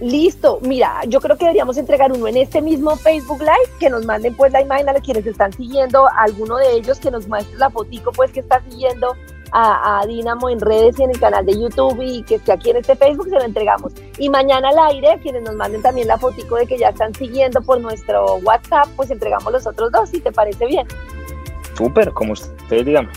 Listo, 0.00 0.58
mira, 0.62 1.02
yo 1.06 1.20
creo 1.20 1.36
que 1.36 1.44
deberíamos 1.44 1.76
entregar 1.76 2.12
uno 2.12 2.26
en 2.26 2.36
este 2.36 2.60
mismo 2.60 2.96
Facebook 2.96 3.40
Live, 3.40 3.78
que 3.78 3.88
nos 3.88 4.04
manden 4.04 4.34
pues 4.34 4.52
la 4.52 4.60
imagen 4.60 4.88
a 4.88 4.94
quienes 4.94 5.24
están 5.26 5.52
siguiendo, 5.52 6.08
alguno 6.18 6.56
de 6.56 6.72
ellos 6.72 6.98
que 6.98 7.10
nos 7.10 7.28
muestre 7.28 7.56
la 7.58 7.70
fotico 7.70 8.10
pues 8.12 8.32
que 8.32 8.40
está 8.40 8.60
siguiendo 8.68 9.14
a, 9.54 10.00
a, 10.00 10.06
Dinamo 10.06 10.50
en 10.50 10.60
redes 10.60 10.98
y 10.98 11.04
en 11.04 11.10
el 11.10 11.20
canal 11.20 11.46
de 11.46 11.58
YouTube 11.58 12.02
y 12.02 12.22
que 12.24 12.34
esté 12.34 12.52
aquí 12.52 12.70
en 12.70 12.78
este 12.78 12.96
Facebook, 12.96 13.28
se 13.28 13.36
lo 13.36 13.42
entregamos. 13.42 13.92
Y 14.18 14.28
mañana 14.28 14.68
al 14.70 14.78
aire, 14.90 15.18
quienes 15.22 15.42
nos 15.42 15.54
manden 15.54 15.80
también 15.80 16.08
la 16.08 16.18
fotico 16.18 16.56
de 16.56 16.66
que 16.66 16.76
ya 16.76 16.88
están 16.88 17.14
siguiendo 17.14 17.62
por 17.62 17.80
nuestro 17.80 18.36
WhatsApp, 18.38 18.88
pues 18.96 19.10
entregamos 19.10 19.52
los 19.52 19.66
otros 19.66 19.92
dos, 19.92 20.10
si 20.10 20.20
te 20.20 20.32
parece 20.32 20.66
bien. 20.66 20.86
Súper, 21.76 22.12
como 22.12 22.32
ustedes 22.32 22.84
digan. 22.84 23.08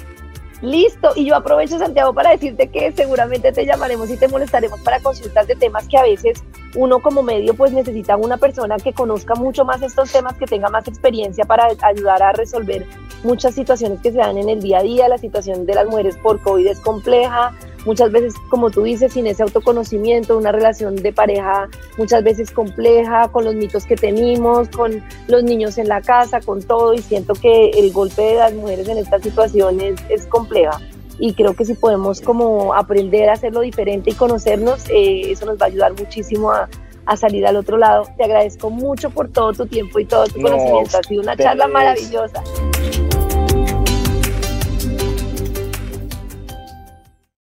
Listo, 0.61 1.11
y 1.15 1.25
yo 1.25 1.35
aprovecho 1.35 1.77
Santiago 1.77 2.13
para 2.13 2.31
decirte 2.31 2.69
que 2.69 2.91
seguramente 2.91 3.51
te 3.51 3.65
llamaremos 3.65 4.09
y 4.09 4.17
te 4.17 4.27
molestaremos 4.27 4.79
para 4.81 4.99
consultas 4.99 5.47
de 5.47 5.55
temas 5.55 5.87
que 5.87 5.97
a 5.97 6.01
veces 6.01 6.43
uno 6.75 6.99
como 6.99 7.21
medio 7.21 7.53
pues 7.53 7.71
necesita 7.71 8.17
una 8.17 8.37
persona 8.37 8.77
que 8.77 8.91
conozca 8.91 9.35
mucho 9.35 9.65
más 9.65 9.83
estos 9.83 10.11
temas, 10.11 10.33
que 10.35 10.47
tenga 10.47 10.69
más 10.69 10.87
experiencia 10.87 11.45
para 11.45 11.67
ayudar 11.83 12.23
a 12.23 12.31
resolver 12.31 12.87
muchas 13.23 13.53
situaciones 13.53 13.99
que 14.01 14.11
se 14.11 14.17
dan 14.17 14.37
en 14.39 14.49
el 14.49 14.59
día 14.59 14.79
a 14.79 14.83
día. 14.83 15.07
La 15.07 15.19
situación 15.19 15.67
de 15.67 15.75
las 15.75 15.85
mujeres 15.85 16.17
por 16.17 16.41
COVID 16.41 16.65
es 16.65 16.79
compleja, 16.79 17.53
muchas 17.87 18.11
veces, 18.11 18.33
como 18.49 18.69
tú 18.69 18.83
dices, 18.83 19.13
sin 19.13 19.25
ese 19.27 19.41
autoconocimiento, 19.43 20.37
una 20.37 20.51
relación 20.51 20.97
de 20.97 21.13
pareja 21.13 21.69
muchas 21.97 22.21
veces 22.21 22.51
compleja, 22.51 23.29
con 23.29 23.45
los 23.45 23.55
mitos 23.55 23.85
que 23.85 23.95
tenemos, 23.95 24.67
con 24.67 25.01
los 25.27 25.43
niños 25.43 25.77
en 25.77 25.87
la 25.87 26.01
casa, 26.01 26.41
con 26.41 26.61
todo, 26.61 26.93
y 26.93 26.99
siento 26.99 27.33
que 27.33 27.69
el 27.69 27.91
golpe 27.93 28.21
de 28.21 28.35
las 28.35 28.53
mujeres 28.53 28.87
en 28.89 28.97
esta 28.97 29.19
situación 29.19 29.79
es, 29.81 30.27
compleja. 30.27 30.79
Y 31.17 31.33
creo 31.33 31.55
que 31.55 31.63
si 31.63 31.73
podemos 31.73 32.21
como 32.21 32.73
aprender 32.73 33.29
a 33.29 33.33
hacerlo 33.33 33.61
diferente 33.61 34.11
y 34.11 34.13
conocernos, 34.13 34.83
eh, 34.89 35.31
eso 35.31 35.45
nos 35.45 35.57
va 35.57 35.65
a 35.65 35.69
ayudar 35.69 35.93
muchísimo 35.93 36.51
a, 36.51 36.67
salir 37.15 37.47
al 37.47 37.55
otro 37.55 37.77
lado. 37.77 38.05
Te 38.17 38.25
agradezco 38.25 38.69
mucho 38.69 39.09
por 39.09 39.29
todo 39.29 39.53
tu 39.53 39.65
tiempo 39.65 39.97
y 39.97 40.05
todo 40.05 40.25
tu 40.25 40.41
conocimiento. 40.41 40.97
Ha 40.97 41.03
sido 41.03 41.21
una 41.21 41.37
charla 41.37 41.65
maravillosa. 41.69 42.43